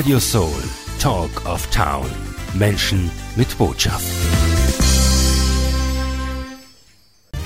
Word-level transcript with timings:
Radio 0.00 0.18
Soul, 0.18 0.62
Talk 0.98 1.44
of 1.44 1.70
Town. 1.72 2.06
Menschen 2.54 3.10
mit 3.36 3.58
Botschaft. 3.58 4.06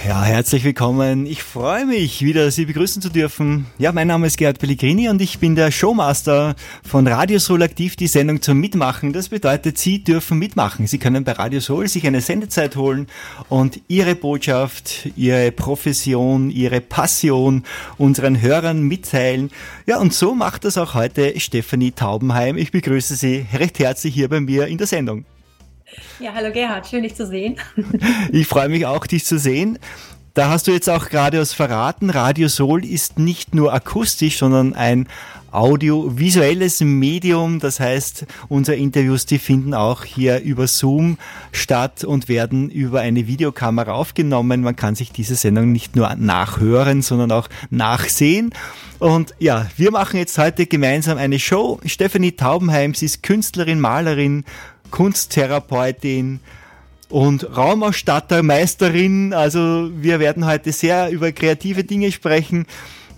Ja, 0.06 0.22
herzlich 0.22 0.64
willkommen. 0.64 1.25
Ich 1.25 1.43
freue 1.43 1.87
mich, 1.87 2.21
wieder 2.21 2.51
Sie 2.51 2.66
begrüßen 2.66 3.01
zu 3.01 3.09
dürfen. 3.09 3.64
Ja, 3.79 3.91
mein 3.91 4.07
Name 4.07 4.27
ist 4.27 4.37
Gerhard 4.37 4.59
Pellegrini 4.59 5.09
und 5.09 5.23
ich 5.23 5.38
bin 5.38 5.55
der 5.55 5.70
Showmaster 5.70 6.57
von 6.87 7.07
Radio 7.07 7.38
Soul 7.38 7.62
Aktiv, 7.62 7.96
die 7.96 8.06
Sendung 8.06 8.43
zum 8.43 8.61
Mitmachen. 8.61 9.14
Das 9.14 9.30
bedeutet, 9.30 9.79
Sie 9.79 10.05
dürfen 10.05 10.38
mitmachen. 10.38 10.87
Sie 10.87 10.98
können 10.98 11.25
bei 11.25 11.32
Radio 11.32 11.59
Soul 11.59 11.88
sich 11.88 12.06
eine 12.06 12.20
Sendezeit 12.20 12.77
holen 12.77 13.06
und 13.48 13.80
Ihre 13.88 14.14
Botschaft, 14.14 15.09
Ihre 15.16 15.51
Profession, 15.52 16.50
Ihre 16.50 16.82
Passion 16.82 17.62
unseren 17.96 18.43
Hörern 18.43 18.82
mitteilen. 18.82 19.50
Ja, 19.86 19.98
und 20.00 20.12
so 20.12 20.34
macht 20.34 20.65
das 20.66 20.77
auch 20.77 20.93
heute 20.93 21.41
Stefanie 21.41 21.93
Taubenheim. 21.93 22.59
Ich 22.59 22.73
begrüße 22.73 23.16
Sie 23.16 23.46
recht 23.55 23.79
herzlich 23.79 24.12
hier 24.12 24.29
bei 24.29 24.41
mir 24.41 24.66
in 24.66 24.77
der 24.77 24.87
Sendung. 24.87 25.24
Ja, 26.19 26.33
hallo 26.34 26.52
Gerhard, 26.52 26.87
schön 26.87 27.02
dich 27.02 27.15
zu 27.15 27.27
sehen. 27.27 27.56
ich 28.33 28.47
freue 28.47 28.69
mich 28.69 28.87
auch, 28.87 29.06
dich 29.06 29.24
zu 29.24 29.38
sehen. 29.38 29.79
Da 30.33 30.48
hast 30.48 30.66
du 30.66 30.73
jetzt 30.73 30.91
auch 30.91 31.10
gerade 31.10 31.38
was 31.38 31.52
verraten. 31.52 32.10
Radio 32.10 32.48
Soul 32.48 32.84
ist 32.84 33.19
nicht 33.19 33.55
nur 33.55 33.73
akustisch, 33.73 34.38
sondern 34.38 34.74
ein 34.74 35.07
audiovisuelles 35.52 36.80
Medium. 36.80 37.60
Das 37.60 37.79
heißt, 37.79 38.27
unsere 38.48 38.77
Interviews, 38.77 39.27
die 39.27 39.38
finden 39.38 39.73
auch 39.74 40.02
hier 40.02 40.41
über 40.41 40.66
Zoom 40.66 41.19
statt 41.52 42.02
und 42.02 42.29
werden 42.29 42.69
über 42.69 43.01
eine 43.01 43.29
Videokamera 43.29 43.93
aufgenommen. 43.93 44.62
Man 44.62 44.74
kann 44.74 44.96
sich 44.96 45.12
diese 45.12 45.37
Sendung 45.37 45.71
nicht 45.71 45.95
nur 45.95 46.12
nachhören, 46.16 47.02
sondern 47.02 47.30
auch 47.30 47.48
nachsehen. 47.71 48.52
Und 48.98 49.35
ja, 49.38 49.66
wir 49.77 49.93
machen 49.93 50.16
jetzt 50.16 50.37
heute 50.38 50.66
gemeinsam 50.66 51.19
eine 51.19 51.38
Show. 51.38 51.79
Stephanie 51.85 52.32
Taubenheim, 52.32 52.95
sie 52.95 53.07
ist 53.07 53.23
Künstlerin, 53.23 53.79
Malerin, 53.79 54.45
Kunsttherapeutin 54.95 56.38
und 57.09 57.56
Raumausstattermeisterin. 57.56 59.32
Also 59.32 59.90
wir 59.92 60.20
werden 60.20 60.46
heute 60.46 60.70
sehr 60.70 61.10
über 61.10 61.32
kreative 61.32 61.82
Dinge 61.82 62.12
sprechen. 62.12 62.66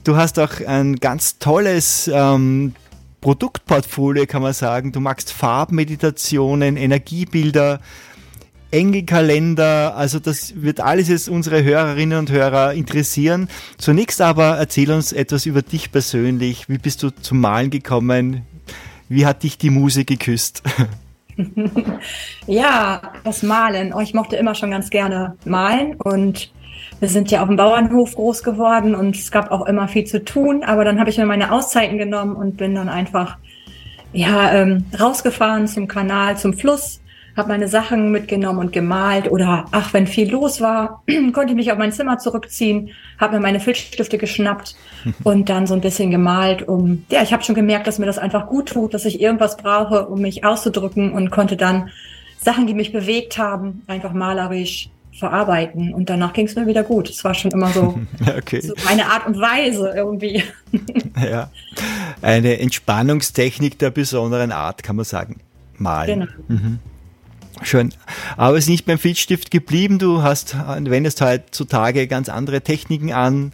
Du 0.03 0.17
hast 0.17 0.39
auch 0.39 0.53
ein 0.67 0.97
ganz 0.97 1.39
tolles 1.39 2.11
ähm, 2.11 2.75
Produktportfolio, 3.21 4.25
kann 4.25 4.41
man 4.41 4.55
sagen. 4.55 4.93
Du 4.93 5.01
magst 5.01 5.31
Farbmeditationen, 5.31 6.79
Energiebilder, 6.79 7.81
Engelkalender. 8.71 9.97
Also 9.97 10.19
das 10.19 10.55
wird 10.63 10.81
alles 10.81 11.09
jetzt 11.09 11.29
unsere 11.29 11.63
Hörerinnen 11.63 12.19
und 12.19 12.31
Hörer 12.31 12.73
interessieren. 12.73 13.51
Zunächst 13.77 14.23
aber 14.23 14.57
erzähl 14.57 14.91
uns 14.93 15.13
etwas 15.13 15.45
über 15.45 15.61
dich 15.61 15.93
persönlich. 15.93 16.71
Wie 16.71 16.79
bist 16.79 17.03
du 17.03 17.11
zum 17.11 17.39
Malen 17.39 17.69
gekommen? 17.69 18.47
Wie 19.11 19.27
hat 19.27 19.43
dich 19.43 19.59
die 19.59 19.69
Muse 19.69 20.07
geküsst? 20.07 20.63
ja, 22.47 23.01
das 23.25 23.43
Malen. 23.43 23.93
Oh, 23.95 24.01
ich 24.01 24.15
mochte 24.15 24.37
immer 24.37 24.55
schon 24.55 24.71
ganz 24.71 24.91
gerne 24.91 25.37
malen 25.45 25.95
und 25.97 26.51
wir 26.99 27.09
sind 27.09 27.31
ja 27.31 27.43
auf 27.43 27.49
dem 27.49 27.57
Bauernhof 27.57 28.15
groß 28.15 28.43
geworden 28.43 28.95
und 28.95 29.17
es 29.17 29.31
gab 29.31 29.51
auch 29.51 29.67
immer 29.67 29.89
viel 29.89 30.05
zu 30.05 30.25
tun. 30.25 30.65
Aber 30.65 30.85
dann 30.85 30.99
habe 30.99 31.11
ich 31.11 31.19
mir 31.19 31.27
meine 31.27 31.53
Auszeiten 31.53 31.99
genommen 31.99 32.37
und 32.37 32.57
bin 32.57 32.75
dann 32.75 32.89
einfach 32.89 33.37
ja 34.13 34.53
ähm, 34.55 34.87
rausgefahren 34.99 35.69
zum 35.69 35.89
Kanal, 35.89 36.39
zum 36.39 36.55
Fluss 36.55 37.01
habe 37.37 37.49
meine 37.49 37.69
Sachen 37.69 38.11
mitgenommen 38.11 38.61
und 38.61 38.73
gemalt 38.73 39.31
oder 39.31 39.67
ach, 39.71 39.93
wenn 39.93 40.07
viel 40.07 40.31
los 40.31 40.61
war, 40.61 41.03
konnte 41.33 41.51
ich 41.51 41.55
mich 41.55 41.71
auf 41.71 41.79
mein 41.79 41.93
Zimmer 41.93 42.19
zurückziehen, 42.19 42.91
habe 43.19 43.37
mir 43.37 43.43
meine 43.43 43.61
Filzstifte 43.61 44.19
geschnappt 44.19 44.75
und 45.25 45.49
dann 45.49 45.67
so 45.67 45.75
ein 45.75 45.81
bisschen 45.81 46.11
gemalt, 46.11 46.67
um 46.67 47.05
ja, 47.11 47.23
ich 47.23 47.33
habe 47.33 47.43
schon 47.43 47.55
gemerkt, 47.55 47.87
dass 47.87 47.99
mir 47.99 48.07
das 48.07 48.19
einfach 48.19 48.47
gut 48.47 48.71
tut, 48.71 48.95
dass 48.95 49.05
ich 49.05 49.21
irgendwas 49.21 49.57
brauche, 49.57 50.07
um 50.07 50.21
mich 50.21 50.45
auszudrücken 50.45 51.13
und 51.13 51.31
konnte 51.31 51.57
dann 51.57 51.91
Sachen, 52.39 52.67
die 52.67 52.75
mich 52.75 52.93
bewegt 52.93 53.39
haben, 53.39 53.83
einfach 53.87 54.13
malerisch 54.13 54.91
verarbeiten 55.19 55.95
und 55.95 56.11
danach 56.11 56.33
ging 56.33 56.47
es 56.47 56.55
mir 56.55 56.67
wieder 56.67 56.83
gut. 56.83 57.09
Es 57.09 57.25
war 57.25 57.35
schon 57.35 57.51
immer 57.51 57.69
so, 57.69 57.99
okay. 58.37 58.61
so 58.61 58.75
meine 58.85 59.07
Art 59.07 59.27
und 59.27 59.41
Weise 59.41 59.93
irgendwie. 59.95 60.43
ja, 61.23 61.51
eine 62.23 62.59
Entspannungstechnik 62.61 63.79
der 63.79 63.91
besonderen 63.91 64.53
Art, 64.53 64.83
kann 64.83 64.97
man 64.97 65.05
sagen. 65.05 65.41
Malen. 65.79 66.21
Genau. 66.21 66.33
Mhm. 66.49 66.79
Schön. 67.63 67.93
Aber 68.37 68.57
es 68.57 68.65
ist 68.65 68.71
nicht 68.71 68.87
beim 68.87 68.99
Filzstift 68.99 69.51
geblieben. 69.51 69.99
Du 69.99 70.23
hast, 70.23 70.57
wendest 70.57 71.21
heutzutage 71.21 72.07
ganz 72.07 72.29
andere 72.29 72.61
Techniken 72.61 73.13
an. 73.13 73.53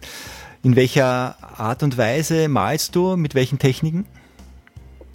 In 0.61 0.75
welcher 0.75 1.35
Art 1.57 1.83
und 1.83 1.97
Weise 1.97 2.47
malst 2.47 2.95
du? 2.95 3.15
Mit 3.15 3.35
welchen 3.35 3.59
Techniken? 3.59 4.05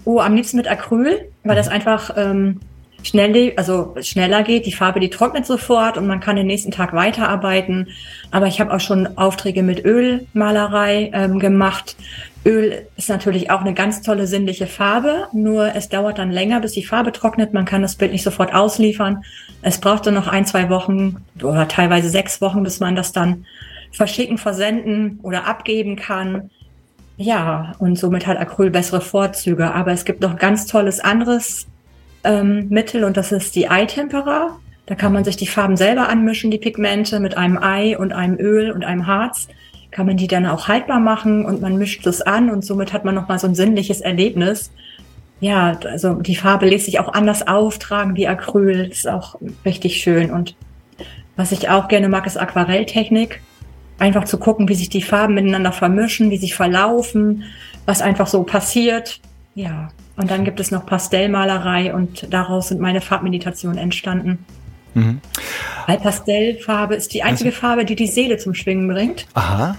Oh, 0.04 0.20
am 0.20 0.34
liebsten 0.34 0.56
mit 0.56 0.68
Acryl, 0.68 1.30
weil 1.44 1.56
das 1.56 1.68
einfach 1.68 2.10
ähm, 2.16 2.60
schnell, 3.02 3.52
also 3.56 3.94
schneller 4.00 4.42
geht. 4.42 4.66
Die 4.66 4.72
Farbe, 4.72 5.00
die 5.00 5.10
trocknet 5.10 5.46
sofort 5.46 5.96
und 5.96 6.06
man 6.06 6.20
kann 6.20 6.36
den 6.36 6.46
nächsten 6.46 6.70
Tag 6.70 6.92
weiterarbeiten. 6.92 7.88
Aber 8.30 8.46
ich 8.46 8.60
habe 8.60 8.72
auch 8.74 8.80
schon 8.80 9.18
Aufträge 9.18 9.62
mit 9.62 9.84
Ölmalerei 9.84 11.10
ähm, 11.12 11.38
gemacht. 11.38 11.96
Öl 12.48 12.86
ist 12.96 13.10
natürlich 13.10 13.50
auch 13.50 13.60
eine 13.60 13.74
ganz 13.74 14.00
tolle 14.00 14.26
sinnliche 14.26 14.66
Farbe, 14.66 15.28
nur 15.32 15.74
es 15.74 15.90
dauert 15.90 16.18
dann 16.18 16.32
länger, 16.32 16.60
bis 16.60 16.72
die 16.72 16.82
Farbe 16.82 17.12
trocknet. 17.12 17.52
Man 17.52 17.66
kann 17.66 17.82
das 17.82 17.96
Bild 17.96 18.10
nicht 18.12 18.22
sofort 18.22 18.54
ausliefern. 18.54 19.22
Es 19.60 19.78
braucht 19.78 20.06
dann 20.06 20.14
noch 20.14 20.28
ein, 20.28 20.46
zwei 20.46 20.70
Wochen 20.70 21.16
oder 21.42 21.68
teilweise 21.68 22.08
sechs 22.08 22.40
Wochen, 22.40 22.62
bis 22.62 22.80
man 22.80 22.96
das 22.96 23.12
dann 23.12 23.44
verschicken, 23.92 24.38
versenden 24.38 25.20
oder 25.22 25.46
abgeben 25.46 25.96
kann. 25.96 26.50
Ja, 27.18 27.74
und 27.80 27.98
somit 27.98 28.26
hat 28.26 28.38
Acryl 28.38 28.70
bessere 28.70 29.02
Vorzüge. 29.02 29.74
Aber 29.74 29.92
es 29.92 30.06
gibt 30.06 30.22
noch 30.22 30.36
ganz 30.36 30.66
tolles 30.66 31.00
anderes 31.00 31.66
ähm, 32.24 32.68
Mittel 32.70 33.04
und 33.04 33.18
das 33.18 33.30
ist 33.30 33.56
die 33.56 33.64
Eye-Tempera. 33.64 34.56
Da 34.86 34.94
kann 34.94 35.12
man 35.12 35.24
sich 35.24 35.36
die 35.36 35.46
Farben 35.46 35.76
selber 35.76 36.08
anmischen, 36.08 36.50
die 36.50 36.58
Pigmente 36.58 37.20
mit 37.20 37.36
einem 37.36 37.58
Ei 37.58 37.98
und 37.98 38.14
einem 38.14 38.38
Öl 38.38 38.70
und 38.70 38.86
einem 38.86 39.06
Harz. 39.06 39.48
Kann 39.90 40.06
man 40.06 40.16
die 40.16 40.26
dann 40.26 40.46
auch 40.46 40.68
haltbar 40.68 41.00
machen 41.00 41.44
und 41.44 41.60
man 41.60 41.76
mischt 41.78 42.06
es 42.06 42.20
an 42.22 42.50
und 42.50 42.64
somit 42.64 42.92
hat 42.92 43.04
man 43.04 43.14
nochmal 43.14 43.38
so 43.38 43.46
ein 43.46 43.54
sinnliches 43.54 44.00
Erlebnis. 44.00 44.70
Ja, 45.40 45.78
also 45.84 46.14
die 46.14 46.36
Farbe 46.36 46.68
lässt 46.68 46.86
sich 46.86 46.98
auch 47.00 47.12
anders 47.12 47.46
auftragen 47.46 48.16
wie 48.16 48.26
Acryl. 48.26 48.88
Ist 48.90 49.08
auch 49.08 49.36
richtig 49.64 49.96
schön. 49.96 50.30
Und 50.30 50.56
was 51.36 51.52
ich 51.52 51.68
auch 51.68 51.88
gerne 51.88 52.08
mag, 52.08 52.26
ist 52.26 52.36
Aquarelltechnik. 52.36 53.40
Einfach 53.98 54.24
zu 54.24 54.38
gucken, 54.38 54.68
wie 54.68 54.74
sich 54.74 54.88
die 54.88 55.02
Farben 55.02 55.34
miteinander 55.34 55.72
vermischen, 55.72 56.30
wie 56.30 56.36
sie 56.36 56.50
verlaufen, 56.50 57.44
was 57.86 58.02
einfach 58.02 58.26
so 58.26 58.42
passiert. 58.42 59.20
Ja, 59.54 59.88
und 60.16 60.30
dann 60.30 60.44
gibt 60.44 60.60
es 60.60 60.70
noch 60.70 60.84
Pastellmalerei 60.84 61.94
und 61.94 62.32
daraus 62.32 62.68
sind 62.68 62.80
meine 62.80 63.00
Farbmeditationen 63.00 63.78
entstanden. 63.78 64.44
Mhm. 64.98 65.20
Weil 65.86 65.98
Pastellfarbe 65.98 66.94
ist 66.94 67.14
die 67.14 67.22
einzige 67.22 67.50
also. 67.50 67.60
Farbe, 67.60 67.84
die 67.84 67.96
die 67.96 68.06
Seele 68.06 68.36
zum 68.36 68.54
Schwingen 68.54 68.88
bringt. 68.88 69.26
Aha. 69.34 69.76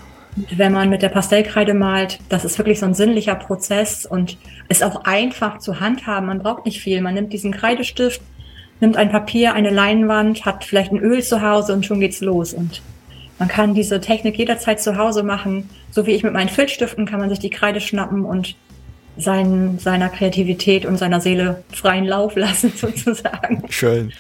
Wenn 0.56 0.72
man 0.72 0.90
mit 0.90 1.02
der 1.02 1.10
Pastellkreide 1.10 1.74
malt, 1.74 2.20
das 2.30 2.46
ist 2.46 2.58
wirklich 2.58 2.80
so 2.80 2.86
ein 2.86 2.94
sinnlicher 2.94 3.36
Prozess 3.36 4.06
und 4.06 4.38
ist 4.70 4.84
auch 4.84 5.04
einfach 5.06 5.58
zu 5.58 5.80
handhaben. 5.80 6.28
Man 6.28 6.40
braucht 6.40 6.66
nicht 6.66 6.82
viel. 6.82 7.02
Man 7.02 7.16
nimmt 7.16 7.34
diesen 7.34 7.52
Kreidestift, 7.52 8.22
nimmt 8.80 8.96
ein 8.96 9.10
Papier, 9.10 9.54
eine 9.54 9.70
Leinwand, 9.70 10.46
hat 10.46 10.64
vielleicht 10.64 10.92
ein 10.92 11.00
Öl 11.00 11.22
zu 11.24 11.42
Hause 11.42 11.74
und 11.74 11.86
schon 11.86 12.00
geht's 12.00 12.22
los. 12.22 12.54
Und 12.54 12.82
man 13.40 13.48
kann 13.48 13.74
diese 13.74 14.00
Technik 14.02 14.38
jederzeit 14.38 14.82
zu 14.82 14.98
Hause 14.98 15.24
machen. 15.24 15.70
So 15.92 16.06
wie 16.06 16.12
ich 16.12 16.24
mit 16.24 16.34
meinen 16.34 16.50
Filzstiften 16.50 17.06
kann 17.06 17.20
man 17.20 17.30
sich 17.30 17.40
die 17.40 17.50
Kreide 17.50 17.82
schnappen 17.82 18.24
und 18.24 18.56
sein, 19.18 19.80
seiner 19.80 20.10
Kreativität 20.10 20.86
und 20.86 20.98
seiner 20.98 21.22
Seele 21.22 21.64
freien 21.72 22.06
Lauf 22.06 22.36
lassen, 22.36 22.72
sozusagen. 22.76 23.64
Schön. 23.70 24.14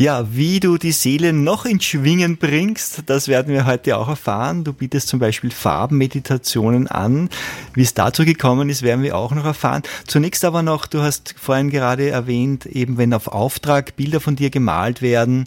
Ja, 0.00 0.26
wie 0.32 0.60
du 0.60 0.78
die 0.78 0.92
Seele 0.92 1.34
noch 1.34 1.66
ins 1.66 1.84
Schwingen 1.84 2.38
bringst, 2.38 3.02
das 3.04 3.28
werden 3.28 3.52
wir 3.52 3.66
heute 3.66 3.98
auch 3.98 4.08
erfahren. 4.08 4.64
Du 4.64 4.72
bietest 4.72 5.08
zum 5.08 5.20
Beispiel 5.20 5.50
Farbenmeditationen 5.50 6.88
an. 6.88 7.28
Wie 7.74 7.82
es 7.82 7.92
dazu 7.92 8.24
gekommen 8.24 8.70
ist, 8.70 8.80
werden 8.80 9.02
wir 9.02 9.14
auch 9.14 9.34
noch 9.34 9.44
erfahren. 9.44 9.82
Zunächst 10.06 10.46
aber 10.46 10.62
noch, 10.62 10.86
du 10.86 11.02
hast 11.02 11.34
vorhin 11.38 11.68
gerade 11.68 12.08
erwähnt, 12.08 12.64
eben 12.64 12.96
wenn 12.96 13.12
auf 13.12 13.28
Auftrag 13.28 13.94
Bilder 13.96 14.20
von 14.20 14.36
dir 14.36 14.48
gemalt 14.48 15.02
werden, 15.02 15.44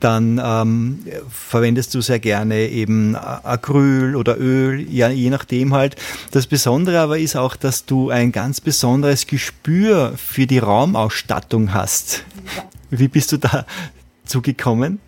dann 0.00 0.42
ähm, 0.44 1.04
verwendest 1.30 1.94
du 1.94 2.00
sehr 2.00 2.18
gerne 2.18 2.70
eben 2.70 3.14
Acryl 3.14 4.16
oder 4.16 4.36
Öl, 4.36 4.80
ja, 4.90 5.10
je 5.10 5.30
nachdem 5.30 5.74
halt. 5.74 5.94
Das 6.32 6.48
Besondere 6.48 6.98
aber 6.98 7.20
ist 7.20 7.36
auch, 7.36 7.54
dass 7.54 7.86
du 7.86 8.10
ein 8.10 8.32
ganz 8.32 8.60
besonderes 8.60 9.28
Gespür 9.28 10.14
für 10.16 10.48
die 10.48 10.58
Raumausstattung 10.58 11.72
hast. 11.72 12.24
Wie 12.90 13.08
bist 13.08 13.32
du 13.32 13.36
da 13.36 13.64
zugekommen? 14.24 15.00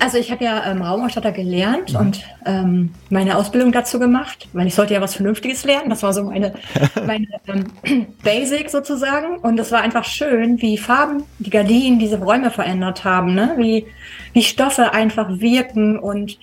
Also 0.00 0.18
ich 0.18 0.30
habe 0.30 0.44
ja 0.44 0.70
ähm, 0.70 0.82
Raumausstatter 0.82 1.32
gelernt 1.32 1.94
mhm. 1.94 1.98
und 1.98 2.24
ähm, 2.44 2.90
meine 3.08 3.38
Ausbildung 3.38 3.72
dazu 3.72 3.98
gemacht, 3.98 4.48
weil 4.52 4.66
ich 4.66 4.74
sollte 4.74 4.92
ja 4.92 5.00
was 5.00 5.14
Vernünftiges 5.14 5.64
lernen. 5.64 5.88
Das 5.88 6.02
war 6.02 6.12
so 6.12 6.24
meine, 6.24 6.52
meine 7.06 7.26
ähm, 7.46 8.06
Basic 8.22 8.68
sozusagen. 8.68 9.38
Und 9.38 9.58
es 9.58 9.72
war 9.72 9.80
einfach 9.80 10.04
schön, 10.04 10.60
wie 10.60 10.76
Farben, 10.76 11.22
die 11.38 11.48
Gardinen 11.48 11.98
diese 11.98 12.18
Räume 12.18 12.50
verändert 12.50 13.04
haben, 13.04 13.34
ne? 13.34 13.54
wie, 13.56 13.86
wie 14.34 14.42
Stoffe 14.42 14.92
einfach 14.92 15.40
wirken 15.40 15.98
und 15.98 16.38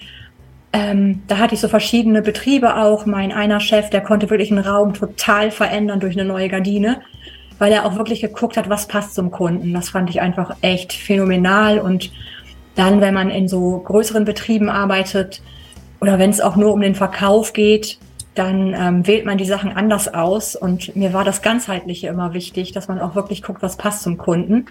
ähm, 0.72 1.24
da 1.28 1.40
hatte 1.40 1.56
ich 1.56 1.62
so 1.62 1.68
verschiedene 1.68 2.22
Betriebe 2.22 2.76
auch. 2.76 3.08
Mein 3.08 3.32
einer 3.32 3.60
Chef, 3.60 3.90
der 3.90 4.02
konnte 4.02 4.30
wirklich 4.30 4.52
einen 4.52 4.64
Raum 4.64 4.94
total 4.94 5.50
verändern 5.50 6.00
durch 6.00 6.16
eine 6.16 6.28
neue 6.28 6.48
Gardine, 6.48 7.02
weil 7.60 7.72
er 7.72 7.86
auch 7.86 7.96
wirklich 7.96 8.22
geguckt 8.22 8.58
hat, 8.58 8.70
was 8.70 8.88
passt 8.88 9.14
zum 9.14 9.30
Kunden. 9.30 9.74
Das 9.74 9.90
fand 9.90 10.10
ich 10.10 10.22
einfach 10.22 10.56
echt 10.62 10.94
phänomenal. 10.94 11.80
Und 11.80 12.12
dann, 12.76 13.02
wenn 13.02 13.14
man 13.14 13.30
in 13.30 13.48
so 13.48 13.80
größeren 13.80 14.26
Betrieben 14.26 14.70
arbeitet 14.70 15.42
oder 16.00 16.18
wenn 16.18 16.30
es 16.30 16.42
auch 16.42 16.56
nur 16.56 16.74
um 16.74 16.82
den 16.82 16.96
Verkauf 16.96 17.54
geht, 17.54 18.00
dann 18.34 18.74
ähm, 18.74 19.06
wählt 19.06 19.26
man 19.26 19.38
die 19.38 19.46
Sachen 19.46 19.72
anders 19.72 20.14
aus. 20.14 20.56
Und 20.56 20.96
mir 20.96 21.14
war 21.14 21.26
das 21.26 21.42
Ganzheitliche 21.42 22.08
immer 22.08 22.34
wichtig, 22.34 22.72
dass 22.72 22.88
man 22.88 23.00
auch 23.00 23.14
wirklich 23.14 23.44
guckt, 23.44 23.62
was 23.62 23.76
passt 23.76 24.04
zum 24.04 24.18
Kunden. 24.18 24.66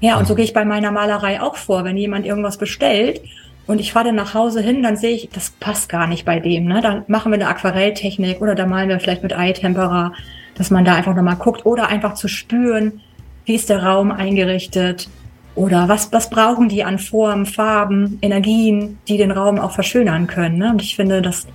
Ja, 0.00 0.16
und 0.16 0.28
so 0.28 0.36
gehe 0.36 0.44
ich 0.44 0.52
bei 0.52 0.64
meiner 0.64 0.92
Malerei 0.92 1.42
auch 1.42 1.56
vor. 1.56 1.82
Wenn 1.82 1.96
jemand 1.96 2.24
irgendwas 2.24 2.58
bestellt 2.58 3.20
und 3.66 3.80
ich 3.80 3.92
fahre 3.92 4.06
dann 4.06 4.14
nach 4.14 4.34
Hause 4.34 4.60
hin, 4.60 4.82
dann 4.82 4.96
sehe 4.96 5.14
ich, 5.16 5.30
das 5.30 5.50
passt 5.50 5.88
gar 5.88 6.06
nicht 6.06 6.24
bei 6.24 6.38
dem. 6.38 6.66
Ne? 6.66 6.80
Dann 6.80 7.04
machen 7.08 7.32
wir 7.32 7.36
eine 7.36 7.48
Aquarelltechnik 7.48 8.40
oder 8.40 8.54
da 8.54 8.66
malen 8.66 8.90
wir 8.90 9.00
vielleicht 9.00 9.22
mit 9.24 9.32
Eye-Tempera, 9.32 10.12
dass 10.54 10.70
man 10.70 10.84
da 10.84 10.94
einfach 10.94 11.14
nochmal 11.14 11.36
guckt 11.36 11.66
oder 11.66 11.88
einfach 11.88 12.14
zu 12.14 12.28
spüren, 12.28 13.00
wie 13.44 13.54
ist 13.54 13.68
der 13.68 13.82
Raum 13.82 14.10
eingerichtet 14.10 15.08
oder 15.54 15.88
was, 15.88 16.12
was 16.12 16.30
brauchen 16.30 16.68
die 16.68 16.84
an 16.84 16.98
Formen, 16.98 17.46
Farben, 17.46 18.18
Energien, 18.22 18.98
die 19.06 19.16
den 19.16 19.30
Raum 19.30 19.58
auch 19.58 19.72
verschönern 19.72 20.26
können. 20.26 20.58
Ne? 20.58 20.70
Und 20.70 20.82
ich 20.82 20.96
finde, 20.96 21.22
dass 21.22 21.46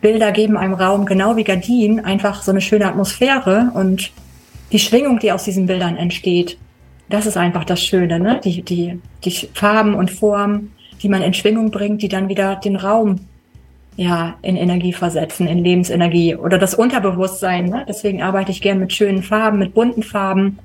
Bilder 0.00 0.32
geben 0.32 0.56
einem 0.56 0.74
Raum 0.74 1.06
genau 1.06 1.36
wie 1.36 1.44
Gardinen 1.44 2.04
einfach 2.04 2.42
so 2.42 2.50
eine 2.50 2.60
schöne 2.60 2.86
Atmosphäre 2.86 3.70
und 3.74 4.12
die 4.72 4.78
Schwingung, 4.78 5.18
die 5.18 5.32
aus 5.32 5.44
diesen 5.44 5.66
Bildern 5.66 5.96
entsteht, 5.96 6.58
das 7.08 7.26
ist 7.26 7.36
einfach 7.36 7.64
das 7.64 7.82
Schöne, 7.82 8.20
ne? 8.20 8.40
Die, 8.42 8.62
die, 8.62 9.00
die 9.24 9.48
Farben 9.52 9.94
und 9.94 10.10
Formen, 10.10 10.72
die 11.02 11.08
man 11.08 11.22
in 11.22 11.34
Schwingung 11.34 11.70
bringt, 11.70 12.02
die 12.02 12.08
dann 12.08 12.28
wieder 12.28 12.56
den 12.56 12.76
Raum 12.76 13.16
ja 14.00 14.34
in 14.40 14.56
Energie 14.56 14.94
versetzen, 14.94 15.46
in 15.46 15.62
Lebensenergie 15.62 16.34
oder 16.34 16.58
das 16.58 16.74
Unterbewusstsein. 16.74 17.66
Ne? 17.66 17.84
Deswegen 17.86 18.22
arbeite 18.22 18.50
ich 18.50 18.62
gern 18.62 18.78
mit 18.78 18.92
schönen 18.92 19.22
Farben, 19.22 19.58
mit 19.58 19.74
bunten 19.74 20.02
Farben 20.02 20.58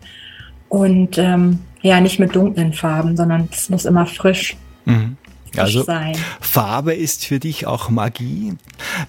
und 0.70 1.18
ähm, 1.18 1.60
ja 1.82 2.00
nicht 2.00 2.18
mit 2.18 2.34
dunklen 2.34 2.72
Farben, 2.72 3.18
sondern 3.18 3.50
es 3.52 3.70
muss 3.70 3.86
immer 3.86 4.06
frisch. 4.06 4.56
Mhm. 4.86 5.18
Also 5.58 5.84
sein. 5.84 6.18
Farbe 6.42 6.94
ist 6.94 7.26
für 7.26 7.40
dich 7.40 7.66
auch 7.66 7.90
Magie. 7.90 8.54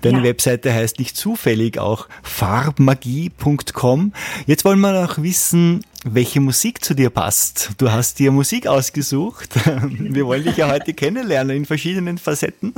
Deine 0.03 0.19
ja. 0.19 0.25
Webseite 0.25 0.73
heißt 0.73 1.01
nicht 1.01 1.17
zufällig 1.17 1.79
auch 1.79 2.09
farbmagie.com. 2.23 4.13
Jetzt 4.47 4.65
wollen 4.65 4.81
wir 4.81 4.93
noch 4.93 5.21
wissen, 5.23 5.85
welche 6.05 6.41
Musik 6.41 6.85
zu 6.85 6.95
dir 6.95 7.11
passt. 7.11 7.71
Du 7.79 7.91
hast 7.91 8.21
dir 8.21 8.31
Musik 8.31 8.69
ausgesucht. 8.69 9.55
Wir 9.99 10.25
wollen 10.27 10.45
dich 10.45 10.57
ja 10.57 10.71
heute 10.71 10.95
kennenlernen 10.95 11.57
in 11.57 11.65
verschiedenen 11.65 12.17
Facetten. 12.19 12.73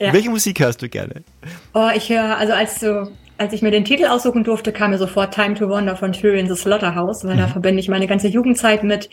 Ja. 0.00 0.12
Welche 0.12 0.30
Musik 0.30 0.58
hörst 0.60 0.80
du 0.80 0.88
gerne? 0.88 1.22
Oh, 1.74 1.90
ich 1.94 2.08
höre, 2.08 2.36
also 2.38 2.54
als 2.54 2.80
du 2.80 3.12
als 3.40 3.54
ich 3.54 3.62
mir 3.62 3.70
den 3.70 3.86
Titel 3.86 4.04
aussuchen 4.04 4.44
durfte, 4.44 4.70
kam 4.70 4.90
mir 4.90 4.98
sofort 4.98 5.32
Time 5.32 5.54
to 5.54 5.66
Wonder 5.66 5.96
von 5.96 6.12
Tyrion 6.12 6.46
the 6.46 6.54
Slaughterhouse, 6.54 7.24
weil 7.24 7.36
mhm. 7.36 7.40
da 7.40 7.48
verbinde 7.48 7.80
ich 7.80 7.88
meine 7.88 8.06
ganze 8.06 8.28
Jugendzeit 8.28 8.84
mit. 8.84 9.08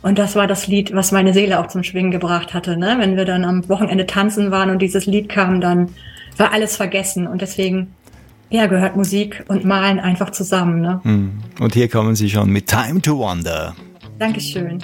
Und 0.00 0.18
das 0.18 0.34
war 0.34 0.46
das 0.46 0.66
Lied, 0.66 0.94
was 0.94 1.12
meine 1.12 1.34
Seele 1.34 1.60
auch 1.60 1.66
zum 1.66 1.82
Schwingen 1.82 2.10
gebracht 2.10 2.54
hatte. 2.54 2.78
Ne? 2.78 2.96
Wenn 2.98 3.18
wir 3.18 3.26
dann 3.26 3.44
am 3.44 3.68
Wochenende 3.68 4.06
tanzen 4.06 4.50
waren 4.50 4.70
und 4.70 4.80
dieses 4.80 5.04
Lied 5.04 5.28
kam, 5.28 5.60
dann 5.60 5.90
war 6.38 6.52
alles 6.52 6.74
vergessen. 6.74 7.26
Und 7.26 7.42
deswegen, 7.42 7.94
ja, 8.48 8.64
gehört 8.64 8.96
Musik 8.96 9.44
und 9.48 9.66
Malen 9.66 10.00
einfach 10.00 10.30
zusammen. 10.30 10.80
Ne? 10.80 11.00
Hm. 11.02 11.32
Und 11.60 11.74
hier 11.74 11.88
kommen 11.88 12.14
Sie 12.14 12.30
schon 12.30 12.48
mit 12.48 12.68
Time 12.68 13.02
to 13.02 13.18
Wonder. 13.18 13.76
Dankeschön. 14.18 14.78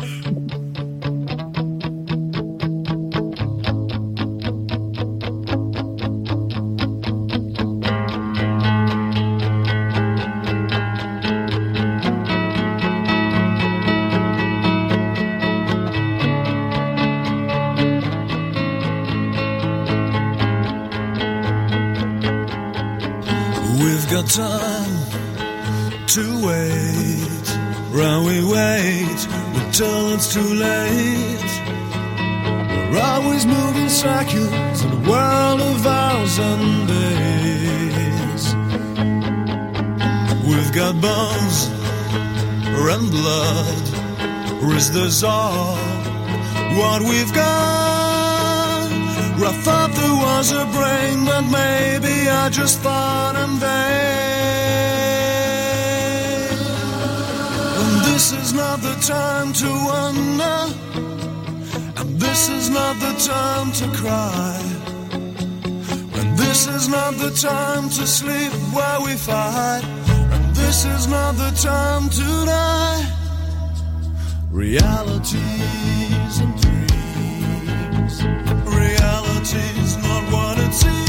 What 46.79 47.01
we've 47.03 47.33
got? 47.33 48.91
I 49.45 49.53
thought 49.65 49.91
there 49.93 50.17
was 50.27 50.53
a 50.53 50.65
brain, 50.67 51.25
but 51.25 51.43
maybe 51.43 52.29
I 52.29 52.49
just 52.51 52.81
thought 52.81 53.35
in 53.37 53.59
vain. 53.59 53.73
This 58.05 58.33
is 58.33 58.53
not 58.53 58.81
the 58.83 58.95
time 59.01 59.53
to 59.55 59.69
wonder, 59.93 60.61
and 62.01 62.21
this 62.21 62.49
is 62.49 62.69
not 62.69 63.01
the 63.01 63.15
time 63.35 63.73
to 63.73 63.89
cry. 63.97 64.61
And 66.19 66.37
this 66.39 66.67
is 66.67 66.89
not 66.89 67.15
the 67.15 67.31
time 67.31 67.89
to 67.91 68.07
sleep 68.07 68.53
while 68.73 69.03
we 69.05 69.17
fight, 69.17 69.85
and 70.33 70.55
this 70.55 70.85
is 70.85 71.07
not 71.07 71.37
the 71.37 71.51
time 71.63 72.11
to 72.11 72.47
die. 72.47 73.12
Realities 74.53 75.41
and 76.39 76.61
dreams, 76.61 78.23
reality's 78.67 79.97
not 79.97 80.31
what 80.31 80.59
it 80.59 80.75
seems. 80.75 81.02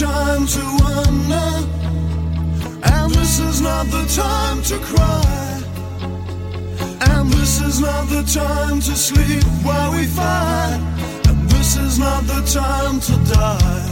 Time 0.00 0.46
to 0.46 0.62
wonder, 0.82 1.48
and 2.84 3.12
this 3.12 3.38
is 3.38 3.60
not 3.60 3.84
the 3.86 4.04
time 4.16 4.62
to 4.62 4.78
cry. 4.78 5.62
And 7.12 7.30
this 7.30 7.60
is 7.60 7.80
not 7.80 8.08
the 8.08 8.22
time 8.22 8.80
to 8.80 8.96
sleep 8.96 9.44
while 9.62 9.92
we 9.92 10.06
fight. 10.06 10.80
And 11.28 11.50
this 11.50 11.76
is 11.76 11.98
not 11.98 12.22
the 12.22 12.40
time 12.60 12.98
to 13.08 13.14
die. 13.34 13.90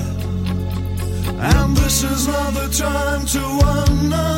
And 1.52 1.76
this 1.76 2.02
is 2.04 2.26
not 2.26 2.54
the 2.54 2.68
time 2.86 3.26
to 3.34 3.42
wonder. 3.64 4.30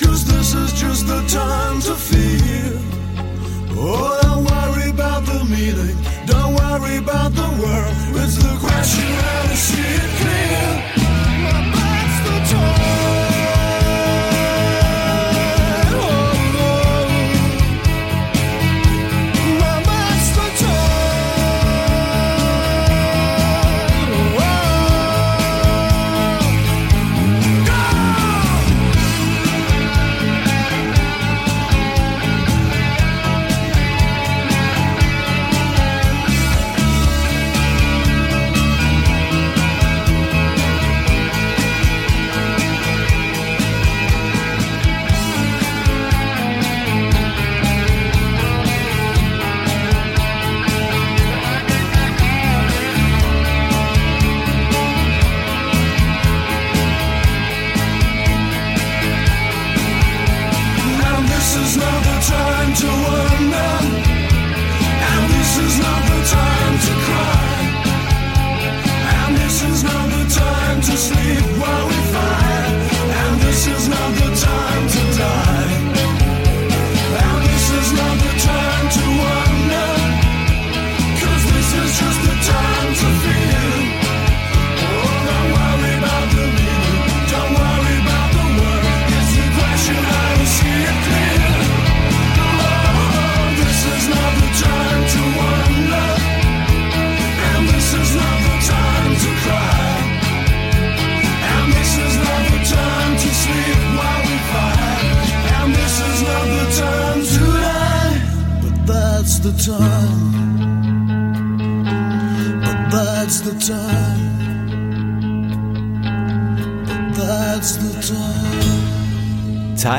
Cause 0.00 0.24
this 0.24 0.54
is 0.54 0.72
just 0.72 1.06
the 1.06 1.22
time 1.28 1.80
to 1.82 1.94
feel. 1.94 2.78
Oh, 3.78 4.18
don't 4.22 4.44
worry 4.44 4.90
about 4.90 5.24
the 5.24 5.44
meaning. 5.44 6.01
Worry 6.72 6.96
about 6.96 7.32
the 7.32 7.42
world. 7.60 7.94
It's 8.24 8.36
the 8.36 8.56
question 8.58 9.04
how 9.04 9.42
to 9.42 9.56
see 9.56 9.82
it 9.82 10.10
clear. 10.20 11.01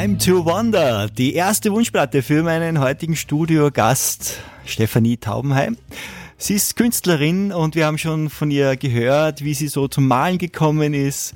Time. 0.04 0.18
To 0.18 0.46
Wonder, 0.46 1.08
die 1.08 1.34
erste 1.34 1.72
Wunschplatte 1.72 2.24
für 2.24 2.44
meinen 2.44 2.80
heutigen 2.80 3.16
Studiogast 3.16 4.40
Stefanie 4.66 5.18
Taubenheim. 5.18 5.78
Sie 6.38 6.56
ist 6.56 6.76
Künstlerin 6.76 7.54
und 7.54 7.76
wir 7.76 7.86
haben 7.86 7.98
schon 7.98 8.30
von 8.30 8.52
ihr 8.52 8.76
gehört, 8.76 9.44
wie 9.44 9.54
sie 9.54 9.70
so 9.70 9.88
zum 9.88 10.08
Malen 10.08 10.38
gekommen 10.38 10.94
ist. 10.94 11.34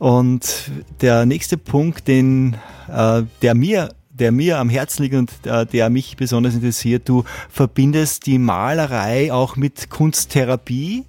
Und 0.00 0.70
der 1.00 1.26
nächste 1.26 1.56
Punkt, 1.56 2.08
den, 2.08 2.56
äh, 2.88 3.22
der 3.40 3.54
mir 3.54 3.90
der 4.10 4.30
mir 4.30 4.58
am 4.58 4.68
Herzen 4.68 5.04
liegt 5.04 5.14
und 5.14 5.30
äh, 5.46 5.64
der 5.64 5.88
mich 5.88 6.16
besonders 6.16 6.54
interessiert. 6.54 7.08
Du 7.08 7.24
verbindest 7.48 8.26
die 8.26 8.38
Malerei 8.38 9.32
auch 9.32 9.56
mit 9.56 9.90
Kunsttherapie 9.90 11.04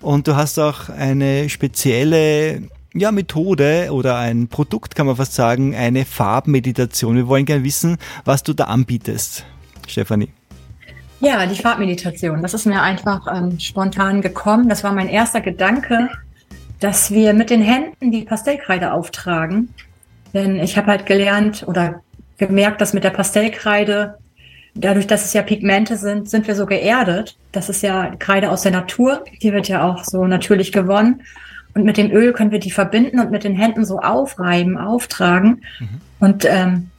und 0.00 0.28
du 0.28 0.36
hast 0.36 0.58
auch 0.58 0.88
eine 0.90 1.48
spezielle 1.48 2.62
ja, 2.94 3.10
Methode 3.10 3.88
oder 3.90 4.16
ein 4.16 4.48
Produkt, 4.48 4.94
kann 4.94 5.06
man 5.06 5.16
fast 5.16 5.34
sagen, 5.34 5.74
eine 5.74 6.04
Farbmeditation. 6.04 7.16
Wir 7.16 7.26
wollen 7.26 7.44
gerne 7.44 7.64
wissen, 7.64 7.98
was 8.24 8.42
du 8.42 8.52
da 8.52 8.64
anbietest, 8.64 9.44
Stefanie. 9.86 10.30
Ja, 11.20 11.44
die 11.46 11.60
Farbmeditation. 11.60 12.42
Das 12.42 12.54
ist 12.54 12.66
mir 12.66 12.82
einfach 12.82 13.26
ähm, 13.34 13.58
spontan 13.58 14.20
gekommen. 14.20 14.68
Das 14.68 14.84
war 14.84 14.92
mein 14.92 15.08
erster 15.08 15.40
Gedanke, 15.40 16.08
dass 16.80 17.10
wir 17.10 17.34
mit 17.34 17.50
den 17.50 17.62
Händen 17.62 18.12
die 18.12 18.22
Pastellkreide 18.22 18.92
auftragen. 18.92 19.74
Denn 20.32 20.58
ich 20.60 20.76
habe 20.76 20.88
halt 20.88 21.06
gelernt 21.06 21.64
oder 21.66 22.02
gemerkt, 22.38 22.80
dass 22.80 22.92
mit 22.92 23.04
der 23.04 23.10
Pastellkreide, 23.10 24.18
dadurch, 24.74 25.06
dass 25.06 25.24
es 25.24 25.32
ja 25.32 25.42
Pigmente 25.42 25.96
sind, 25.96 26.28
sind 26.28 26.46
wir 26.46 26.54
so 26.54 26.66
geerdet. 26.66 27.36
Das 27.52 27.68
ist 27.68 27.82
ja 27.82 28.14
Kreide 28.18 28.50
aus 28.50 28.62
der 28.62 28.72
Natur. 28.72 29.24
Die 29.42 29.52
wird 29.52 29.68
ja 29.68 29.88
auch 29.88 30.04
so 30.04 30.26
natürlich 30.26 30.72
gewonnen. 30.72 31.22
Und 31.74 31.84
mit 31.84 31.96
dem 31.96 32.10
Öl 32.10 32.32
können 32.32 32.52
wir 32.52 32.60
die 32.60 32.70
verbinden 32.70 33.18
und 33.18 33.30
mit 33.30 33.44
den 33.44 33.56
Händen 33.56 33.84
so 33.84 33.98
aufreiben, 33.98 34.78
auftragen. 34.78 35.62
Mhm. 35.80 35.88
Und 36.20 36.44
ähm, 36.44 36.90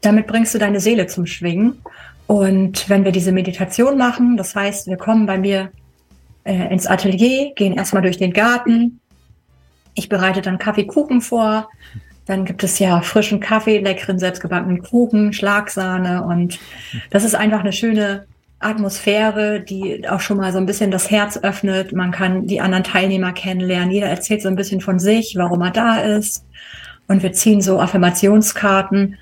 damit 0.00 0.26
bringst 0.26 0.54
du 0.54 0.58
deine 0.58 0.80
Seele 0.80 1.06
zum 1.06 1.26
Schwingen. 1.26 1.80
Und 2.26 2.88
wenn 2.88 3.04
wir 3.04 3.12
diese 3.12 3.32
Meditation 3.32 3.96
machen, 3.96 4.36
das 4.36 4.54
heißt, 4.54 4.86
wir 4.88 4.96
kommen 4.96 5.26
bei 5.26 5.38
mir 5.38 5.70
äh, 6.44 6.72
ins 6.72 6.86
Atelier, 6.86 7.52
gehen 7.54 7.74
erstmal 7.74 8.02
durch 8.02 8.18
den 8.18 8.32
Garten. 8.32 9.00
Ich 9.94 10.08
bereite 10.08 10.42
dann 10.42 10.58
Kaffeekuchen 10.58 11.20
vor. 11.20 11.68
Dann 12.26 12.44
gibt 12.44 12.64
es 12.64 12.78
ja 12.78 13.02
frischen 13.02 13.40
Kaffee, 13.40 13.78
leckeren 13.78 14.18
selbstgebackenen 14.18 14.82
Kuchen, 14.82 15.32
Schlagsahne 15.34 16.24
und 16.24 16.58
das 17.10 17.22
ist 17.22 17.34
einfach 17.34 17.60
eine 17.60 17.72
schöne 17.72 18.24
Atmosphäre, 18.58 19.60
die 19.60 20.08
auch 20.08 20.20
schon 20.20 20.38
mal 20.38 20.52
so 20.52 20.58
ein 20.58 20.66
bisschen 20.66 20.90
das 20.90 21.10
Herz 21.10 21.38
öffnet. 21.38 21.92
Man 21.92 22.12
kann 22.12 22.46
die 22.46 22.60
anderen 22.60 22.84
Teilnehmer 22.84 23.32
kennenlernen. 23.32 23.90
Jeder 23.90 24.08
erzählt 24.08 24.42
so 24.42 24.48
ein 24.48 24.56
bisschen 24.56 24.80
von 24.80 24.98
sich, 24.98 25.36
warum 25.36 25.60
er 25.62 25.70
da 25.70 25.98
ist. 25.98 26.44
Und 27.08 27.22
wir 27.22 27.32
ziehen 27.32 27.60
so 27.60 27.80
Affirmationskarten. 27.80 29.16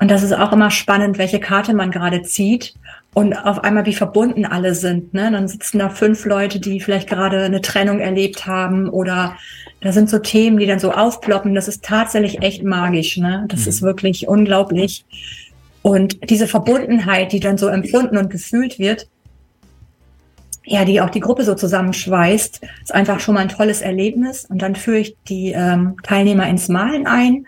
Und 0.00 0.10
das 0.10 0.22
ist 0.22 0.32
auch 0.32 0.52
immer 0.52 0.70
spannend, 0.70 1.18
welche 1.18 1.40
Karte 1.40 1.72
man 1.74 1.90
gerade 1.90 2.22
zieht 2.22 2.74
und 3.16 3.32
auf 3.32 3.64
einmal 3.64 3.86
wie 3.86 3.94
verbunden 3.94 4.44
alle 4.44 4.74
sind. 4.74 5.14
Ne? 5.14 5.30
Dann 5.32 5.48
sitzen 5.48 5.78
da 5.78 5.88
fünf 5.88 6.26
Leute, 6.26 6.60
die 6.60 6.80
vielleicht 6.80 7.08
gerade 7.08 7.44
eine 7.44 7.62
Trennung 7.62 7.98
erlebt 7.98 8.46
haben 8.46 8.90
oder 8.90 9.38
da 9.80 9.90
sind 9.90 10.10
so 10.10 10.18
Themen, 10.18 10.58
die 10.58 10.66
dann 10.66 10.80
so 10.80 10.92
aufploppen. 10.92 11.54
Das 11.54 11.66
ist 11.66 11.82
tatsächlich 11.82 12.42
echt 12.42 12.62
magisch. 12.62 13.16
Ne? 13.16 13.46
Das 13.48 13.62
mhm. 13.62 13.68
ist 13.68 13.80
wirklich 13.80 14.28
unglaublich. 14.28 15.06
Und 15.86 16.30
diese 16.30 16.48
Verbundenheit, 16.48 17.30
die 17.30 17.38
dann 17.38 17.58
so 17.58 17.68
empfunden 17.68 18.16
und 18.16 18.28
gefühlt 18.28 18.80
wird, 18.80 19.08
ja, 20.64 20.84
die 20.84 21.00
auch 21.00 21.10
die 21.10 21.20
Gruppe 21.20 21.44
so 21.44 21.54
zusammenschweißt, 21.54 22.60
ist 22.82 22.92
einfach 22.92 23.20
schon 23.20 23.34
mal 23.34 23.42
ein 23.42 23.48
tolles 23.48 23.82
Erlebnis. 23.82 24.46
Und 24.46 24.62
dann 24.62 24.74
führe 24.74 24.98
ich 24.98 25.16
die 25.28 25.52
ähm, 25.52 25.96
Teilnehmer 26.02 26.48
ins 26.48 26.68
Malen 26.68 27.06
ein, 27.06 27.46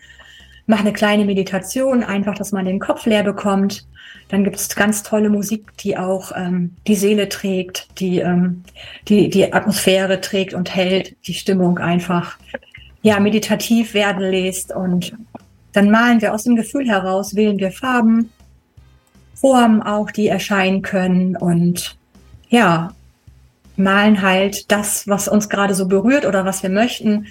mache 0.66 0.82
eine 0.82 0.92
kleine 0.92 1.24
Meditation, 1.24 2.04
einfach, 2.04 2.36
dass 2.36 2.52
man 2.52 2.64
den 2.64 2.78
Kopf 2.78 3.06
leer 3.06 3.24
bekommt 3.24 3.88
dann 4.28 4.44
gibt 4.44 4.56
es 4.56 4.74
ganz 4.74 5.02
tolle 5.02 5.30
Musik, 5.30 5.76
die 5.78 5.96
auch 5.96 6.32
ähm, 6.36 6.76
die 6.86 6.94
Seele 6.94 7.28
trägt, 7.28 7.88
die, 7.98 8.18
ähm, 8.18 8.62
die 9.08 9.30
die 9.30 9.52
Atmosphäre 9.52 10.20
trägt 10.20 10.54
und 10.54 10.74
hält, 10.74 11.16
die 11.26 11.34
Stimmung 11.34 11.78
einfach 11.78 12.36
ja 13.02 13.20
meditativ 13.20 13.94
werden 13.94 14.22
lässt. 14.22 14.74
Und 14.74 15.14
dann 15.72 15.90
malen 15.90 16.20
wir 16.20 16.34
aus 16.34 16.44
dem 16.44 16.56
Gefühl 16.56 16.88
heraus, 16.88 17.34
wählen 17.34 17.58
wir 17.58 17.70
Farben, 17.70 18.30
Formen 19.34 19.82
auch, 19.82 20.10
die 20.10 20.28
erscheinen 20.28 20.82
können 20.82 21.36
und 21.36 21.96
ja, 22.48 22.92
malen 23.76 24.20
halt 24.22 24.70
das, 24.72 25.06
was 25.06 25.28
uns 25.28 25.48
gerade 25.48 25.74
so 25.74 25.86
berührt 25.86 26.26
oder 26.26 26.44
was 26.44 26.62
wir 26.62 26.70
möchten. 26.70 27.26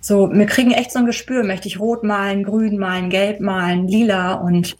So, 0.00 0.30
wir 0.32 0.46
kriegen 0.46 0.70
echt 0.70 0.92
so 0.92 1.00
ein 1.00 1.06
Gespür, 1.06 1.42
möchte 1.42 1.66
ich 1.66 1.80
rot 1.80 2.04
malen, 2.04 2.44
grün 2.44 2.78
malen, 2.78 3.10
gelb 3.10 3.40
malen, 3.40 3.88
lila 3.88 4.34
und 4.34 4.76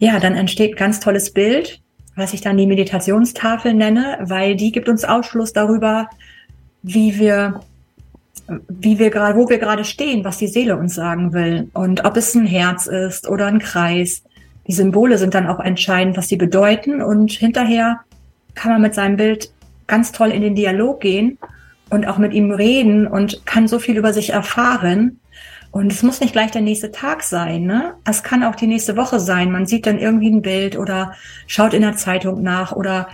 ja, 0.00 0.18
dann 0.18 0.34
entsteht 0.34 0.76
ganz 0.76 0.98
tolles 0.98 1.32
Bild, 1.32 1.80
was 2.16 2.32
ich 2.32 2.40
dann 2.40 2.56
die 2.56 2.66
Meditationstafel 2.66 3.74
nenne, 3.74 4.18
weil 4.22 4.56
die 4.56 4.72
gibt 4.72 4.88
uns 4.88 5.04
Ausschluss 5.04 5.52
darüber, 5.52 6.08
wie 6.82 7.18
wir 7.18 7.60
wie 8.68 8.98
wir 8.98 9.10
gerade, 9.10 9.38
wo 9.38 9.48
wir 9.48 9.58
gerade 9.58 9.84
stehen, 9.84 10.24
was 10.24 10.38
die 10.38 10.48
Seele 10.48 10.76
uns 10.76 10.94
sagen 10.94 11.32
will 11.32 11.70
und 11.72 12.04
ob 12.04 12.16
es 12.16 12.34
ein 12.34 12.46
Herz 12.46 12.86
ist 12.86 13.28
oder 13.28 13.46
ein 13.46 13.58
Kreis. 13.58 14.22
Die 14.66 14.72
Symbole 14.72 15.18
sind 15.18 15.34
dann 15.34 15.46
auch 15.46 15.60
entscheidend, 15.60 16.16
was 16.16 16.28
sie 16.28 16.36
bedeuten 16.36 17.02
und 17.02 17.32
hinterher 17.32 18.00
kann 18.54 18.72
man 18.72 18.82
mit 18.82 18.94
seinem 18.94 19.16
Bild 19.16 19.52
ganz 19.86 20.12
toll 20.12 20.30
in 20.30 20.42
den 20.42 20.54
Dialog 20.54 21.00
gehen 21.00 21.38
und 21.88 22.06
auch 22.06 22.18
mit 22.18 22.32
ihm 22.32 22.50
reden 22.50 23.06
und 23.06 23.44
kann 23.46 23.68
so 23.68 23.78
viel 23.78 23.96
über 23.96 24.12
sich 24.12 24.30
erfahren, 24.30 25.20
und 25.72 25.92
es 25.92 26.02
muss 26.02 26.20
nicht 26.20 26.32
gleich 26.32 26.50
der 26.50 26.62
nächste 26.62 26.90
Tag 26.90 27.22
sein, 27.22 27.62
ne? 27.64 27.94
Es 28.04 28.24
kann 28.24 28.42
auch 28.42 28.56
die 28.56 28.66
nächste 28.66 28.96
Woche 28.96 29.20
sein. 29.20 29.52
Man 29.52 29.66
sieht 29.66 29.86
dann 29.86 29.98
irgendwie 29.98 30.30
ein 30.30 30.42
Bild 30.42 30.76
oder 30.76 31.14
schaut 31.46 31.74
in 31.74 31.82
der 31.82 31.96
Zeitung 31.96 32.42
nach 32.42 32.72
oder 32.72 33.08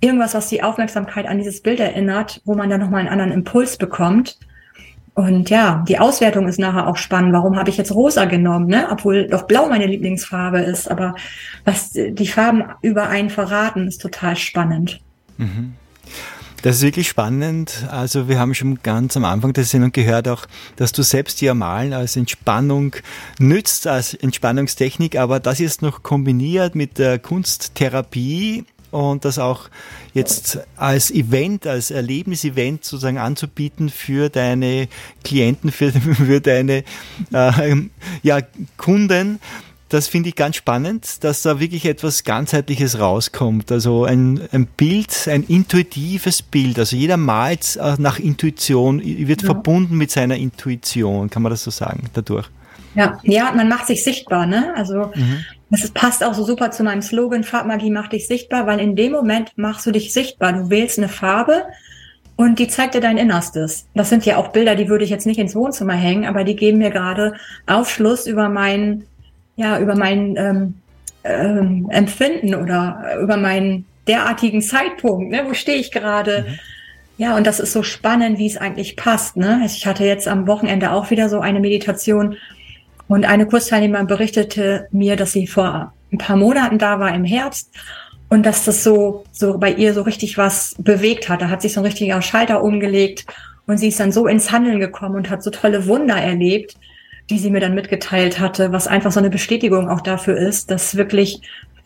irgendwas, 0.00 0.34
was 0.34 0.48
die 0.48 0.62
Aufmerksamkeit 0.62 1.26
an 1.26 1.38
dieses 1.38 1.62
Bild 1.62 1.80
erinnert, 1.80 2.42
wo 2.44 2.54
man 2.54 2.68
dann 2.68 2.80
nochmal 2.80 3.00
einen 3.00 3.08
anderen 3.08 3.32
Impuls 3.32 3.78
bekommt. 3.78 4.38
Und 5.14 5.50
ja, 5.50 5.84
die 5.86 5.98
Auswertung 5.98 6.48
ist 6.48 6.58
nachher 6.58 6.88
auch 6.88 6.96
spannend. 6.96 7.34
Warum 7.34 7.56
habe 7.56 7.68
ich 7.68 7.76
jetzt 7.76 7.94
rosa 7.94 8.24
genommen, 8.24 8.66
ne? 8.66 8.88
Obwohl 8.90 9.26
doch 9.26 9.42
blau 9.42 9.68
meine 9.68 9.86
Lieblingsfarbe 9.86 10.60
ist. 10.60 10.90
Aber 10.90 11.14
was 11.64 11.90
die 11.92 12.26
Farben 12.26 12.64
über 12.80 13.08
einen 13.08 13.28
verraten, 13.28 13.86
ist 13.86 14.00
total 14.00 14.36
spannend. 14.36 15.00
Mhm. 15.36 15.74
Das 16.62 16.76
ist 16.76 16.82
wirklich 16.82 17.08
spannend. 17.08 17.88
Also 17.90 18.28
wir 18.28 18.38
haben 18.38 18.54
schon 18.54 18.78
ganz 18.84 19.16
am 19.16 19.24
Anfang 19.24 19.52
der 19.52 19.64
Sendung 19.64 19.90
gehört 19.90 20.28
auch, 20.28 20.46
dass 20.76 20.92
du 20.92 21.02
selbst 21.02 21.40
ja 21.40 21.54
Malen 21.54 21.92
als 21.92 22.16
Entspannung 22.16 22.94
nützt, 23.40 23.88
als 23.88 24.14
Entspannungstechnik, 24.14 25.18
aber 25.18 25.40
das 25.40 25.58
ist 25.58 25.82
noch 25.82 26.04
kombiniert 26.04 26.76
mit 26.76 26.98
der 26.98 27.18
Kunsttherapie 27.18 28.64
und 28.92 29.24
das 29.24 29.38
auch 29.40 29.68
jetzt 30.14 30.60
als 30.76 31.10
Event, 31.10 31.66
als 31.66 31.90
Erlebnisevent 31.90 32.84
sozusagen 32.84 33.18
anzubieten 33.18 33.90
für 33.90 34.28
deine 34.28 34.88
Klienten, 35.24 35.72
für, 35.72 35.90
für 35.92 36.40
deine 36.40 36.84
äh, 37.32 37.76
ja, 38.22 38.38
Kunden 38.76 39.40
das 39.92 40.08
finde 40.08 40.30
ich 40.30 40.36
ganz 40.36 40.56
spannend, 40.56 41.22
dass 41.22 41.42
da 41.42 41.60
wirklich 41.60 41.84
etwas 41.84 42.24
ganzheitliches 42.24 42.98
rauskommt. 42.98 43.70
Also 43.70 44.04
ein, 44.04 44.40
ein 44.50 44.64
Bild, 44.64 45.28
ein 45.28 45.42
intuitives 45.42 46.40
Bild. 46.40 46.78
Also 46.78 46.96
jeder 46.96 47.18
malt 47.18 47.76
äh, 47.76 47.96
nach 47.98 48.18
Intuition, 48.18 49.02
wird 49.04 49.42
ja. 49.42 49.46
verbunden 49.46 49.98
mit 49.98 50.10
seiner 50.10 50.36
Intuition, 50.36 51.28
kann 51.28 51.42
man 51.42 51.50
das 51.50 51.64
so 51.64 51.70
sagen, 51.70 52.08
dadurch. 52.14 52.48
Ja, 52.94 53.18
ja, 53.22 53.52
man 53.52 53.68
macht 53.68 53.86
sich 53.86 54.02
sichtbar, 54.02 54.46
ne? 54.46 54.72
Also 54.74 55.10
mhm. 55.14 55.44
Das 55.80 55.90
passt 55.90 56.22
auch 56.22 56.34
so 56.34 56.44
super 56.44 56.70
zu 56.70 56.84
meinem 56.84 57.02
Slogan, 57.02 57.44
Farbmagie 57.44 57.90
macht 57.90 58.12
dich 58.12 58.26
sichtbar, 58.26 58.66
weil 58.66 58.80
in 58.80 58.94
dem 58.96 59.12
Moment 59.12 59.52
machst 59.56 59.86
du 59.86 59.90
dich 59.90 60.12
sichtbar. 60.12 60.52
Du 60.52 60.70
wählst 60.70 60.98
eine 60.98 61.08
Farbe 61.08 61.64
und 62.36 62.58
die 62.58 62.68
zeigt 62.68 62.94
dir 62.94 63.00
dein 63.00 63.18
Innerstes. 63.18 63.86
Das 63.94 64.08
sind 64.08 64.24
ja 64.26 64.36
auch 64.36 64.48
Bilder, 64.48 64.74
die 64.74 64.88
würde 64.88 65.04
ich 65.04 65.10
jetzt 65.10 65.26
nicht 65.26 65.38
ins 65.38 65.54
Wohnzimmer 65.54 65.94
hängen, 65.94 66.26
aber 66.26 66.44
die 66.44 66.56
geben 66.56 66.78
mir 66.78 66.90
gerade 66.90 67.34
Aufschluss 67.66 68.26
über 68.26 68.48
meinen 68.48 69.06
ja, 69.56 69.78
über 69.78 69.94
mein 69.94 70.36
ähm, 70.36 70.74
ähm, 71.24 71.88
Empfinden 71.90 72.54
oder 72.54 73.18
über 73.20 73.36
meinen 73.36 73.86
derartigen 74.06 74.62
Zeitpunkt, 74.62 75.30
ne? 75.30 75.44
wo 75.46 75.54
stehe 75.54 75.78
ich 75.78 75.92
gerade? 75.92 76.46
Mhm. 76.48 76.58
Ja, 77.18 77.36
und 77.36 77.46
das 77.46 77.60
ist 77.60 77.72
so 77.72 77.82
spannend, 77.82 78.38
wie 78.38 78.46
es 78.46 78.56
eigentlich 78.56 78.96
passt. 78.96 79.36
Ne? 79.36 79.62
Ich 79.64 79.86
hatte 79.86 80.04
jetzt 80.04 80.26
am 80.26 80.46
Wochenende 80.46 80.90
auch 80.90 81.10
wieder 81.10 81.28
so 81.28 81.40
eine 81.40 81.60
Meditation 81.60 82.36
und 83.08 83.24
eine 83.24 83.46
Kursteilnehmerin 83.46 84.06
berichtete 84.06 84.88
mir, 84.90 85.16
dass 85.16 85.32
sie 85.32 85.46
vor 85.46 85.92
ein 86.12 86.18
paar 86.18 86.36
Monaten 86.36 86.78
da 86.78 87.00
war 87.00 87.14
im 87.14 87.24
Herbst 87.24 87.70
und 88.28 88.44
dass 88.44 88.64
das 88.64 88.84
so, 88.84 89.24
so 89.32 89.58
bei 89.58 89.72
ihr 89.72 89.94
so 89.94 90.02
richtig 90.02 90.38
was 90.38 90.74
bewegt 90.78 91.28
hat. 91.28 91.42
Da 91.42 91.48
hat 91.48 91.62
sich 91.62 91.74
so 91.74 91.80
ein 91.80 91.86
richtiger 91.86 92.22
Schalter 92.22 92.62
umgelegt 92.62 93.26
und 93.66 93.78
sie 93.78 93.88
ist 93.88 94.00
dann 94.00 94.12
so 94.12 94.26
ins 94.26 94.52
Handeln 94.52 94.80
gekommen 94.80 95.16
und 95.16 95.30
hat 95.30 95.42
so 95.42 95.50
tolle 95.50 95.86
Wunder 95.86 96.16
erlebt 96.16 96.76
die 97.30 97.38
sie 97.38 97.50
mir 97.50 97.60
dann 97.60 97.74
mitgeteilt 97.74 98.40
hatte, 98.40 98.72
was 98.72 98.88
einfach 98.88 99.12
so 99.12 99.20
eine 99.20 99.30
Bestätigung 99.30 99.88
auch 99.88 100.00
dafür 100.00 100.36
ist, 100.36 100.70
dass 100.70 100.96
wirklich 100.96 101.40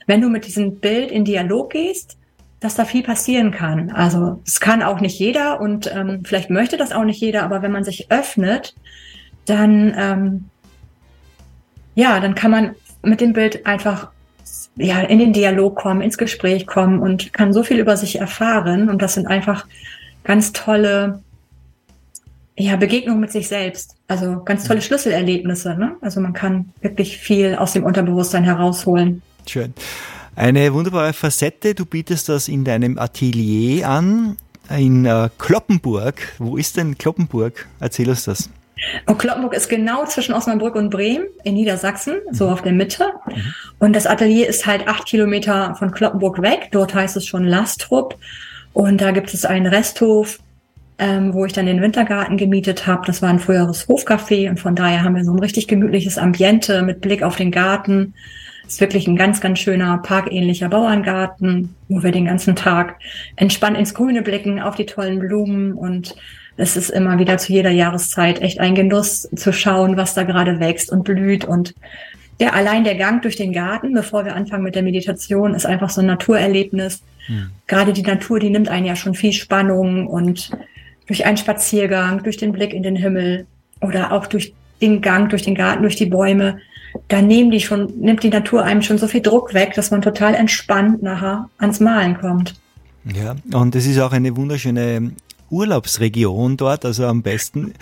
wenn 0.06 0.20
du 0.20 0.28
mit 0.28 0.46
diesem 0.46 0.76
Bild 0.76 1.10
in 1.10 1.24
Dialog 1.24 1.70
gehst, 1.70 2.16
dass 2.60 2.74
da 2.74 2.84
viel 2.84 3.02
passieren 3.02 3.50
kann. 3.50 3.90
Also 3.90 4.40
es 4.46 4.60
kann 4.60 4.82
auch 4.82 5.00
nicht 5.00 5.18
jeder 5.18 5.60
und 5.60 5.92
ähm, 5.92 6.22
vielleicht 6.24 6.48
möchte 6.48 6.76
das 6.76 6.92
auch 6.92 7.04
nicht 7.04 7.20
jeder, 7.20 7.42
aber 7.42 7.62
wenn 7.62 7.72
man 7.72 7.84
sich 7.84 8.10
öffnet, 8.10 8.74
dann 9.46 9.94
ähm, 9.98 10.44
ja, 11.96 12.20
dann 12.20 12.36
kann 12.36 12.52
man 12.52 12.76
mit 13.02 13.20
dem 13.20 13.32
Bild 13.32 13.66
einfach 13.66 14.10
ja 14.76 15.00
in 15.00 15.18
den 15.18 15.32
Dialog 15.32 15.74
kommen, 15.74 16.02
ins 16.02 16.18
Gespräch 16.18 16.66
kommen 16.66 17.00
und 17.00 17.32
kann 17.32 17.52
so 17.52 17.64
viel 17.64 17.80
über 17.80 17.96
sich 17.96 18.20
erfahren 18.20 18.88
und 18.88 19.02
das 19.02 19.14
sind 19.14 19.26
einfach 19.26 19.66
ganz 20.22 20.52
tolle 20.52 21.22
ja, 22.56 22.76
Begegnungen 22.76 23.20
mit 23.20 23.32
sich 23.32 23.48
selbst. 23.48 23.96
Also 24.08 24.42
ganz 24.44 24.64
tolle 24.64 24.82
Schlüsselerlebnisse. 24.82 25.74
Ne? 25.74 25.96
Also 26.00 26.20
man 26.20 26.32
kann 26.32 26.72
wirklich 26.80 27.18
viel 27.18 27.54
aus 27.54 27.72
dem 27.72 27.84
Unterbewusstsein 27.84 28.44
herausholen. 28.44 29.22
Schön. 29.46 29.74
Eine 30.36 30.72
wunderbare 30.72 31.12
Facette. 31.12 31.74
Du 31.74 31.86
bietest 31.86 32.28
das 32.28 32.48
in 32.48 32.64
deinem 32.64 32.98
Atelier 32.98 33.88
an 33.88 34.36
in 34.70 35.06
äh, 35.06 35.28
Kloppenburg. 35.38 36.34
Wo 36.38 36.56
ist 36.56 36.76
denn 36.76 36.98
Kloppenburg? 36.98 37.66
Erzähl 37.80 38.08
uns 38.08 38.24
das. 38.24 38.50
Und 39.06 39.18
Kloppenburg 39.18 39.54
ist 39.54 39.68
genau 39.68 40.04
zwischen 40.04 40.34
Osnabrück 40.34 40.74
und 40.74 40.90
Bremen 40.90 41.26
in 41.44 41.54
Niedersachsen, 41.54 42.16
so 42.30 42.48
auf 42.48 42.62
der 42.62 42.72
Mitte. 42.72 43.12
Mhm. 43.26 43.54
Und 43.78 43.96
das 43.96 44.06
Atelier 44.06 44.48
ist 44.48 44.66
halt 44.66 44.86
acht 44.86 45.06
Kilometer 45.06 45.74
von 45.76 45.92
Kloppenburg 45.92 46.42
weg. 46.42 46.68
Dort 46.72 46.94
heißt 46.94 47.16
es 47.16 47.26
schon 47.26 47.44
Lastrup. 47.44 48.16
Und 48.74 49.00
da 49.00 49.12
gibt 49.12 49.32
es 49.32 49.46
einen 49.46 49.66
Resthof, 49.66 50.38
ähm, 50.98 51.32
wo 51.32 51.46
ich 51.46 51.54
dann 51.54 51.66
den 51.66 51.80
Wintergarten 51.80 52.36
gemietet 52.36 52.86
habe. 52.86 53.06
Das 53.06 53.22
war 53.22 53.30
ein 53.30 53.38
früheres 53.38 53.88
Hofcafé 53.88 54.50
und 54.50 54.60
von 54.60 54.74
daher 54.74 55.02
haben 55.02 55.16
wir 55.16 55.24
so 55.24 55.32
ein 55.32 55.38
richtig 55.38 55.68
gemütliches 55.68 56.18
Ambiente 56.18 56.82
mit 56.82 57.00
Blick 57.00 57.22
auf 57.22 57.36
den 57.36 57.50
Garten. 57.50 58.12
Ist 58.66 58.80
wirklich 58.80 59.06
ein 59.06 59.16
ganz, 59.16 59.40
ganz 59.40 59.60
schöner 59.60 59.98
parkähnlicher 59.98 60.68
Bauerngarten, 60.68 61.74
wo 61.88 62.02
wir 62.02 62.12
den 62.12 62.26
ganzen 62.26 62.56
Tag 62.56 62.96
entspannt 63.36 63.78
ins 63.78 63.94
Grüne 63.94 64.22
blicken, 64.22 64.60
auf 64.60 64.74
die 64.74 64.86
tollen 64.86 65.20
Blumen 65.20 65.72
und 65.72 66.16
es 66.56 66.76
ist 66.76 66.90
immer 66.90 67.18
wieder 67.18 67.38
zu 67.38 67.52
jeder 67.52 67.70
Jahreszeit 67.70 68.40
echt 68.40 68.60
ein 68.60 68.74
Genuss 68.74 69.28
zu 69.34 69.52
schauen, 69.52 69.96
was 69.96 70.14
da 70.14 70.22
gerade 70.22 70.60
wächst 70.60 70.90
und 70.90 71.04
blüht 71.04 71.44
und 71.44 71.74
der 72.38 72.54
allein 72.54 72.84
der 72.84 72.96
Gang 72.96 73.22
durch 73.22 73.36
den 73.36 73.52
Garten, 73.52 73.94
bevor 73.94 74.24
wir 74.24 74.34
anfangen 74.34 74.62
mit 74.62 74.74
der 74.74 74.82
Meditation, 74.82 75.54
ist 75.54 75.64
einfach 75.64 75.88
so 75.88 76.02
ein 76.02 76.06
Naturerlebnis. 76.06 77.02
Hm. 77.26 77.50
Gerade 77.66 77.94
die 77.94 78.02
Natur, 78.02 78.40
die 78.40 78.50
nimmt 78.50 78.68
einen 78.68 78.84
ja 78.84 78.94
schon 78.94 79.14
viel 79.14 79.32
Spannung 79.32 80.06
und 80.06 80.50
durch 81.06 81.24
einen 81.24 81.38
Spaziergang, 81.38 82.22
durch 82.22 82.36
den 82.36 82.52
Blick 82.52 82.74
in 82.74 82.82
den 82.82 82.96
Himmel 82.96 83.46
oder 83.80 84.12
auch 84.12 84.26
durch 84.26 84.52
den 84.80 85.00
Gang 85.00 85.30
durch 85.30 85.42
den 85.42 85.54
Garten, 85.54 85.82
durch 85.82 85.96
die 85.96 86.06
Bäume, 86.06 86.58
da 87.08 87.20
nehmen 87.20 87.50
die 87.50 87.60
schon, 87.60 87.92
nimmt 88.00 88.22
die 88.22 88.30
Natur 88.30 88.64
einem 88.64 88.82
schon 88.82 88.98
so 88.98 89.06
viel 89.06 89.20
Druck 89.20 89.54
weg, 89.54 89.74
dass 89.74 89.90
man 89.90 90.02
total 90.02 90.34
entspannt 90.34 91.02
nachher 91.02 91.48
ans 91.58 91.80
Malen 91.80 92.18
kommt. 92.18 92.54
Ja, 93.04 93.36
und 93.52 93.74
es 93.76 93.86
ist 93.86 93.98
auch 94.00 94.12
eine 94.12 94.36
wunderschöne 94.36 95.12
Urlaubsregion 95.50 96.56
dort. 96.56 96.84
Also 96.84 97.06
am 97.06 97.22
besten 97.22 97.74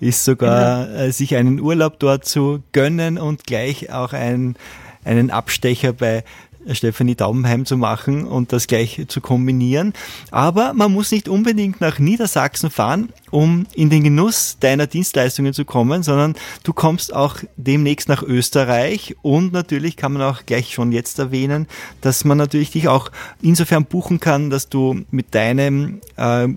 ist 0.00 0.24
sogar, 0.24 0.88
äh, 0.90 1.12
sich 1.12 1.36
einen 1.36 1.60
Urlaub 1.60 1.98
dort 1.98 2.24
zu 2.24 2.62
gönnen 2.72 3.18
und 3.18 3.44
gleich 3.44 3.92
auch 3.92 4.12
ein, 4.12 4.56
einen 5.04 5.30
Abstecher 5.30 5.92
bei 5.92 6.24
Stefanie 6.70 7.14
Daumenheim 7.14 7.66
zu 7.66 7.76
machen 7.76 8.26
und 8.26 8.52
das 8.52 8.66
gleich 8.66 9.04
zu 9.08 9.20
kombinieren. 9.20 9.92
Aber 10.30 10.72
man 10.74 10.92
muss 10.92 11.10
nicht 11.10 11.28
unbedingt 11.28 11.80
nach 11.80 11.98
Niedersachsen 11.98 12.70
fahren, 12.70 13.08
um 13.30 13.66
in 13.74 13.90
den 13.90 14.04
Genuss 14.04 14.56
deiner 14.60 14.86
Dienstleistungen 14.86 15.52
zu 15.52 15.64
kommen, 15.64 16.02
sondern 16.02 16.34
du 16.62 16.72
kommst 16.72 17.14
auch 17.14 17.36
demnächst 17.56 18.08
nach 18.08 18.22
Österreich 18.22 19.16
und 19.22 19.52
natürlich 19.52 19.96
kann 19.96 20.12
man 20.12 20.22
auch 20.22 20.46
gleich 20.46 20.72
schon 20.72 20.92
jetzt 20.92 21.18
erwähnen, 21.18 21.66
dass 22.00 22.24
man 22.24 22.38
natürlich 22.38 22.70
dich 22.70 22.88
auch 22.88 23.10
insofern 23.40 23.84
buchen 23.84 24.20
kann, 24.20 24.50
dass 24.50 24.68
du 24.68 25.02
mit 25.10 25.34
deinem 25.34 26.00
äh, 26.16 26.48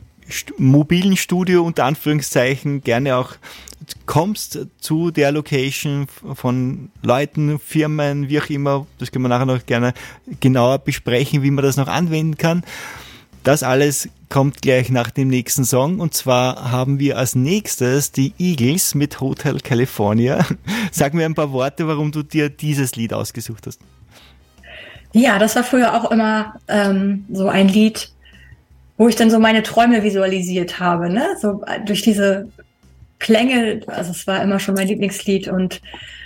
mobilen 0.58 1.18
Studio 1.18 1.64
unter 1.64 1.86
Anführungszeichen 1.86 2.82
gerne 2.82 3.18
auch 3.18 3.36
kommst 4.06 4.60
zu 4.80 5.12
der 5.12 5.32
Location 5.32 6.08
von 6.34 6.90
Leuten, 7.04 7.60
Firmen, 7.60 8.30
wie 8.30 8.40
auch 8.40 8.50
immer, 8.50 8.88
das 9.00 9.12
können 9.12 9.26
wir 9.26 9.30
nachher 9.30 9.46
noch 9.46 9.66
gerne 9.66 9.94
genauer 10.40 10.80
besprechen, 10.80 11.44
wie 11.44 11.52
man 11.52 11.64
das 11.64 11.78
noch 11.78 11.88
anwenden 11.88 12.38
kann. 12.38 12.64
Das 13.44 13.62
alles 13.62 14.10
kommt 14.30 14.64
gleich 14.64 14.90
nach 14.90 15.12
dem 15.12 15.28
nächsten 15.28 15.66
Song 15.66 16.00
und 16.00 16.16
zwar 16.16 16.72
haben 16.72 16.98
wir 16.98 17.18
als 17.18 17.36
nächstes 17.36 18.12
die 18.12 18.34
Eagles 18.40 18.96
mit 18.96 19.22
Hotel 19.22 19.60
California. 19.60 20.44
Sag 20.92 21.14
mir 21.14 21.26
ein 21.26 21.36
paar 21.36 21.52
Worte, 21.52 21.88
warum 21.88 22.12
du 22.12 22.24
dir 22.24 22.50
dieses 22.50 22.96
Lied 22.96 23.14
ausgesucht 23.14 23.68
hast. 23.68 23.80
Ja, 25.14 25.38
das 25.40 25.56
war 25.56 25.64
früher 25.64 25.94
auch 25.94 26.12
immer 26.12 26.56
ähm, 26.68 27.26
so 27.32 27.48
ein 27.48 27.70
Lied, 27.70 28.10
wo 28.98 29.08
ich 29.08 29.16
dann 29.16 29.30
so 29.30 29.40
meine 29.40 29.64
Träume 29.64 30.04
visualisiert 30.04 30.80
habe, 30.80 31.10
ne? 31.10 31.26
So 31.40 31.62
durch 31.86 32.02
diese 32.02 32.48
Klänge, 33.20 33.82
also 33.88 34.12
es 34.12 34.28
war 34.28 34.42
immer 34.42 34.60
schon 34.60 34.76
mein 34.76 34.88
Lieblingslied 34.88 35.48
und 35.48 35.82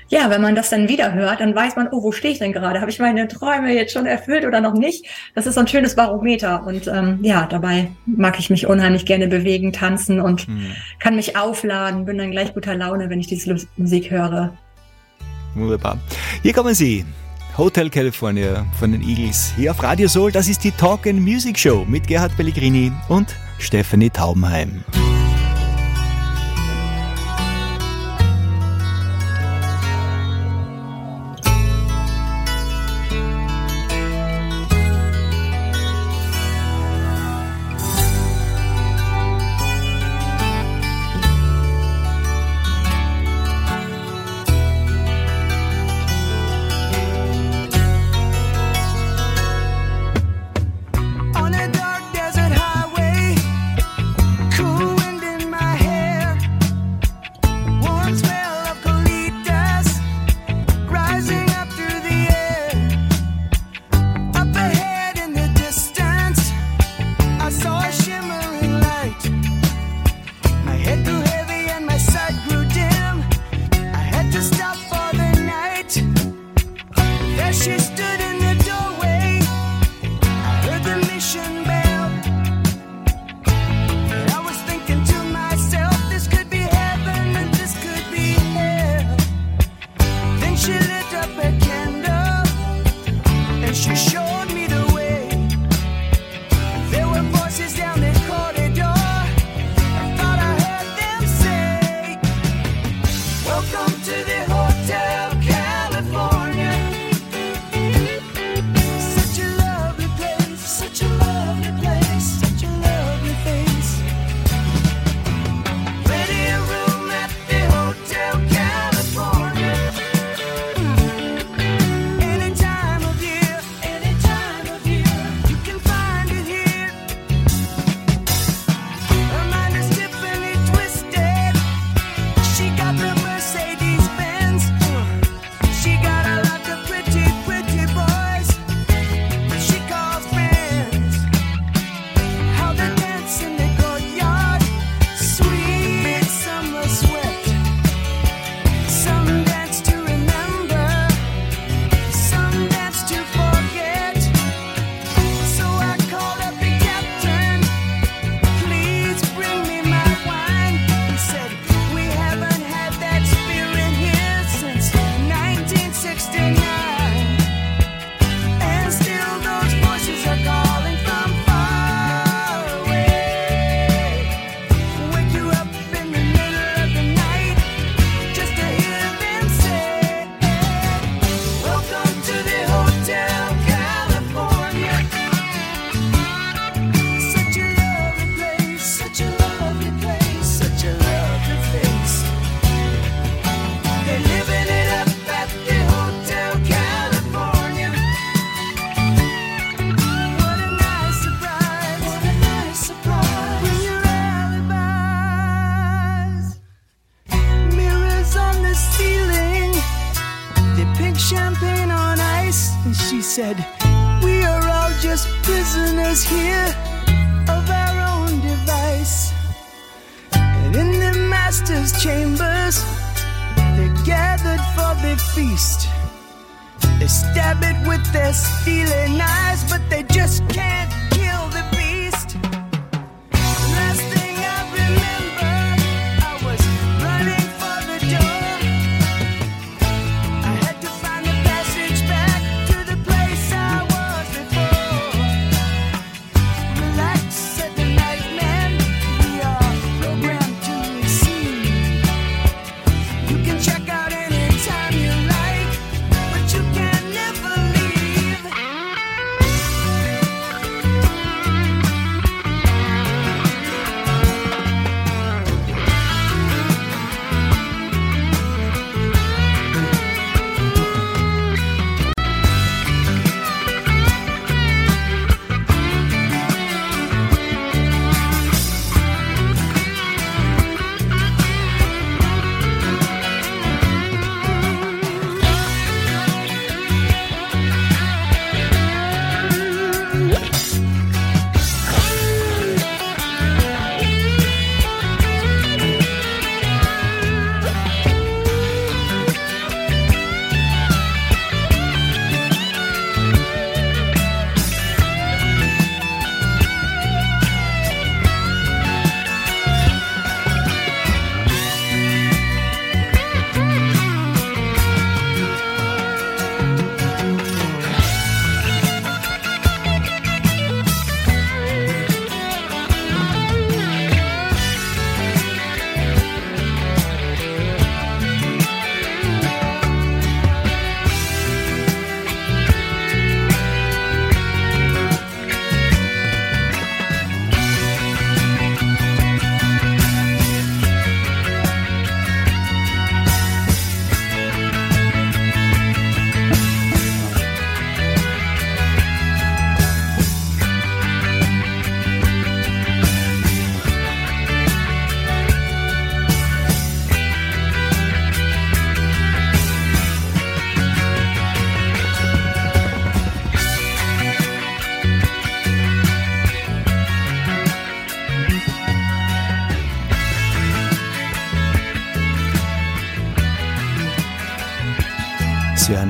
ja, 0.09 0.31
wenn 0.31 0.41
man 0.41 0.55
das 0.55 0.71
dann 0.71 0.89
wieder 0.89 1.13
hört, 1.13 1.39
dann 1.39 1.55
weiß 1.55 1.75
man, 1.75 1.87
oh, 1.91 2.01
wo 2.01 2.11
stehe 2.11 2.33
ich 2.33 2.39
denn 2.39 2.51
gerade? 2.51 2.81
Habe 2.81 2.89
ich 2.89 2.97
meine 2.97 3.27
Träume 3.27 3.73
jetzt 3.73 3.93
schon 3.93 4.07
erfüllt 4.07 4.43
oder 4.43 4.59
noch 4.59 4.73
nicht? 4.73 5.05
Das 5.35 5.45
ist 5.45 5.53
so 5.53 5.59
ein 5.59 5.67
schönes 5.67 5.95
Barometer 5.95 6.65
und 6.65 6.87
ähm, 6.87 7.19
ja, 7.21 7.45
dabei 7.45 7.91
mag 8.07 8.39
ich 8.39 8.49
mich 8.49 8.65
unheimlich 8.65 9.05
gerne 9.05 9.27
bewegen, 9.27 9.71
tanzen 9.71 10.19
und 10.19 10.47
hm. 10.47 10.71
kann 10.97 11.15
mich 11.15 11.37
aufladen, 11.37 12.05
bin 12.05 12.17
dann 12.17 12.31
gleich 12.31 12.55
guter 12.55 12.75
Laune, 12.75 13.09
wenn 13.09 13.19
ich 13.19 13.27
diese 13.27 13.55
Musik 13.77 14.09
höre. 14.09 14.57
Wunderbar. 15.53 15.99
Hier 16.41 16.53
kommen 16.53 16.73
Sie. 16.73 17.05
Hotel 17.59 17.89
California 17.89 18.65
von 18.79 18.93
den 18.93 19.01
Eagles 19.01 19.51
hier 19.57 19.71
auf 19.71 19.83
Radio 19.83 20.07
Soul. 20.07 20.31
Das 20.31 20.47
ist 20.47 20.63
die 20.63 20.71
Talk 20.71 21.05
and 21.05 21.19
Music 21.19 21.59
Show 21.59 21.83
mit 21.85 22.07
Gerhard 22.07 22.33
Pellegrini 22.37 22.89
und 23.09 23.35
Stephanie 23.57 24.09
Taubenheim. 24.09 24.85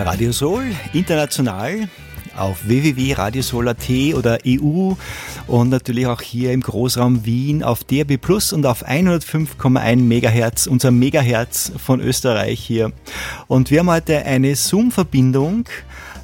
Sie 0.10 0.26
hören 0.26 0.32
Radio 0.32 0.32
Soul 0.32 0.64
international 0.94 1.88
auf 2.36 2.68
www.radiosol.at 2.68 3.90
oder 4.16 4.40
EU 4.46 4.94
und 5.46 5.70
natürlich 5.70 6.08
auch 6.08 6.22
hier 6.22 6.52
im 6.52 6.62
Großraum 6.62 7.26
Wien 7.26 7.64
auf 7.64 7.84
DRB 7.84 8.20
Plus 8.20 8.52
und 8.52 8.66
auf 8.66 8.88
105,1 8.88 9.98
Megahertz, 9.98 10.66
unser 10.66 10.90
Megahertz 10.90 11.72
von 11.78 12.00
Österreich 12.00 12.60
hier. 12.60 12.92
Und 13.48 13.70
wir 13.70 13.80
haben 13.80 13.90
heute 13.90 14.26
eine 14.26 14.56
Zoom-Verbindung 14.56 15.66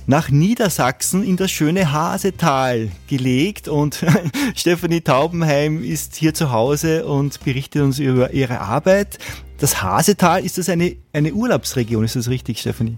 nach 0.07 0.29
Niedersachsen 0.29 1.23
in 1.23 1.37
das 1.37 1.51
schöne 1.51 1.91
Hasetal 1.91 2.89
gelegt 3.07 3.67
und 3.67 4.03
Stefanie 4.55 5.01
Taubenheim 5.01 5.83
ist 5.83 6.15
hier 6.15 6.33
zu 6.33 6.51
Hause 6.51 7.05
und 7.05 7.43
berichtet 7.43 7.83
uns 7.83 7.99
über 7.99 8.31
ihre 8.31 8.61
Arbeit. 8.61 9.19
Das 9.59 9.83
Hasetal, 9.83 10.43
ist 10.43 10.57
das 10.57 10.69
eine, 10.69 10.95
eine 11.13 11.33
Urlaubsregion? 11.33 12.03
Ist 12.03 12.15
das 12.15 12.29
richtig, 12.29 12.59
Stefanie? 12.59 12.97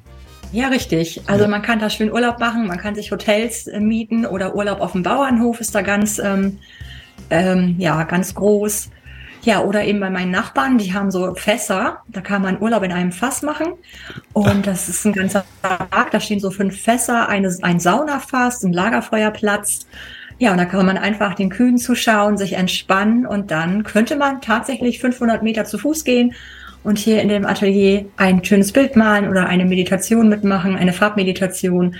Ja, 0.52 0.70
richtig. 0.70 1.22
Also 1.28 1.48
man 1.48 1.62
kann 1.62 1.80
da 1.80 1.90
schön 1.90 2.12
Urlaub 2.12 2.40
machen, 2.40 2.68
man 2.68 2.78
kann 2.78 2.96
sich 2.96 3.12
Hotels 3.12 3.68
äh, 3.68 3.80
mieten 3.80 4.26
oder 4.26 4.56
Urlaub 4.56 4.80
auf 4.80 4.94
dem 4.94 5.04
Bauernhof 5.04 5.60
ist 5.60 5.76
da 5.76 5.82
ganz, 5.82 6.20
ähm, 6.20 6.60
ähm, 7.30 7.76
ja, 7.78 8.04
ganz 8.04 8.34
groß. 8.34 8.90
Ja, 9.44 9.62
oder 9.62 9.84
eben 9.86 10.00
bei 10.00 10.10
meinen 10.10 10.32
Nachbarn, 10.32 10.78
die 10.78 10.94
haben 10.94 11.12
so 11.12 11.34
Fässer, 11.36 12.02
da 12.08 12.22
kann 12.22 12.42
man 12.42 12.62
Urlaub 12.62 12.84
in 12.84 12.92
einem 12.92 13.12
Fass 13.12 13.44
machen. 13.44 13.74
Und 14.34 14.68
das 14.68 14.90
ist 14.90 15.06
ein 15.06 15.14
ganzer 15.14 15.46
Tag, 15.62 16.12
da 16.12 16.20
stehen 16.20 16.40
so 16.40 16.50
fünf 16.50 16.82
Fässer, 16.82 17.30
eine, 17.30 17.56
ein 17.62 17.80
Saunafass, 17.80 18.64
ein 18.64 18.74
Lagerfeuerplatz. 18.74 19.88
Ja, 20.40 20.52
und 20.52 20.58
da 20.58 20.66
kann 20.66 20.86
man 20.86 20.98
einfach 20.98 21.34
den 21.34 21.50
Kühen 21.50 21.78
zuschauen, 21.78 22.38
sich 22.38 22.54
entspannen 22.54 23.26
und 23.26 23.52
dann 23.52 23.84
könnte 23.84 24.18
man 24.18 24.42
tatsächlich 24.42 25.00
500 25.00 25.44
Meter 25.44 25.66
zu 25.66 25.78
Fuß 25.78 26.04
gehen 26.04 26.36
und 26.84 26.98
hier 26.98 27.22
in 27.22 27.30
dem 27.30 27.46
Atelier 27.46 28.06
ein 28.18 28.44
schönes 28.44 28.72
Bild 28.72 28.96
malen 28.96 29.28
oder 29.28 29.48
eine 29.48 29.66
Meditation 29.66 30.30
mitmachen, 30.30 30.76
eine 30.76 30.94
Farbmeditation, 30.94 31.96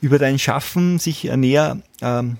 über 0.00 0.20
dein 0.20 0.38
Schaffen 0.38 1.00
sich 1.00 1.24
näher 1.24 1.78
ähm, 2.00 2.36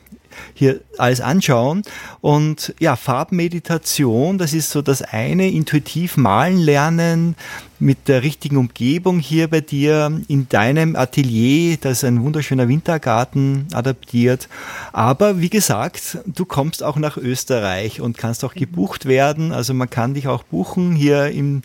hier 0.54 0.80
alles 0.98 1.20
anschauen. 1.20 1.82
Und 2.20 2.74
ja, 2.78 2.96
Farbmeditation, 2.96 4.38
das 4.38 4.52
ist 4.52 4.70
so 4.70 4.82
das 4.82 5.02
eine, 5.02 5.50
intuitiv 5.50 6.16
malen 6.16 6.58
lernen 6.58 7.36
mit 7.78 8.06
der 8.06 8.22
richtigen 8.22 8.56
Umgebung 8.56 9.18
hier 9.18 9.48
bei 9.48 9.60
dir 9.60 10.20
in 10.28 10.48
deinem 10.48 10.94
Atelier. 10.94 11.76
Das 11.80 11.98
ist 11.98 12.04
ein 12.04 12.22
wunderschöner 12.22 12.68
Wintergarten 12.68 13.66
adaptiert. 13.72 14.48
Aber 14.92 15.40
wie 15.40 15.50
gesagt, 15.50 16.18
du 16.26 16.44
kommst 16.44 16.82
auch 16.82 16.96
nach 16.96 17.16
Österreich 17.16 18.00
und 18.00 18.18
kannst 18.18 18.44
auch 18.44 18.54
gebucht 18.54 19.06
werden. 19.06 19.52
Also 19.52 19.74
man 19.74 19.90
kann 19.90 20.14
dich 20.14 20.28
auch 20.28 20.44
buchen 20.44 20.94
hier 20.94 21.26
im 21.28 21.62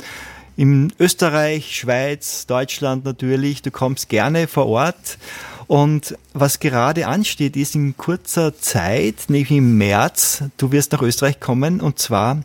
in 0.58 0.92
Österreich, 1.00 1.76
Schweiz, 1.78 2.48
Deutschland 2.48 3.06
natürlich. 3.06 3.62
Du 3.62 3.70
kommst 3.70 4.10
gerne 4.10 4.48
vor 4.48 4.66
Ort. 4.66 5.20
Und 5.68 6.18
was 6.34 6.60
gerade 6.60 7.08
ansteht, 7.08 7.58
ist 7.58 7.76
in 7.76 7.98
kurzer 7.98 8.58
Zeit, 8.58 9.26
nämlich 9.28 9.52
im 9.52 9.78
März, 9.78 10.44
du 10.58 10.72
wirst 10.72 10.94
nach 10.94 11.02
Österreich 11.02 11.40
kommen 11.40 11.82
und 11.82 12.00
zwar 12.00 12.42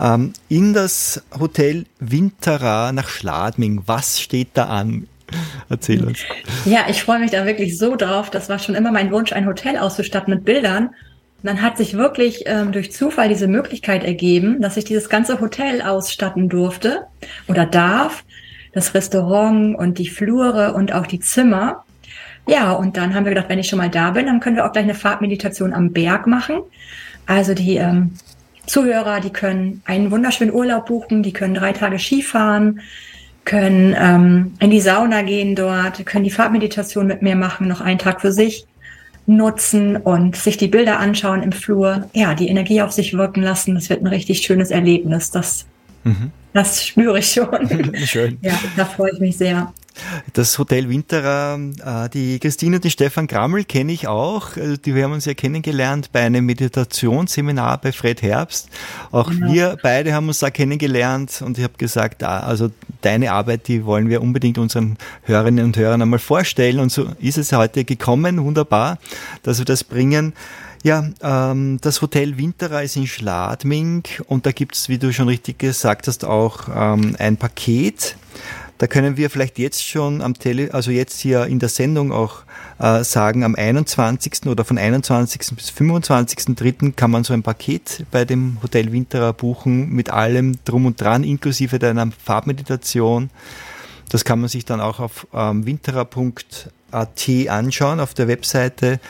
ähm, 0.00 0.32
in 0.48 0.74
das 0.74 1.22
Hotel 1.38 1.84
Winterer 2.00 2.92
nach 2.92 3.08
Schladming. 3.08 3.82
Was 3.86 4.20
steht 4.20 4.48
da 4.54 4.64
an? 4.64 5.06
Erzähl 5.68 6.04
uns. 6.04 6.20
Ja, 6.64 6.86
ich 6.88 7.02
freue 7.02 7.18
mich 7.18 7.30
da 7.30 7.44
wirklich 7.44 7.78
so 7.78 7.96
drauf. 7.96 8.30
Das 8.30 8.48
war 8.48 8.58
schon 8.58 8.74
immer 8.74 8.90
mein 8.90 9.12
Wunsch, 9.12 9.32
ein 9.32 9.46
Hotel 9.46 9.76
auszustatten 9.76 10.32
mit 10.32 10.44
Bildern. 10.44 10.86
Und 10.86 11.44
dann 11.44 11.62
hat 11.62 11.76
sich 11.76 11.94
wirklich 11.94 12.44
ähm, 12.46 12.72
durch 12.72 12.92
Zufall 12.92 13.28
diese 13.28 13.46
Möglichkeit 13.46 14.02
ergeben, 14.02 14.60
dass 14.60 14.76
ich 14.76 14.84
dieses 14.84 15.08
ganze 15.08 15.40
Hotel 15.40 15.82
ausstatten 15.82 16.48
durfte 16.48 17.06
oder 17.46 17.66
darf. 17.66 18.24
das 18.72 18.94
Restaurant 18.94 19.76
und 19.78 19.98
die 19.98 20.08
Flure 20.08 20.72
und 20.72 20.92
auch 20.92 21.06
die 21.06 21.20
Zimmer. 21.20 21.84
Ja, 22.48 22.72
und 22.72 22.96
dann 22.96 23.14
haben 23.14 23.24
wir 23.24 23.30
gedacht, 23.30 23.50
wenn 23.50 23.58
ich 23.58 23.68
schon 23.68 23.78
mal 23.78 23.90
da 23.90 24.10
bin, 24.10 24.26
dann 24.26 24.40
können 24.40 24.56
wir 24.56 24.64
auch 24.64 24.72
gleich 24.72 24.84
eine 24.84 24.94
Farbmeditation 24.94 25.74
am 25.74 25.92
Berg 25.92 26.26
machen. 26.26 26.60
Also 27.26 27.52
die 27.52 27.76
ähm, 27.76 28.12
Zuhörer, 28.66 29.20
die 29.20 29.30
können 29.30 29.82
einen 29.84 30.10
wunderschönen 30.10 30.52
Urlaub 30.52 30.86
buchen, 30.86 31.22
die 31.22 31.34
können 31.34 31.54
drei 31.54 31.72
Tage 31.72 31.98
Skifahren, 31.98 32.80
können 33.44 33.94
ähm, 33.98 34.54
in 34.60 34.70
die 34.70 34.80
Sauna 34.80 35.22
gehen 35.22 35.54
dort, 35.54 36.04
können 36.06 36.24
die 36.24 36.30
Farbmeditation 36.30 37.06
mit 37.06 37.20
mir 37.20 37.36
machen, 37.36 37.68
noch 37.68 37.82
einen 37.82 37.98
Tag 37.98 38.22
für 38.22 38.32
sich 38.32 38.66
nutzen 39.26 39.96
und 39.98 40.36
sich 40.36 40.56
die 40.56 40.68
Bilder 40.68 40.98
anschauen 40.98 41.42
im 41.42 41.52
Flur, 41.52 42.08
ja, 42.14 42.34
die 42.34 42.48
Energie 42.48 42.80
auf 42.80 42.92
sich 42.92 43.12
wirken 43.12 43.42
lassen. 43.42 43.74
Das 43.74 43.90
wird 43.90 44.00
ein 44.00 44.06
richtig 44.06 44.40
schönes 44.40 44.70
Erlebnis. 44.70 45.30
Das, 45.30 45.66
mhm. 46.04 46.32
das 46.54 46.86
spüre 46.86 47.18
ich 47.18 47.30
schon. 47.30 47.94
Schön. 48.06 48.38
Ja, 48.40 48.58
da 48.74 48.86
freue 48.86 49.12
ich 49.12 49.20
mich 49.20 49.36
sehr. 49.36 49.70
Das 50.32 50.58
Hotel 50.58 50.88
Winterer, 50.88 51.58
äh, 51.84 52.08
die 52.10 52.38
Christine 52.38 52.76
und 52.76 52.84
den 52.84 52.90
Stefan 52.90 53.26
Grammel 53.26 53.64
kenne 53.64 53.92
ich 53.92 54.08
auch. 54.08 54.56
Äh, 54.56 54.76
die, 54.78 54.94
wir 54.94 55.04
haben 55.04 55.12
uns 55.12 55.24
ja 55.24 55.34
kennengelernt 55.34 56.10
bei 56.12 56.22
einem 56.22 56.46
Meditationsseminar 56.46 57.78
bei 57.78 57.92
Fred 57.92 58.22
Herbst. 58.22 58.68
Auch 59.10 59.30
genau. 59.30 59.52
wir 59.52 59.76
beide 59.82 60.12
haben 60.14 60.28
uns 60.28 60.38
da 60.38 60.50
kennengelernt 60.50 61.42
und 61.42 61.58
ich 61.58 61.64
habe 61.64 61.74
gesagt, 61.78 62.22
ah, 62.22 62.40
also 62.40 62.70
deine 63.00 63.32
Arbeit, 63.32 63.68
die 63.68 63.84
wollen 63.84 64.08
wir 64.08 64.22
unbedingt 64.22 64.58
unseren 64.58 64.96
Hörerinnen 65.24 65.64
und 65.64 65.76
Hörern 65.76 66.02
einmal 66.02 66.18
vorstellen. 66.18 66.80
Und 66.80 66.92
so 66.92 67.06
ist 67.20 67.38
es 67.38 67.52
heute 67.52 67.84
gekommen. 67.84 68.42
Wunderbar, 68.42 68.98
dass 69.42 69.58
wir 69.58 69.64
das 69.64 69.84
bringen. 69.84 70.32
Ja, 70.84 71.04
ähm, 71.22 71.78
das 71.80 72.02
Hotel 72.02 72.38
Winterer 72.38 72.82
ist 72.82 72.96
in 72.96 73.06
Schladming 73.06 74.04
und 74.26 74.46
da 74.46 74.52
gibt 74.52 74.76
es, 74.76 74.88
wie 74.88 74.98
du 74.98 75.12
schon 75.12 75.28
richtig 75.28 75.58
gesagt 75.58 76.06
hast, 76.06 76.24
auch 76.24 76.68
ähm, 76.74 77.16
ein 77.18 77.36
Paket 77.36 78.16
da 78.78 78.86
können 78.86 79.16
wir 79.16 79.28
vielleicht 79.28 79.58
jetzt 79.58 79.84
schon 79.84 80.22
am 80.22 80.34
Tele, 80.34 80.72
also 80.72 80.90
jetzt 80.90 81.20
hier 81.20 81.46
in 81.46 81.58
der 81.58 81.68
Sendung 81.68 82.12
auch 82.12 82.44
äh, 82.78 83.02
sagen, 83.02 83.42
am 83.42 83.56
21. 83.56 84.46
oder 84.46 84.64
von 84.64 84.78
21. 84.78 85.56
bis 85.56 85.70
25.3. 85.70 86.92
kann 86.92 87.10
man 87.10 87.24
so 87.24 87.34
ein 87.34 87.42
Paket 87.42 88.06
bei 88.12 88.24
dem 88.24 88.58
Hotel 88.62 88.92
Winterer 88.92 89.32
buchen 89.32 89.90
mit 89.90 90.10
allem 90.10 90.58
drum 90.64 90.86
und 90.86 91.00
dran, 91.00 91.24
inklusive 91.24 91.80
deiner 91.80 92.08
Farbmeditation. 92.24 93.30
Das 94.10 94.24
kann 94.24 94.40
man 94.40 94.48
sich 94.48 94.64
dann 94.64 94.80
auch 94.80 95.00
auf 95.00 95.26
ähm, 95.34 95.66
winterer.at 95.66 97.28
anschauen, 97.48 98.00
auf 98.00 98.14
der 98.14 98.28
Webseite. 98.28 99.00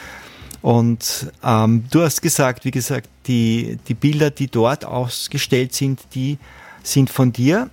Und 0.62 1.30
ähm, 1.44 1.84
du 1.90 2.02
hast 2.02 2.22
gesagt, 2.22 2.64
wie 2.64 2.70
gesagt, 2.70 3.08
die, 3.26 3.78
die 3.86 3.94
Bilder, 3.94 4.30
die 4.30 4.48
dort 4.48 4.84
ausgestellt 4.84 5.74
sind, 5.74 6.00
die 6.14 6.38
sind 6.82 7.10
von 7.10 7.32
dir. 7.32 7.70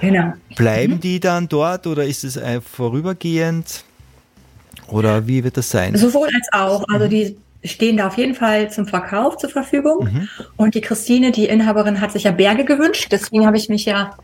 Genau. 0.00 0.34
Bleiben 0.56 0.94
mhm. 0.94 1.00
die 1.00 1.20
dann 1.20 1.48
dort 1.48 1.86
oder 1.86 2.04
ist 2.04 2.24
es 2.24 2.38
vorübergehend? 2.70 3.84
Oder 4.88 5.26
wie 5.26 5.42
wird 5.42 5.56
das 5.56 5.70
sein? 5.70 5.96
Sowohl 5.96 6.28
als 6.28 6.48
auch. 6.52 6.84
Also 6.88 7.08
die 7.08 7.36
stehen 7.64 7.96
da 7.96 8.06
auf 8.06 8.16
jeden 8.16 8.34
Fall 8.34 8.70
zum 8.70 8.86
Verkauf 8.86 9.36
zur 9.36 9.50
Verfügung. 9.50 10.04
Mhm. 10.04 10.28
Und 10.56 10.74
die 10.74 10.80
Christine, 10.80 11.32
die 11.32 11.46
Inhaberin, 11.46 12.00
hat 12.00 12.12
sich 12.12 12.24
ja 12.24 12.30
Berge 12.30 12.64
gewünscht. 12.64 13.08
Deswegen 13.10 13.46
habe 13.46 13.56
ich 13.56 13.68
mich 13.68 13.84
ja 13.84 14.16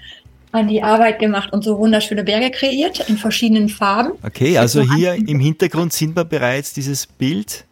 an 0.52 0.68
die 0.68 0.82
Arbeit 0.82 1.18
gemacht 1.18 1.52
und 1.52 1.64
so 1.64 1.78
wunderschöne 1.78 2.24
Berge 2.24 2.50
kreiert 2.50 3.08
in 3.08 3.16
verschiedenen 3.16 3.68
Farben. 3.68 4.12
Okay, 4.22 4.58
also 4.58 4.82
hier 4.82 5.14
im 5.14 5.40
Hintergrund 5.40 5.92
sehen 5.92 6.14
wir 6.14 6.24
bereits 6.24 6.74
dieses 6.74 7.06
Bild. 7.06 7.64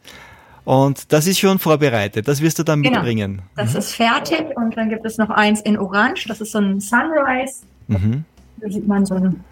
Und 0.65 1.13
das 1.13 1.27
ist 1.27 1.39
schon 1.39 1.59
vorbereitet. 1.59 2.29
Das 2.29 2.41
wirst 2.41 2.59
du 2.59 2.63
dann 2.63 2.83
genau. 2.83 2.99
mitbringen. 2.99 3.43
Das 3.57 3.73
mhm. 3.73 3.79
ist 3.79 3.95
fertig. 3.95 4.57
Und 4.57 4.77
dann 4.77 4.89
gibt 4.89 5.05
es 5.07 5.19
noch 5.19 5.31
eins 5.31 5.61
in 5.61 5.79
Orange. 5.79 6.27
Das 6.29 6.41
ist 6.41 6.53
so 6.53 6.59
ein 6.59 6.81
Sunrise. 6.81 7.63
Mhm. 7.89 8.25
Da 8.59 8.71
sieht 8.71 8.87
man 8.87 9.07
so 9.07 9.15
einen 9.15 9.43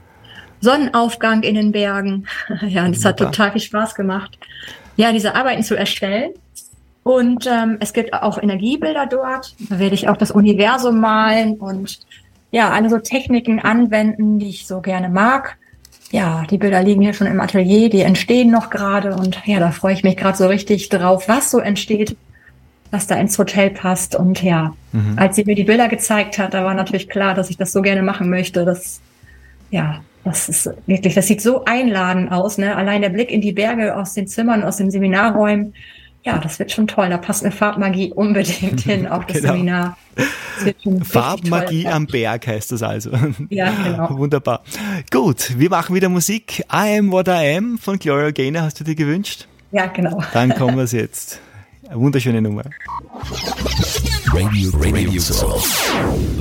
Sonnenaufgang 0.60 1.42
in 1.42 1.54
den 1.54 1.72
Bergen. 1.72 2.26
ja, 2.66 2.84
und 2.84 2.96
es 2.96 3.04
hat 3.04 3.18
total 3.18 3.52
viel 3.52 3.60
Spaß 3.60 3.94
gemacht, 3.94 4.38
ja, 4.96 5.12
diese 5.12 5.34
Arbeiten 5.34 5.62
zu 5.62 5.76
erstellen. 5.76 6.32
Und 7.04 7.46
ähm, 7.46 7.78
es 7.80 7.92
gibt 7.92 8.12
auch 8.12 8.36
Energiebilder 8.42 9.06
dort. 9.06 9.54
Da 9.70 9.78
werde 9.78 9.94
ich 9.94 10.08
auch 10.08 10.16
das 10.16 10.30
Universum 10.30 11.00
malen 11.00 11.56
und 11.56 12.00
ja, 12.50 12.70
alle 12.70 12.90
so 12.90 12.98
Techniken 12.98 13.60
anwenden, 13.60 14.38
die 14.38 14.48
ich 14.48 14.66
so 14.66 14.80
gerne 14.80 15.08
mag. 15.08 15.56
Ja, 16.10 16.44
die 16.50 16.58
Bilder 16.58 16.82
liegen 16.82 17.02
hier 17.02 17.12
schon 17.12 17.26
im 17.26 17.40
Atelier, 17.40 17.90
die 17.90 18.00
entstehen 18.00 18.50
noch 18.50 18.70
gerade 18.70 19.14
und 19.14 19.42
ja, 19.44 19.58
da 19.58 19.70
freue 19.72 19.92
ich 19.92 20.04
mich 20.04 20.16
gerade 20.16 20.38
so 20.38 20.46
richtig 20.46 20.88
drauf, 20.88 21.28
was 21.28 21.50
so 21.50 21.58
entsteht 21.58 22.16
was 22.90 23.06
da 23.06 23.16
ins 23.16 23.38
Hotel 23.38 23.70
passt. 23.70 24.14
Und 24.14 24.42
ja, 24.42 24.74
mhm. 24.92 25.14
als 25.16 25.36
sie 25.36 25.44
mir 25.44 25.54
die 25.54 25.64
Bilder 25.64 25.88
gezeigt 25.88 26.38
hat, 26.38 26.54
da 26.54 26.64
war 26.64 26.74
natürlich 26.74 27.08
klar, 27.08 27.34
dass 27.34 27.50
ich 27.50 27.56
das 27.56 27.72
so 27.72 27.82
gerne 27.82 28.02
machen 28.02 28.30
möchte. 28.30 28.64
Das, 28.64 29.00
ja, 29.70 30.00
das 30.24 30.48
ist 30.48 30.70
wirklich, 30.86 31.14
das 31.14 31.26
sieht 31.26 31.40
so 31.40 31.64
einladend 31.64 32.32
aus, 32.32 32.58
ne? 32.58 32.76
Allein 32.76 33.02
der 33.02 33.10
Blick 33.10 33.30
in 33.30 33.40
die 33.40 33.52
Berge 33.52 33.96
aus 33.96 34.14
den 34.14 34.26
Zimmern, 34.26 34.62
aus 34.62 34.76
den 34.76 34.90
Seminarräumen. 34.90 35.74
Ja, 36.28 36.36
das 36.36 36.58
wird 36.58 36.70
schon 36.70 36.86
toll. 36.86 37.08
Da 37.08 37.16
passt 37.16 37.42
eine 37.42 37.52
Farbmagie 37.52 38.12
unbedingt 38.12 38.82
hin 38.82 39.06
auf 39.10 39.24
das 39.24 39.38
genau. 39.38 39.54
Seminar. 39.54 39.96
Das 40.14 41.08
Farbmagie 41.08 41.86
am 41.86 42.06
Berg 42.06 42.46
heißt 42.46 42.70
das 42.70 42.82
also. 42.82 43.10
Ja, 43.48 43.70
genau. 43.70 44.10
Wunderbar. 44.18 44.62
Gut, 45.10 45.58
wir 45.58 45.70
machen 45.70 45.94
wieder 45.94 46.10
Musik. 46.10 46.64
I 46.70 46.98
am 46.98 47.10
what 47.10 47.28
I 47.28 47.56
am 47.56 47.78
von 47.78 47.98
Gloria 47.98 48.30
Gaynor. 48.30 48.60
Hast 48.64 48.78
du 48.78 48.84
dir 48.84 48.94
gewünscht? 48.94 49.48
Ja, 49.72 49.86
genau. 49.86 50.22
Dann 50.34 50.54
kommen 50.54 50.76
wir 50.76 50.84
es 50.84 50.92
jetzt. 50.92 51.40
Eine 51.88 51.98
wunderschöne 51.98 52.42
Nummer. 52.42 52.64
Radio, 54.26 54.70
Radio 54.74 55.20
Soul. 55.22 55.62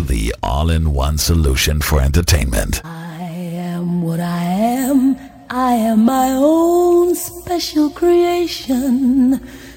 The 0.09 0.33
all-in-one 0.41 1.17
solution 1.17 1.81
for 1.81 2.01
entertainment. 2.01 2.81
I 2.83 3.57
am 3.73 4.03
what 4.03 4.19
I 4.19 4.89
am. 4.89 5.15
I 5.49 5.75
am 5.75 6.03
my 6.03 6.33
own 6.35 7.15
special 7.15 7.89
creation. 7.89 9.39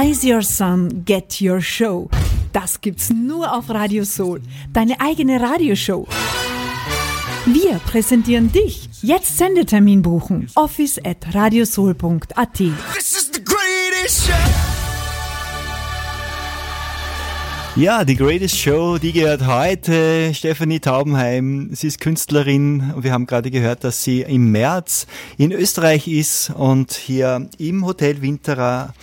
Raise 0.00 0.26
Your 0.26 0.40
Sun, 0.40 1.04
Get 1.04 1.42
Your 1.42 1.60
Show. 1.60 2.08
Das 2.54 2.80
gibt's 2.80 3.10
nur 3.10 3.54
auf 3.54 3.68
Radio 3.68 4.04
Soul. 4.04 4.40
Deine 4.72 4.98
eigene 4.98 5.38
Radioshow. 5.38 6.08
Wir 7.44 7.78
präsentieren 7.80 8.50
dich. 8.50 8.88
Jetzt 9.02 9.36
Sendetermin 9.36 10.00
buchen. 10.00 10.48
Office 10.54 10.98
at 11.04 11.34
radiosoul.at. 11.34 12.54
This 12.54 12.72
is 12.96 13.30
the 13.34 13.44
greatest 13.44 14.26
show. 14.26 14.32
Ja, 17.76 18.04
die 18.04 18.16
Greatest 18.16 18.58
Show, 18.58 18.96
die 18.96 19.12
gehört 19.12 19.46
heute 19.46 20.32
Stefanie 20.32 20.80
Taubenheim. 20.80 21.74
Sie 21.74 21.88
ist 21.88 22.00
Künstlerin 22.00 22.92
und 22.96 23.04
wir 23.04 23.12
haben 23.12 23.26
gerade 23.26 23.50
gehört, 23.50 23.84
dass 23.84 24.02
sie 24.02 24.22
im 24.22 24.50
März 24.50 25.06
in 25.36 25.52
Österreich 25.52 26.08
ist 26.08 26.50
und 26.50 26.92
hier 26.92 27.50
im 27.58 27.84
Hotel 27.84 28.22
Winterer 28.22 28.94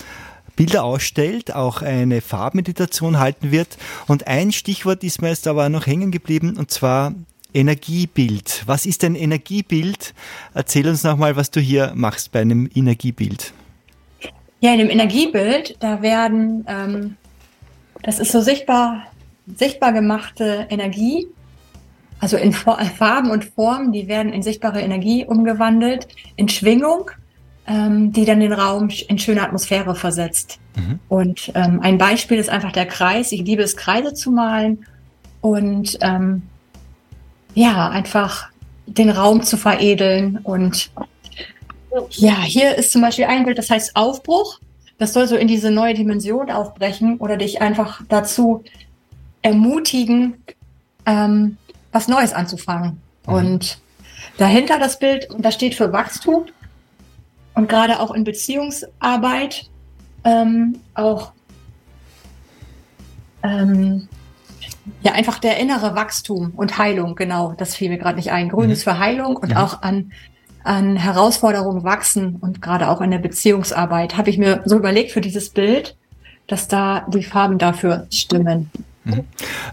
Bilder 0.57 0.83
ausstellt, 0.83 1.55
auch 1.55 1.81
eine 1.81 2.19
Farbmeditation 2.19 3.19
halten 3.19 3.51
wird. 3.51 3.77
Und 4.07 4.27
ein 4.27 4.51
Stichwort 4.51 5.05
ist 5.05 5.21
mir 5.21 5.29
jetzt 5.29 5.47
aber 5.47 5.69
noch 5.69 5.87
hängen 5.87 6.11
geblieben 6.11 6.57
und 6.57 6.69
zwar 6.71 7.13
Energiebild. 7.53 8.63
Was 8.65 8.85
ist 8.85 9.05
ein 9.05 9.15
Energiebild? 9.15 10.13
Erzähl 10.53 10.89
uns 10.89 11.03
nochmal, 11.03 11.37
was 11.37 11.51
du 11.51 11.61
hier 11.61 11.93
machst 11.95 12.33
bei 12.33 12.41
einem 12.41 12.69
Energiebild. 12.75 13.53
Ja, 14.59 14.73
in 14.73 14.79
dem 14.79 14.89
Energiebild, 14.89 15.77
da 15.79 16.01
werden, 16.01 16.65
ähm, 16.67 17.15
das 18.03 18.19
ist 18.19 18.31
so 18.31 18.41
sichtbar, 18.41 19.03
sichtbar 19.55 19.93
gemachte 19.93 20.65
Energie, 20.69 21.27
also 22.19 22.35
in 22.35 22.51
Farben 22.51 23.29
und 23.29 23.45
Formen, 23.45 23.91
die 23.91 24.07
werden 24.07 24.33
in 24.33 24.41
sichtbare 24.41 24.81
Energie 24.81 25.23
umgewandelt, 25.23 26.07
in 26.35 26.49
Schwingung, 26.49 27.11
ähm, 27.67 28.13
die 28.13 28.25
dann 28.25 28.39
den 28.39 28.53
Raum 28.53 28.89
in 29.07 29.19
schöne 29.19 29.41
Atmosphäre 29.41 29.93
versetzt. 29.93 30.59
Und 31.09 31.51
ähm, 31.55 31.79
ein 31.81 31.97
Beispiel 31.97 32.37
ist 32.37 32.49
einfach 32.49 32.71
der 32.71 32.85
Kreis. 32.85 33.31
Ich 33.31 33.41
liebe 33.41 33.61
es, 33.63 33.75
Kreise 33.75 34.13
zu 34.13 34.31
malen 34.31 34.85
und 35.41 35.97
ähm, 36.01 36.43
ja, 37.53 37.89
einfach 37.89 38.49
den 38.85 39.09
Raum 39.09 39.43
zu 39.43 39.57
veredeln. 39.57 40.39
Und 40.43 40.91
ja, 42.11 42.41
hier 42.41 42.75
ist 42.75 42.91
zum 42.91 43.01
Beispiel 43.01 43.25
ein 43.25 43.43
Bild, 43.43 43.57
das 43.57 43.69
heißt 43.69 43.95
Aufbruch. 43.95 44.59
Das 44.97 45.13
soll 45.13 45.27
so 45.27 45.35
in 45.35 45.47
diese 45.47 45.69
neue 45.69 45.93
Dimension 45.93 46.49
aufbrechen 46.49 47.17
oder 47.17 47.37
dich 47.37 47.61
einfach 47.61 48.01
dazu 48.09 48.63
ermutigen, 49.41 50.43
ähm, 51.05 51.57
was 51.91 52.07
Neues 52.07 52.33
anzufangen. 52.33 53.01
Und 53.25 53.79
dahinter 54.37 54.79
das 54.79 54.99
Bild, 54.99 55.29
und 55.29 55.43
das 55.43 55.55
steht 55.55 55.75
für 55.75 55.91
Wachstum 55.91 56.45
und 57.57 57.67
gerade 57.67 57.99
auch 57.99 58.11
in 58.11 58.23
Beziehungsarbeit 58.23 59.69
ähm, 60.23 60.79
auch 60.93 61.31
ähm, 63.43 64.07
ja 65.01 65.13
einfach 65.13 65.39
der 65.39 65.57
innere 65.57 65.95
Wachstum 65.95 66.53
und 66.55 66.77
Heilung, 66.77 67.15
genau, 67.15 67.53
das 67.57 67.75
fiel 67.75 67.89
mir 67.89 67.97
gerade 67.97 68.17
nicht 68.17 68.31
ein. 68.31 68.49
Grün 68.49 68.69
ist 68.69 68.83
für 68.83 68.99
Heilung 68.99 69.37
und 69.37 69.55
auch 69.55 69.81
an 69.81 70.11
an 70.63 70.97
Herausforderungen 70.97 71.83
wachsen 71.83 72.35
und 72.41 72.61
gerade 72.61 72.89
auch 72.89 72.99
in 72.99 73.09
der 73.09 73.19
Beziehungsarbeit 73.19 74.17
habe 74.17 74.29
ich 74.29 74.37
mir 74.37 74.61
so 74.65 74.75
überlegt 74.75 75.11
für 75.11 75.21
dieses 75.21 75.49
Bild, 75.49 75.95
dass 76.45 76.67
da 76.67 77.07
die 77.07 77.23
Farben 77.23 77.57
dafür 77.57 78.05
stimmen. 78.11 78.69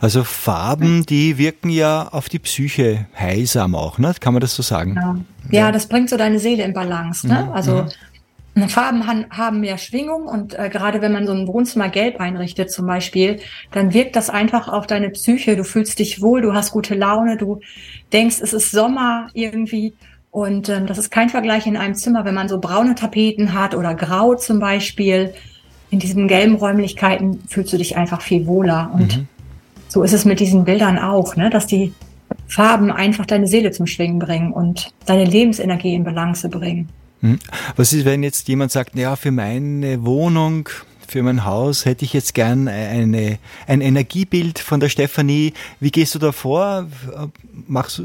Also 0.00 0.24
Farben, 0.24 1.06
die 1.06 1.38
wirken 1.38 1.70
ja 1.70 2.08
auf 2.08 2.28
die 2.28 2.38
Psyche 2.38 3.06
heilsam 3.18 3.74
auch, 3.74 3.98
ne? 3.98 4.14
Kann 4.20 4.34
man 4.34 4.40
das 4.40 4.54
so 4.54 4.62
sagen? 4.62 4.94
Ja, 4.96 5.16
ja 5.50 5.72
das 5.72 5.86
bringt 5.86 6.10
so 6.10 6.16
deine 6.16 6.38
Seele 6.38 6.62
in 6.64 6.72
Balance. 6.72 7.26
Ne? 7.26 7.50
Also 7.52 7.86
Farben 8.68 9.06
han, 9.06 9.26
haben 9.30 9.60
mehr 9.60 9.78
Schwingung 9.78 10.26
und 10.26 10.56
äh, 10.56 10.68
gerade 10.68 11.00
wenn 11.00 11.12
man 11.12 11.26
so 11.26 11.32
ein 11.32 11.48
Wohnzimmer 11.48 11.88
gelb 11.88 12.20
einrichtet 12.20 12.70
zum 12.70 12.86
Beispiel, 12.86 13.40
dann 13.72 13.92
wirkt 13.92 14.14
das 14.14 14.30
einfach 14.30 14.68
auf 14.68 14.86
deine 14.86 15.10
Psyche. 15.10 15.56
Du 15.56 15.64
fühlst 15.64 15.98
dich 15.98 16.22
wohl, 16.22 16.40
du 16.40 16.54
hast 16.54 16.70
gute 16.70 16.94
Laune, 16.94 17.36
du 17.36 17.60
denkst, 18.12 18.36
es 18.40 18.52
ist 18.52 18.70
Sommer 18.70 19.28
irgendwie. 19.34 19.94
Und 20.30 20.68
ähm, 20.68 20.86
das 20.86 20.98
ist 20.98 21.10
kein 21.10 21.30
Vergleich 21.30 21.66
in 21.66 21.76
einem 21.76 21.94
Zimmer, 21.94 22.24
wenn 22.24 22.34
man 22.34 22.48
so 22.48 22.60
braune 22.60 22.94
Tapeten 22.94 23.54
hat 23.54 23.74
oder 23.74 23.94
grau 23.94 24.34
zum 24.34 24.60
Beispiel. 24.60 25.34
In 25.94 26.00
diesen 26.00 26.26
gelben 26.26 26.56
Räumlichkeiten 26.56 27.38
fühlst 27.46 27.72
du 27.72 27.76
dich 27.76 27.96
einfach 27.96 28.20
viel 28.20 28.48
wohler. 28.48 28.90
Und 28.94 29.26
so 29.86 30.02
ist 30.02 30.12
es 30.12 30.24
mit 30.24 30.40
diesen 30.40 30.64
Bildern 30.64 30.98
auch, 30.98 31.36
ne? 31.36 31.50
dass 31.50 31.68
die 31.68 31.92
Farben 32.48 32.90
einfach 32.90 33.26
deine 33.26 33.46
Seele 33.46 33.70
zum 33.70 33.86
Schwingen 33.86 34.18
bringen 34.18 34.52
und 34.52 34.92
deine 35.06 35.24
Lebensenergie 35.24 35.94
in 35.94 36.02
Balance 36.02 36.48
bringen. 36.48 36.88
Hm. 37.20 37.38
Was 37.76 37.92
ist, 37.92 38.04
wenn 38.04 38.24
jetzt 38.24 38.48
jemand 38.48 38.72
sagt, 38.72 38.96
ja, 38.96 39.14
für 39.14 39.30
meine 39.30 40.04
Wohnung, 40.04 40.68
für 41.08 41.22
mein 41.22 41.44
Haus 41.44 41.84
hätte 41.84 42.04
ich 42.04 42.12
jetzt 42.12 42.34
gern 42.34 42.68
eine, 42.68 43.38
ein 43.66 43.80
Energiebild 43.80 44.58
von 44.58 44.80
der 44.80 44.88
Stefanie. 44.88 45.52
Wie 45.80 45.90
gehst 45.90 46.14
du 46.14 46.18
da 46.18 46.32
vor? 46.32 46.86
Machst, 47.66 48.02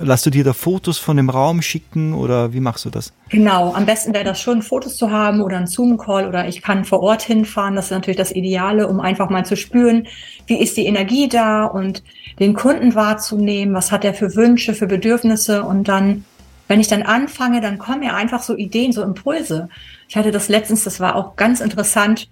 lass 0.00 0.22
du 0.22 0.30
dir 0.30 0.44
da 0.44 0.52
Fotos 0.52 0.98
von 0.98 1.16
dem 1.16 1.30
Raum 1.30 1.62
schicken 1.62 2.14
oder 2.14 2.52
wie 2.52 2.60
machst 2.60 2.84
du 2.84 2.90
das? 2.90 3.12
Genau, 3.28 3.72
am 3.74 3.86
besten 3.86 4.12
wäre 4.12 4.24
das 4.24 4.40
schon, 4.40 4.62
Fotos 4.62 4.96
zu 4.96 5.10
haben 5.10 5.40
oder 5.40 5.56
einen 5.56 5.66
Zoom-Call 5.66 6.28
oder 6.28 6.46
ich 6.46 6.60
kann 6.60 6.84
vor 6.84 7.00
Ort 7.00 7.22
hinfahren. 7.22 7.74
Das 7.76 7.86
ist 7.86 7.90
natürlich 7.90 8.18
das 8.18 8.32
Ideale, 8.32 8.88
um 8.88 9.00
einfach 9.00 9.30
mal 9.30 9.46
zu 9.46 9.56
spüren, 9.56 10.06
wie 10.46 10.60
ist 10.60 10.76
die 10.76 10.86
Energie 10.86 11.28
da 11.28 11.64
und 11.64 12.02
den 12.38 12.54
Kunden 12.54 12.94
wahrzunehmen, 12.94 13.74
was 13.74 13.92
hat 13.92 14.04
er 14.04 14.14
für 14.14 14.34
Wünsche, 14.34 14.74
für 14.74 14.86
Bedürfnisse 14.86 15.62
und 15.62 15.88
dann, 15.88 16.24
wenn 16.72 16.80
ich 16.80 16.88
dann 16.88 17.02
anfange, 17.02 17.60
dann 17.60 17.76
kommen 17.76 18.00
mir 18.00 18.14
einfach 18.14 18.42
so 18.42 18.56
Ideen, 18.56 18.92
so 18.92 19.02
Impulse. 19.02 19.68
Ich 20.08 20.16
hatte 20.16 20.30
das 20.30 20.48
letztens, 20.48 20.84
das 20.84 21.00
war 21.00 21.16
auch 21.16 21.36
ganz 21.36 21.60
interessant, 21.60 22.30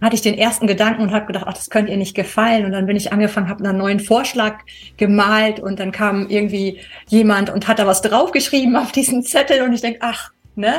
hatte 0.00 0.14
ich 0.14 0.20
den 0.20 0.38
ersten 0.38 0.68
Gedanken 0.68 1.02
und 1.02 1.10
habe 1.10 1.26
gedacht, 1.26 1.46
ach, 1.48 1.54
das 1.54 1.70
könnte 1.70 1.90
ihr 1.90 1.98
nicht 1.98 2.14
gefallen. 2.14 2.64
Und 2.64 2.70
dann 2.70 2.86
bin 2.86 2.94
ich 2.94 3.12
angefangen, 3.12 3.48
habe 3.48 3.68
einen 3.68 3.78
neuen 3.78 3.98
Vorschlag 3.98 4.58
gemalt 4.96 5.58
und 5.58 5.80
dann 5.80 5.90
kam 5.90 6.28
irgendwie 6.28 6.78
jemand 7.08 7.50
und 7.50 7.66
hat 7.66 7.80
da 7.80 7.86
was 7.88 8.00
draufgeschrieben 8.00 8.76
auf 8.76 8.92
diesen 8.92 9.24
Zettel 9.24 9.62
und 9.62 9.72
ich 9.72 9.80
denke, 9.80 9.98
ach, 10.02 10.30
ne? 10.54 10.72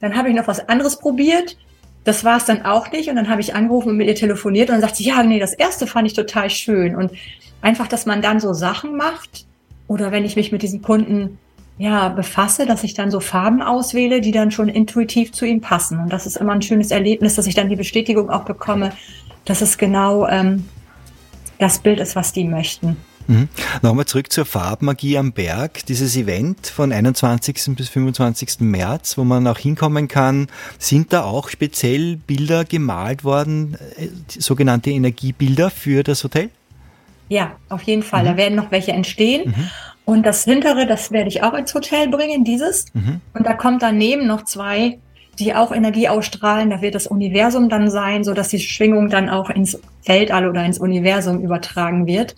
Dann 0.00 0.16
habe 0.16 0.28
ich 0.28 0.34
noch 0.34 0.48
was 0.48 0.68
anderes 0.68 0.98
probiert. 0.98 1.56
Das 2.02 2.24
war 2.24 2.38
es 2.38 2.46
dann 2.46 2.64
auch 2.64 2.90
nicht. 2.90 3.08
Und 3.08 3.14
dann 3.14 3.28
habe 3.28 3.42
ich 3.42 3.54
angerufen 3.54 3.90
und 3.90 3.96
mit 3.96 4.08
ihr 4.08 4.16
telefoniert 4.16 4.70
und 4.70 4.74
dann 4.74 4.82
sagt 4.82 4.96
sie, 4.96 5.04
ja, 5.04 5.22
nee, 5.22 5.38
das 5.38 5.54
erste 5.54 5.86
fand 5.86 6.08
ich 6.08 6.14
total 6.14 6.50
schön. 6.50 6.96
Und 6.96 7.12
einfach, 7.62 7.86
dass 7.86 8.06
man 8.06 8.22
dann 8.22 8.40
so 8.40 8.52
Sachen 8.54 8.96
macht 8.96 9.46
oder 9.86 10.10
wenn 10.10 10.24
ich 10.24 10.34
mich 10.34 10.50
mit 10.50 10.62
diesen 10.62 10.82
Kunden 10.82 11.38
ja, 11.78 12.08
befasse, 12.08 12.66
dass 12.66 12.84
ich 12.84 12.94
dann 12.94 13.10
so 13.10 13.20
Farben 13.20 13.62
auswähle, 13.62 14.20
die 14.20 14.32
dann 14.32 14.50
schon 14.50 14.68
intuitiv 14.68 15.32
zu 15.32 15.44
ihm 15.44 15.60
passen. 15.60 15.98
Und 16.00 16.12
das 16.12 16.26
ist 16.26 16.36
immer 16.36 16.52
ein 16.52 16.62
schönes 16.62 16.90
Erlebnis, 16.90 17.34
dass 17.34 17.46
ich 17.46 17.54
dann 17.54 17.68
die 17.68 17.76
Bestätigung 17.76 18.30
auch 18.30 18.44
bekomme, 18.44 18.92
dass 19.44 19.60
es 19.60 19.76
genau 19.76 20.26
ähm, 20.26 20.64
das 21.58 21.78
Bild 21.78 22.00
ist, 22.00 22.16
was 22.16 22.32
die 22.32 22.44
möchten. 22.44 22.96
Mhm. 23.26 23.48
Nochmal 23.82 24.06
zurück 24.06 24.32
zur 24.32 24.46
Farbmagie 24.46 25.18
am 25.18 25.32
Berg. 25.32 25.84
Dieses 25.86 26.16
Event 26.16 26.68
von 26.68 26.92
21. 26.92 27.76
bis 27.76 27.88
25. 27.88 28.60
März, 28.60 29.18
wo 29.18 29.24
man 29.24 29.46
auch 29.46 29.58
hinkommen 29.58 30.08
kann, 30.08 30.46
sind 30.78 31.12
da 31.12 31.24
auch 31.24 31.48
speziell 31.48 32.16
Bilder 32.16 32.64
gemalt 32.64 33.24
worden, 33.24 33.76
äh, 33.96 34.08
sogenannte 34.28 34.90
Energiebilder 34.90 35.70
für 35.70 36.04
das 36.04 36.24
Hotel? 36.24 36.50
Ja, 37.28 37.56
auf 37.68 37.82
jeden 37.82 38.04
Fall. 38.04 38.24
Da 38.24 38.36
werden 38.36 38.54
noch 38.54 38.70
welche 38.70 38.92
entstehen. 38.92 39.52
Und 40.06 40.24
das 40.24 40.44
hintere, 40.44 40.86
das 40.86 41.10
werde 41.10 41.28
ich 41.28 41.42
auch 41.42 41.52
ins 41.52 41.74
Hotel 41.74 42.08
bringen, 42.08 42.44
dieses. 42.44 42.86
Und 43.34 43.44
da 43.46 43.52
kommt 43.52 43.82
daneben 43.82 44.26
noch 44.26 44.44
zwei, 44.44 44.98
die 45.38 45.52
auch 45.54 45.72
Energie 45.72 46.08
ausstrahlen. 46.08 46.70
Da 46.70 46.80
wird 46.80 46.94
das 46.94 47.06
Universum 47.06 47.68
dann 47.68 47.90
sein, 47.90 48.24
so 48.24 48.32
dass 48.32 48.48
die 48.48 48.60
Schwingung 48.60 49.10
dann 49.10 49.28
auch 49.28 49.50
ins 49.50 49.78
Weltall 50.06 50.48
oder 50.48 50.64
ins 50.64 50.78
Universum 50.78 51.40
übertragen 51.42 52.06
wird. 52.06 52.36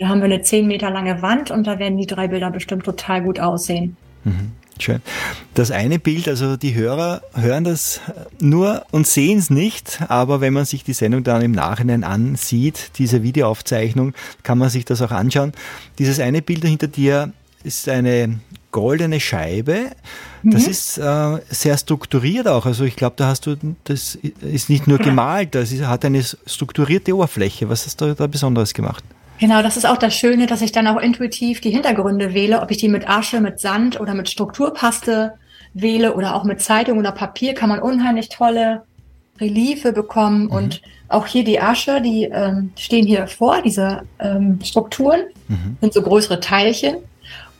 Da 0.00 0.08
haben 0.08 0.18
wir 0.18 0.24
eine 0.24 0.42
zehn 0.42 0.66
Meter 0.66 0.90
lange 0.90 1.22
Wand 1.22 1.52
und 1.52 1.66
da 1.68 1.78
werden 1.78 1.98
die 1.98 2.06
drei 2.06 2.26
Bilder 2.26 2.50
bestimmt 2.50 2.84
total 2.84 3.22
gut 3.22 3.38
aussehen. 3.38 3.96
Schön. 4.78 5.02
Das 5.54 5.70
eine 5.70 5.98
Bild, 5.98 6.28
also 6.28 6.56
die 6.56 6.74
Hörer 6.74 7.22
hören 7.34 7.64
das 7.64 8.00
nur 8.40 8.84
und 8.90 9.06
sehen 9.06 9.38
es 9.38 9.50
nicht, 9.50 10.00
aber 10.08 10.40
wenn 10.40 10.52
man 10.52 10.64
sich 10.64 10.82
die 10.82 10.94
Sendung 10.94 11.24
dann 11.24 11.42
im 11.42 11.52
Nachhinein 11.52 12.04
ansieht, 12.04 12.92
diese 12.98 13.22
Videoaufzeichnung, 13.22 14.14
kann 14.42 14.58
man 14.58 14.70
sich 14.70 14.84
das 14.84 15.02
auch 15.02 15.10
anschauen. 15.10 15.52
Dieses 15.98 16.20
eine 16.20 16.42
Bild 16.42 16.64
hinter 16.64 16.88
dir 16.88 17.32
ist 17.64 17.88
eine 17.88 18.40
goldene 18.72 19.20
Scheibe. 19.20 19.90
Das 20.42 20.66
ist 20.66 20.98
äh, 20.98 21.38
sehr 21.50 21.78
strukturiert 21.78 22.48
auch. 22.48 22.66
Also 22.66 22.84
ich 22.84 22.96
glaube, 22.96 23.14
da 23.16 23.28
hast 23.28 23.46
du, 23.46 23.56
das 23.84 24.18
ist 24.40 24.68
nicht 24.70 24.88
nur 24.88 24.98
gemalt, 24.98 25.54
das 25.54 25.70
ist, 25.70 25.86
hat 25.86 26.04
eine 26.04 26.24
strukturierte 26.24 27.14
Oberfläche. 27.14 27.68
Was 27.68 27.86
hast 27.86 28.00
du 28.00 28.14
da 28.14 28.26
Besonderes 28.26 28.74
gemacht? 28.74 29.04
Genau, 29.42 29.60
das 29.60 29.76
ist 29.76 29.86
auch 29.86 29.96
das 29.96 30.14
Schöne, 30.14 30.46
dass 30.46 30.62
ich 30.62 30.70
dann 30.70 30.86
auch 30.86 31.00
intuitiv 31.00 31.60
die 31.60 31.72
Hintergründe 31.72 32.32
wähle, 32.32 32.62
ob 32.62 32.70
ich 32.70 32.76
die 32.76 32.86
mit 32.86 33.08
Asche, 33.08 33.40
mit 33.40 33.58
Sand 33.58 33.98
oder 33.98 34.14
mit 34.14 34.28
Strukturpaste 34.28 35.32
wähle 35.74 36.14
oder 36.14 36.36
auch 36.36 36.44
mit 36.44 36.60
Zeitung 36.60 36.96
oder 36.96 37.10
Papier, 37.10 37.52
kann 37.52 37.68
man 37.68 37.80
unheimlich 37.80 38.28
tolle 38.28 38.84
Reliefe 39.40 39.92
bekommen. 39.92 40.46
Und 40.46 40.80
auch 41.08 41.26
hier 41.26 41.42
die 41.42 41.60
Asche, 41.60 42.00
die 42.00 42.26
ähm, 42.26 42.70
stehen 42.78 43.04
hier 43.04 43.26
vor, 43.26 43.60
diese 43.62 44.02
ähm, 44.20 44.60
Strukturen, 44.62 45.22
sind 45.80 45.92
so 45.92 46.02
größere 46.02 46.38
Teilchen. 46.38 46.98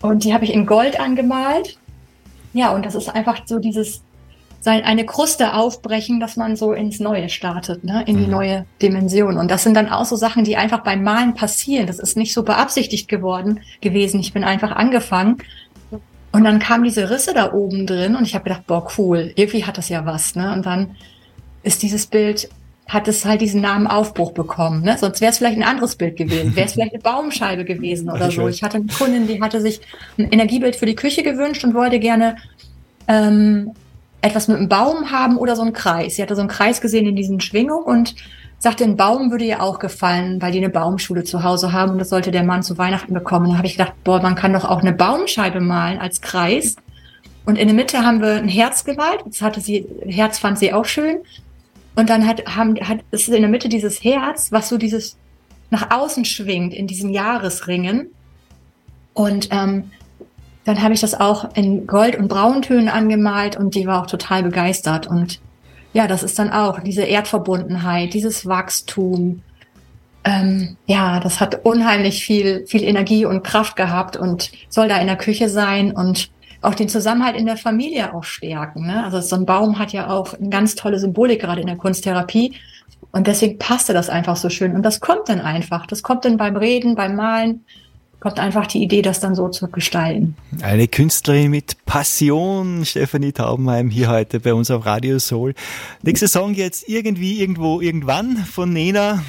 Und 0.00 0.22
die 0.22 0.32
habe 0.32 0.44
ich 0.44 0.54
in 0.54 0.66
Gold 0.66 1.00
angemalt. 1.00 1.78
Ja, 2.52 2.70
und 2.72 2.86
das 2.86 2.94
ist 2.94 3.08
einfach 3.08 3.42
so 3.44 3.58
dieses 3.58 4.02
eine 4.70 5.04
Kruste 5.04 5.54
aufbrechen, 5.54 6.20
dass 6.20 6.36
man 6.36 6.56
so 6.56 6.72
ins 6.72 7.00
Neue 7.00 7.28
startet, 7.28 7.84
ne? 7.84 8.04
in 8.06 8.16
die 8.16 8.26
neue 8.26 8.64
Dimension. 8.80 9.36
Und 9.36 9.50
das 9.50 9.64
sind 9.64 9.74
dann 9.74 9.88
auch 9.88 10.04
so 10.04 10.16
Sachen, 10.16 10.44
die 10.44 10.56
einfach 10.56 10.84
beim 10.84 11.02
Malen 11.02 11.34
passieren. 11.34 11.86
Das 11.86 11.98
ist 11.98 12.16
nicht 12.16 12.32
so 12.32 12.44
beabsichtigt 12.44 13.08
geworden 13.08 13.60
gewesen. 13.80 14.20
Ich 14.20 14.32
bin 14.32 14.44
einfach 14.44 14.72
angefangen. 14.72 15.38
Und 16.30 16.44
dann 16.44 16.60
kamen 16.60 16.84
diese 16.84 17.10
Risse 17.10 17.34
da 17.34 17.52
oben 17.52 17.86
drin 17.86 18.16
und 18.16 18.24
ich 18.24 18.34
habe 18.34 18.44
gedacht, 18.44 18.66
boah, 18.66 18.88
cool, 18.96 19.32
irgendwie 19.36 19.64
hat 19.64 19.76
das 19.76 19.90
ja 19.90 20.06
was. 20.06 20.34
Ne? 20.34 20.52
Und 20.52 20.64
dann 20.64 20.96
ist 21.62 21.82
dieses 21.82 22.06
Bild 22.06 22.48
hat 22.88 23.08
es 23.08 23.24
halt 23.24 23.40
diesen 23.40 23.60
Namen 23.60 23.86
Aufbruch 23.86 24.32
bekommen. 24.32 24.82
Ne? 24.82 24.96
Sonst 24.98 25.20
wäre 25.20 25.30
es 25.30 25.38
vielleicht 25.38 25.56
ein 25.56 25.62
anderes 25.62 25.96
Bild 25.96 26.16
gewesen. 26.16 26.54
Wäre 26.56 26.66
es 26.66 26.74
vielleicht 26.74 26.92
eine 26.92 27.02
Baumscheibe 27.02 27.64
gewesen 27.64 28.10
oder 28.10 28.30
so. 28.30 28.48
Ich 28.48 28.62
hatte 28.62 28.78
eine 28.78 28.86
Kundin, 28.86 29.26
die 29.26 29.40
hatte 29.40 29.60
sich 29.60 29.80
ein 30.18 30.30
Energiebild 30.30 30.76
für 30.76 30.86
die 30.86 30.94
Küche 30.94 31.22
gewünscht 31.22 31.64
und 31.64 31.74
wollte 31.74 31.98
gerne 32.00 32.36
ähm, 33.08 33.72
etwas 34.22 34.48
mit 34.48 34.56
einem 34.56 34.68
Baum 34.68 35.10
haben 35.10 35.36
oder 35.36 35.56
so 35.56 35.62
einen 35.62 35.72
Kreis. 35.72 36.16
Sie 36.16 36.22
hatte 36.22 36.34
so 36.34 36.40
einen 36.40 36.48
Kreis 36.48 36.80
gesehen 36.80 37.06
in 37.06 37.16
diesen 37.16 37.40
Schwingungen 37.40 37.84
und 37.84 38.14
sagte, 38.58 38.84
ein 38.84 38.96
Baum 38.96 39.32
würde 39.32 39.44
ihr 39.44 39.60
auch 39.60 39.80
gefallen, 39.80 40.40
weil 40.40 40.52
die 40.52 40.58
eine 40.58 40.70
Baumschule 40.70 41.24
zu 41.24 41.42
Hause 41.42 41.72
haben 41.72 41.92
und 41.92 41.98
das 41.98 42.10
sollte 42.10 42.30
der 42.30 42.44
Mann 42.44 42.62
zu 42.62 42.78
Weihnachten 42.78 43.12
bekommen. 43.12 43.50
Da 43.50 43.56
habe 43.56 43.66
ich 43.66 43.76
gedacht, 43.76 43.92
boah, 44.04 44.22
man 44.22 44.36
kann 44.36 44.52
doch 44.52 44.64
auch 44.64 44.80
eine 44.80 44.92
Baumscheibe 44.92 45.60
malen 45.60 45.98
als 45.98 46.20
Kreis. 46.20 46.76
Und 47.44 47.58
in 47.58 47.66
der 47.66 47.74
Mitte 47.74 48.04
haben 48.04 48.20
wir 48.20 48.34
ein 48.34 48.48
Herz 48.48 48.84
gemalt. 48.84 49.20
Das 49.26 49.42
hatte 49.42 49.60
sie, 49.60 49.84
Herz 50.06 50.38
fand 50.38 50.60
sie 50.60 50.72
auch 50.72 50.84
schön. 50.84 51.18
Und 51.96 52.08
dann 52.08 52.26
hat, 52.26 52.56
haben, 52.56 52.76
hat, 52.76 53.00
ist 53.10 53.28
in 53.28 53.42
der 53.42 53.50
Mitte 53.50 53.68
dieses 53.68 54.04
Herz, 54.04 54.52
was 54.52 54.68
so 54.68 54.78
dieses 54.78 55.16
nach 55.70 55.90
außen 55.90 56.24
schwingt 56.24 56.72
in 56.72 56.86
diesen 56.86 57.10
Jahresringen. 57.10 58.10
Und 59.12 59.48
ähm, 59.50 59.90
dann 60.64 60.82
habe 60.82 60.94
ich 60.94 61.00
das 61.00 61.18
auch 61.18 61.54
in 61.54 61.86
Gold- 61.86 62.16
und 62.16 62.28
Brauntönen 62.28 62.88
angemalt 62.88 63.56
und 63.56 63.74
die 63.74 63.86
war 63.86 64.02
auch 64.02 64.06
total 64.06 64.42
begeistert. 64.42 65.06
Und 65.06 65.40
ja, 65.92 66.06
das 66.06 66.22
ist 66.22 66.38
dann 66.38 66.50
auch 66.50 66.80
diese 66.80 67.02
Erdverbundenheit, 67.02 68.14
dieses 68.14 68.46
Wachstum. 68.46 69.42
Ähm, 70.24 70.76
ja, 70.86 71.18
das 71.18 71.40
hat 71.40 71.64
unheimlich 71.64 72.24
viel, 72.24 72.64
viel 72.66 72.84
Energie 72.84 73.26
und 73.26 73.42
Kraft 73.42 73.74
gehabt 73.74 74.16
und 74.16 74.52
soll 74.68 74.88
da 74.88 74.98
in 74.98 75.08
der 75.08 75.16
Küche 75.16 75.48
sein 75.48 75.92
und 75.92 76.30
auch 76.62 76.76
den 76.76 76.88
Zusammenhalt 76.88 77.36
in 77.36 77.46
der 77.46 77.56
Familie 77.56 78.14
auch 78.14 78.22
stärken. 78.22 78.86
Ne? 78.86 79.02
Also 79.04 79.20
so 79.20 79.34
ein 79.34 79.46
Baum 79.46 79.80
hat 79.80 79.92
ja 79.92 80.08
auch 80.08 80.34
eine 80.34 80.48
ganz 80.48 80.76
tolle 80.76 81.00
Symbolik, 81.00 81.40
gerade 81.40 81.60
in 81.60 81.66
der 81.66 81.76
Kunsttherapie. 81.76 82.54
Und 83.10 83.26
deswegen 83.26 83.58
passte 83.58 83.92
das 83.92 84.08
einfach 84.08 84.36
so 84.36 84.48
schön. 84.48 84.76
Und 84.76 84.84
das 84.84 85.00
kommt 85.00 85.28
dann 85.28 85.40
einfach. 85.40 85.86
Das 85.86 86.04
kommt 86.04 86.24
dann 86.24 86.36
beim 86.36 86.56
Reden, 86.56 86.94
beim 86.94 87.16
Malen, 87.16 87.64
kommt 88.22 88.38
einfach 88.38 88.68
die 88.68 88.82
Idee, 88.82 89.02
das 89.02 89.18
dann 89.18 89.34
so 89.34 89.48
zu 89.48 89.68
gestalten. 89.68 90.36
Eine 90.62 90.86
Künstlerin 90.86 91.50
mit 91.50 91.84
Passion, 91.86 92.84
Stefanie 92.84 93.32
Taubenheim, 93.32 93.90
hier 93.90 94.08
heute 94.08 94.38
bei 94.38 94.54
uns 94.54 94.70
auf 94.70 94.86
Radio 94.86 95.18
Soul. 95.18 95.54
Nächster 96.02 96.28
Song 96.28 96.54
jetzt 96.54 96.88
irgendwie, 96.88 97.40
irgendwo, 97.40 97.80
irgendwann 97.80 98.36
von 98.36 98.72
Nena. 98.72 99.24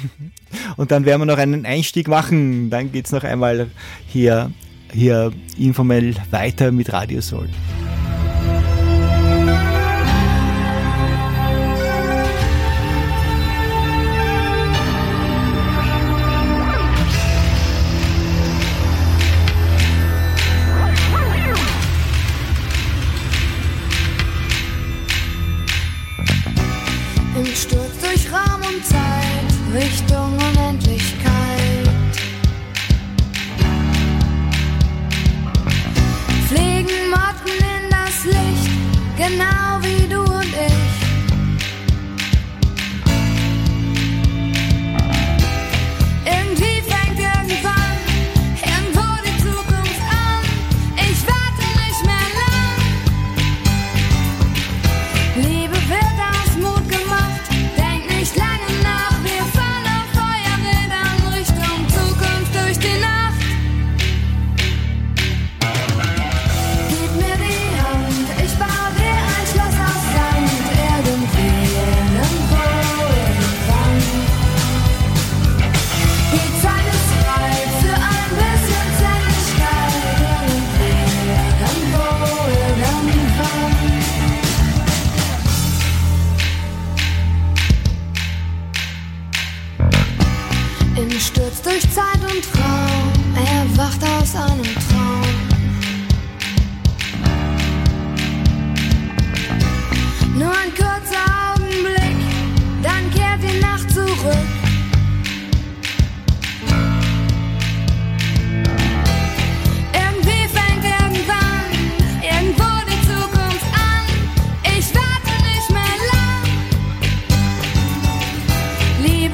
Und 0.76 0.92
dann 0.92 1.04
werden 1.04 1.22
wir 1.22 1.26
noch 1.26 1.38
einen 1.38 1.66
Einstieg 1.66 2.06
machen. 2.06 2.70
Dann 2.70 2.92
geht's 2.92 3.10
noch 3.10 3.24
einmal 3.24 3.66
hier 4.06 4.52
hier 4.92 5.32
informell 5.58 6.14
weiter 6.30 6.70
mit 6.70 6.92
Radio 6.92 7.20
Soul. 7.20 7.48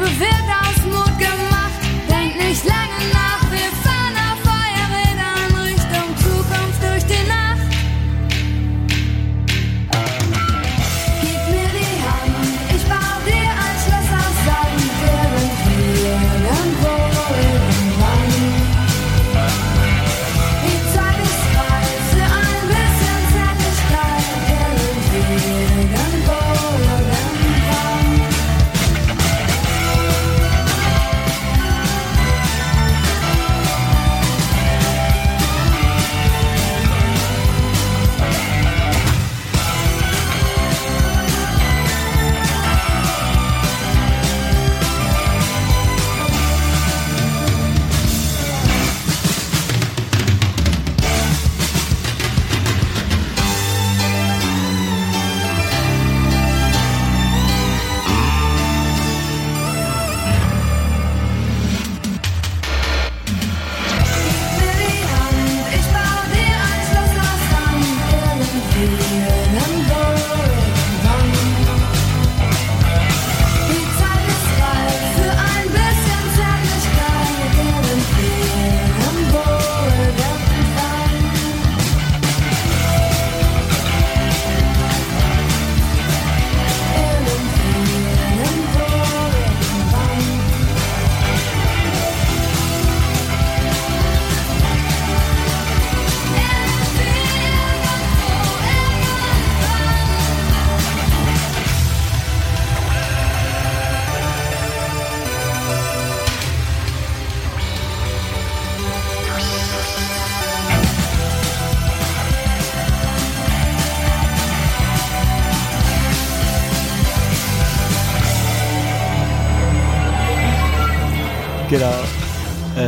Liebe 0.00 0.49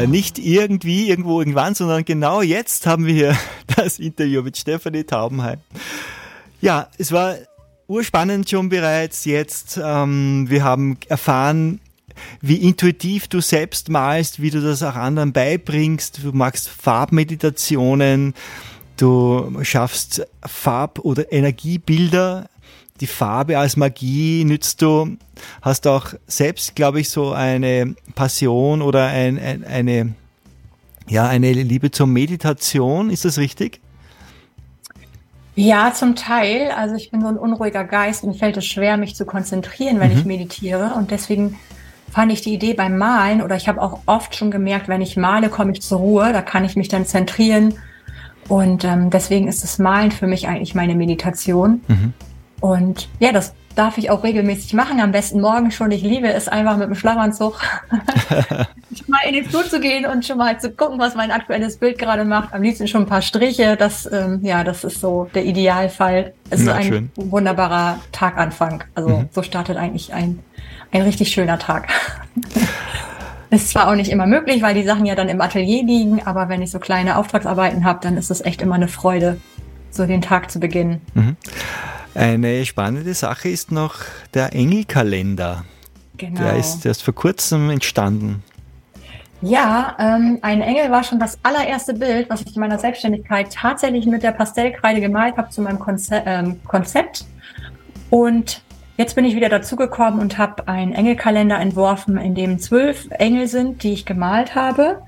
Äh, 0.02 0.06
nicht 0.06 0.38
irgendwie, 0.38 1.08
irgendwo, 1.08 1.40
irgendwann, 1.40 1.74
sondern 1.74 2.04
genau 2.04 2.42
jetzt 2.42 2.86
haben 2.86 3.06
wir 3.06 3.14
hier 3.14 3.38
das 3.76 3.98
Interview 3.98 4.42
mit 4.42 4.56
Stefanie 4.56 5.04
Taubenheim. 5.04 5.58
Ja, 6.60 6.88
es 6.98 7.12
war 7.12 7.36
urspannend 7.86 8.48
schon 8.48 8.68
bereits 8.68 9.24
jetzt. 9.24 9.80
Ähm, 9.82 10.46
wir 10.48 10.64
haben 10.64 10.98
erfahren, 11.08 11.80
wie 12.40 12.56
intuitiv 12.56 13.28
du 13.28 13.40
selbst 13.40 13.88
malst, 13.88 14.40
wie 14.42 14.50
du 14.50 14.60
das 14.60 14.82
auch 14.82 14.94
anderen 14.94 15.32
beibringst. 15.32 16.20
Du 16.22 16.32
machst 16.32 16.68
Farbmeditationen, 16.68 18.34
du 18.96 19.58
schaffst 19.62 20.26
Farb- 20.44 21.00
oder 21.00 21.32
Energiebilder. 21.32 22.48
Die 23.02 23.08
Farbe 23.08 23.58
als 23.58 23.76
Magie 23.76 24.44
nützt 24.44 24.80
du. 24.80 25.16
Hast 25.60 25.88
auch 25.88 26.14
selbst, 26.28 26.76
glaube 26.76 27.00
ich, 27.00 27.10
so 27.10 27.32
eine 27.32 27.96
Passion 28.14 28.80
oder 28.80 29.08
ein, 29.08 29.40
ein, 29.40 29.64
eine, 29.64 30.14
ja, 31.08 31.26
eine 31.26 31.52
Liebe 31.52 31.90
zur 31.90 32.06
Meditation. 32.06 33.10
Ist 33.10 33.24
das 33.24 33.38
richtig? 33.38 33.80
Ja, 35.56 35.92
zum 35.92 36.14
Teil. 36.14 36.70
Also 36.70 36.94
ich 36.94 37.10
bin 37.10 37.22
so 37.22 37.26
ein 37.26 37.36
unruhiger 37.36 37.82
Geist. 37.82 38.22
Mir 38.22 38.34
fällt 38.34 38.56
es 38.56 38.66
schwer, 38.66 38.96
mich 38.96 39.16
zu 39.16 39.26
konzentrieren, 39.26 39.98
wenn 39.98 40.12
ich 40.12 40.24
meditiere. 40.24 40.94
Und 40.96 41.10
deswegen 41.10 41.58
fand 42.08 42.30
ich 42.30 42.42
die 42.42 42.54
Idee 42.54 42.74
beim 42.74 42.98
Malen 42.98 43.42
oder 43.42 43.56
ich 43.56 43.66
habe 43.66 43.82
auch 43.82 43.98
oft 44.06 44.36
schon 44.36 44.52
gemerkt, 44.52 44.86
wenn 44.86 45.02
ich 45.02 45.16
male, 45.16 45.48
komme 45.48 45.72
ich 45.72 45.82
zur 45.82 45.98
Ruhe. 45.98 46.32
Da 46.32 46.40
kann 46.40 46.64
ich 46.64 46.76
mich 46.76 46.86
dann 46.86 47.04
zentrieren. 47.04 47.74
Und 48.46 48.84
ähm, 48.84 49.10
deswegen 49.10 49.48
ist 49.48 49.64
das 49.64 49.80
Malen 49.80 50.12
für 50.12 50.28
mich 50.28 50.46
eigentlich 50.46 50.76
meine 50.76 50.94
Meditation. 50.94 51.80
Und 52.62 53.08
ja, 53.18 53.32
das 53.32 53.54
darf 53.74 53.98
ich 53.98 54.08
auch 54.08 54.22
regelmäßig 54.22 54.72
machen. 54.72 55.00
Am 55.00 55.10
besten 55.10 55.40
morgen 55.40 55.72
schon. 55.72 55.90
Ich 55.90 56.02
liebe 56.02 56.32
es 56.32 56.46
einfach 56.46 56.76
mit 56.76 56.86
dem 56.86 56.94
Schlafanzug 56.94 57.60
mal 59.08 59.18
in 59.26 59.34
den 59.34 59.44
Flur 59.44 59.64
zu 59.64 59.80
gehen 59.80 60.06
und 60.06 60.24
schon 60.24 60.38
mal 60.38 60.60
zu 60.60 60.70
gucken, 60.70 61.00
was 61.00 61.16
mein 61.16 61.32
aktuelles 61.32 61.78
Bild 61.78 61.98
gerade 61.98 62.24
macht. 62.24 62.54
Am 62.54 62.62
liebsten 62.62 62.86
schon 62.86 63.02
ein 63.02 63.08
paar 63.08 63.20
Striche. 63.20 63.76
Das, 63.76 64.08
ähm, 64.10 64.38
ja, 64.44 64.62
das 64.62 64.84
ist 64.84 65.00
so 65.00 65.28
der 65.34 65.44
Idealfall. 65.44 66.34
Es 66.50 66.60
ist 66.60 66.66
Na, 66.66 66.74
ein 66.74 66.84
schön. 66.84 67.10
wunderbarer 67.16 67.98
Taganfang. 68.12 68.84
Also 68.94 69.24
so 69.32 69.42
startet 69.42 69.76
eigentlich 69.76 70.14
ein, 70.14 70.38
ein 70.92 71.02
richtig 71.02 71.32
schöner 71.32 71.58
Tag. 71.58 71.88
Ist 73.50 73.68
zwar 73.68 73.90
auch 73.90 73.94
nicht 73.96 74.10
immer 74.10 74.26
möglich, 74.26 74.62
weil 74.62 74.74
die 74.74 74.82
Sachen 74.82 75.04
ja 75.04 75.14
dann 75.14 75.28
im 75.28 75.38
Atelier 75.42 75.84
liegen, 75.84 76.22
aber 76.24 76.48
wenn 76.48 76.62
ich 76.62 76.70
so 76.70 76.78
kleine 76.78 77.18
Auftragsarbeiten 77.18 77.84
habe, 77.84 77.98
dann 78.00 78.16
ist 78.16 78.30
es 78.30 78.40
echt 78.40 78.62
immer 78.62 78.76
eine 78.76 78.88
Freude, 78.88 79.36
so 79.90 80.06
den 80.06 80.22
Tag 80.22 80.50
zu 80.50 80.58
beginnen. 80.58 81.02
Eine 82.14 82.66
spannende 82.66 83.14
Sache 83.14 83.48
ist 83.48 83.72
noch 83.72 83.96
der 84.34 84.54
Engelkalender. 84.54 85.64
Genau. 86.18 86.40
Der 86.40 86.56
ist 86.56 86.84
erst 86.84 87.02
vor 87.02 87.14
kurzem 87.14 87.70
entstanden. 87.70 88.42
Ja, 89.40 89.96
ähm, 89.98 90.38
ein 90.42 90.60
Engel 90.60 90.90
war 90.90 91.02
schon 91.02 91.18
das 91.18 91.38
allererste 91.42 91.94
Bild, 91.94 92.30
was 92.30 92.42
ich 92.42 92.54
in 92.54 92.60
meiner 92.60 92.78
Selbstständigkeit 92.78 93.52
tatsächlich 93.52 94.06
mit 94.06 94.22
der 94.22 94.30
Pastellkreide 94.30 95.00
gemalt 95.00 95.36
habe 95.36 95.50
zu 95.50 95.62
meinem 95.62 95.80
Konze 95.80 96.22
ähm, 96.26 96.60
Konzept. 96.64 97.24
Und 98.10 98.62
jetzt 98.98 99.16
bin 99.16 99.24
ich 99.24 99.34
wieder 99.34 99.48
dazugekommen 99.48 100.20
und 100.20 100.38
habe 100.38 100.68
einen 100.68 100.92
Engelkalender 100.92 101.58
entworfen, 101.58 102.18
in 102.18 102.34
dem 102.34 102.60
zwölf 102.60 103.08
Engel 103.10 103.48
sind, 103.48 103.82
die 103.82 103.94
ich 103.94 104.04
gemalt 104.04 104.54
habe. 104.54 105.02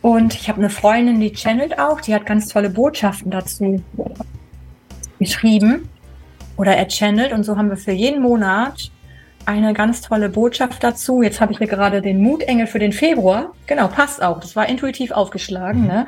Und 0.00 0.34
ich 0.34 0.48
habe 0.48 0.58
eine 0.58 0.70
Freundin, 0.70 1.20
die 1.20 1.32
channelt 1.32 1.78
auch, 1.78 2.00
die 2.00 2.14
hat 2.14 2.26
ganz 2.26 2.48
tolle 2.48 2.70
Botschaften 2.70 3.30
dazu 3.30 3.80
geschrieben 5.20 5.88
oder 6.56 6.76
er 6.76 6.88
channelt. 6.88 7.32
Und 7.32 7.44
so 7.44 7.56
haben 7.56 7.70
wir 7.70 7.76
für 7.76 7.92
jeden 7.92 8.22
Monat 8.22 8.90
eine 9.46 9.72
ganz 9.72 10.00
tolle 10.00 10.28
Botschaft 10.28 10.84
dazu. 10.84 11.22
Jetzt 11.22 11.40
habe 11.40 11.52
ich 11.52 11.58
hier 11.58 11.66
gerade 11.66 12.02
den 12.02 12.22
Mutengel 12.22 12.66
für 12.66 12.78
den 12.78 12.92
Februar. 12.92 13.52
Genau, 13.66 13.88
passt 13.88 14.22
auch. 14.22 14.40
Das 14.40 14.54
war 14.56 14.68
intuitiv 14.68 15.10
aufgeschlagen. 15.10 15.86
Ne? 15.86 16.06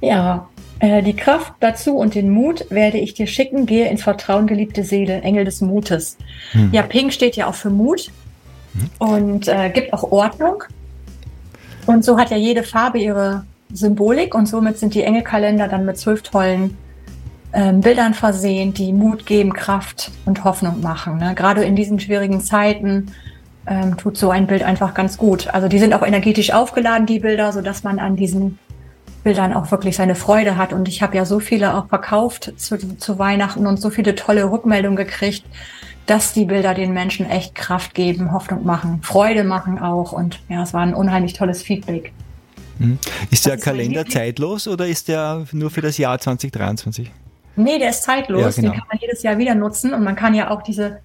Ja, 0.00 0.48
äh, 0.80 1.02
die 1.02 1.16
Kraft 1.16 1.54
dazu 1.60 1.96
und 1.96 2.14
den 2.14 2.28
Mut 2.28 2.66
werde 2.68 2.98
ich 2.98 3.14
dir 3.14 3.26
schicken. 3.26 3.64
Gehe 3.64 3.88
ins 3.88 4.02
Vertrauen, 4.02 4.46
geliebte 4.46 4.84
Seele, 4.84 5.22
Engel 5.22 5.44
des 5.44 5.62
Mutes. 5.62 6.18
Ja, 6.72 6.82
Pink 6.82 7.12
steht 7.12 7.36
ja 7.36 7.46
auch 7.46 7.54
für 7.54 7.70
Mut 7.70 8.10
und 8.98 9.48
äh, 9.48 9.70
gibt 9.70 9.92
auch 9.92 10.10
Ordnung. 10.10 10.64
Und 11.86 12.04
so 12.04 12.18
hat 12.18 12.30
ja 12.30 12.36
jede 12.36 12.62
Farbe 12.62 12.98
ihre 12.98 13.44
Symbolik 13.72 14.34
und 14.34 14.46
somit 14.46 14.78
sind 14.78 14.94
die 14.94 15.02
Engelkalender 15.02 15.68
dann 15.68 15.84
mit 15.84 15.98
zwölf 15.98 16.22
tollen 16.22 16.76
ähm, 17.54 17.80
Bildern 17.80 18.14
versehen, 18.14 18.74
die 18.74 18.92
Mut 18.92 19.26
geben, 19.26 19.52
Kraft 19.52 20.10
und 20.24 20.42
Hoffnung 20.42 20.80
machen. 20.80 21.18
Ne? 21.18 21.34
Gerade 21.36 21.64
in 21.64 21.76
diesen 21.76 22.00
schwierigen 22.00 22.40
Zeiten 22.40 23.12
ähm, 23.66 23.96
tut 23.96 24.16
so 24.16 24.30
ein 24.30 24.48
Bild 24.48 24.64
einfach 24.64 24.92
ganz 24.92 25.16
gut. 25.16 25.48
Also 25.48 25.68
die 25.68 25.78
sind 25.78 25.94
auch 25.94 26.02
energetisch 26.02 26.52
aufgeladen, 26.52 27.06
die 27.06 27.20
Bilder, 27.20 27.52
so 27.52 27.62
dass 27.62 27.84
man 27.84 28.00
an 28.00 28.16
diesen 28.16 28.58
Bildern 29.22 29.54
auch 29.54 29.70
wirklich 29.70 29.96
seine 29.96 30.16
Freude 30.16 30.56
hat. 30.56 30.72
Und 30.72 30.88
ich 30.88 31.00
habe 31.00 31.16
ja 31.16 31.24
so 31.24 31.38
viele 31.38 31.74
auch 31.74 31.88
verkauft 31.88 32.52
zu, 32.56 32.76
zu 32.98 33.18
Weihnachten 33.18 33.66
und 33.66 33.80
so 33.80 33.88
viele 33.88 34.16
tolle 34.16 34.50
Rückmeldungen 34.50 34.96
gekriegt, 34.96 35.44
dass 36.06 36.32
die 36.32 36.44
Bilder 36.46 36.74
den 36.74 36.92
Menschen 36.92 37.30
echt 37.30 37.54
Kraft 37.54 37.94
geben, 37.94 38.32
Hoffnung 38.32 38.66
machen, 38.66 39.00
Freude 39.02 39.44
machen 39.44 39.78
auch. 39.78 40.12
Und 40.12 40.40
ja, 40.48 40.62
es 40.62 40.74
war 40.74 40.82
ein 40.82 40.92
unheimlich 40.92 41.34
tolles 41.34 41.62
Feedback. 41.62 42.12
Ist 43.30 43.46
der 43.46 43.52
Was 43.52 43.60
ist 43.60 43.66
mein 43.66 43.76
Kalender 43.76 44.04
zeitlos 44.04 44.66
oder 44.66 44.88
ist 44.88 45.06
der 45.06 45.46
nur 45.52 45.70
für 45.70 45.80
das 45.80 45.96
Jahr 45.96 46.18
2023? 46.18 47.10
Nee, 47.56 47.78
der 47.78 47.90
ist 47.90 48.02
zeitlos. 48.02 48.56
Ja, 48.56 48.62
genau. 48.62 48.72
Den 48.72 48.80
kann 48.80 48.88
man 48.90 48.98
jedes 49.00 49.22
Jahr 49.22 49.38
wieder 49.38 49.54
nutzen 49.54 49.94
und 49.94 50.02
man 50.02 50.16
kann 50.16 50.34
ja 50.34 50.50
auch 50.50 50.62
diese 50.62 51.00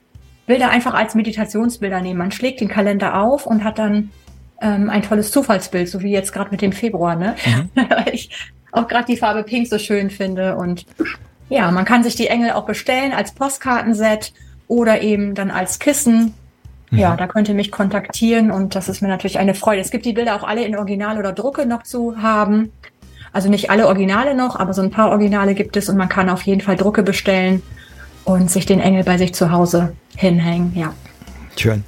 Bilder 0.45 0.70
einfach 0.70 0.93
als 0.93 1.16
Meditationsbilder 1.16 2.02
nehmen. 2.02 2.18
Man 2.18 2.32
schlägt 2.32 2.60
den 2.60 2.70
Kalender 2.70 3.22
auf 3.22 3.45
und 3.45 3.64
hat 3.64 3.78
dann 3.78 4.10
ähm, 4.62 4.89
ein 4.89 5.04
tolles 5.04 5.32
Zufallsbild, 5.32 5.88
so 5.88 6.02
wie 6.02 6.12
jetzt 6.12 6.34
gerade 6.34 6.52
mit 6.52 6.62
dem 6.62 6.72
Februar, 6.72 7.16
ne? 7.16 7.36
Weil 7.76 8.14
ich 8.14 8.30
auch 8.72 8.88
gerade 8.88 9.06
die 9.06 9.18
Farbe 9.18 9.43
Pink 9.43 9.68
so 9.68 9.78
schön 9.78 10.10
finde 10.10 10.56
und 10.56 10.86
ja, 11.50 11.72
man 11.72 11.86
kann 11.86 12.04
sich 12.04 12.16
die 12.16 12.28
Engel 12.28 12.52
auch 12.52 12.66
bestellen 12.66 13.12
als 13.12 13.34
Postkartenset 13.34 14.34
oder 14.68 15.02
eben 15.02 15.34
dann 15.34 15.52
als 15.52 15.80
Kissen. 15.80 16.34
Ja, 16.91 17.16
da 17.16 17.28
könnt 17.28 17.47
ihr 17.47 17.56
mich 17.56 17.72
kontaktieren 17.72 18.50
und 18.50 18.74
das 18.74 18.89
ist 18.89 19.02
mir 19.02 19.08
natürlich 19.08 19.38
eine 19.38 19.54
Freude. 19.54 19.82
Es 19.82 19.91
gibt 19.91 20.06
die 20.06 20.14
Bilder 20.14 20.36
auch 20.36 20.43
alle 20.43 20.64
in 20.64 20.76
Original 20.76 21.20
oder 21.20 21.34
Drucke 21.34 21.68
noch 21.68 21.84
zu 21.84 22.22
haben. 22.22 22.72
Also 23.32 23.49
nicht 23.49 23.69
alle 23.69 23.88
Originale 23.88 24.36
noch, 24.36 24.55
aber 24.55 24.73
so 24.73 24.82
ein 24.82 24.91
paar 24.91 25.09
Originale 25.09 25.53
gibt 25.53 25.77
es 25.77 25.89
und 25.89 25.97
man 25.97 26.09
kann 26.09 26.30
auf 26.30 26.41
jeden 26.43 26.61
Fall 26.61 26.75
Drucke 26.75 27.03
bestellen 27.03 27.61
und 28.25 28.49
sich 28.49 28.65
den 28.65 28.80
Engel 28.80 29.03
bei 29.03 29.17
sich 29.17 29.34
zu 29.34 29.51
Hause 29.51 29.93
hinhängen. 30.15 30.73
Ja. 30.75 30.93
Schön. 31.55 31.84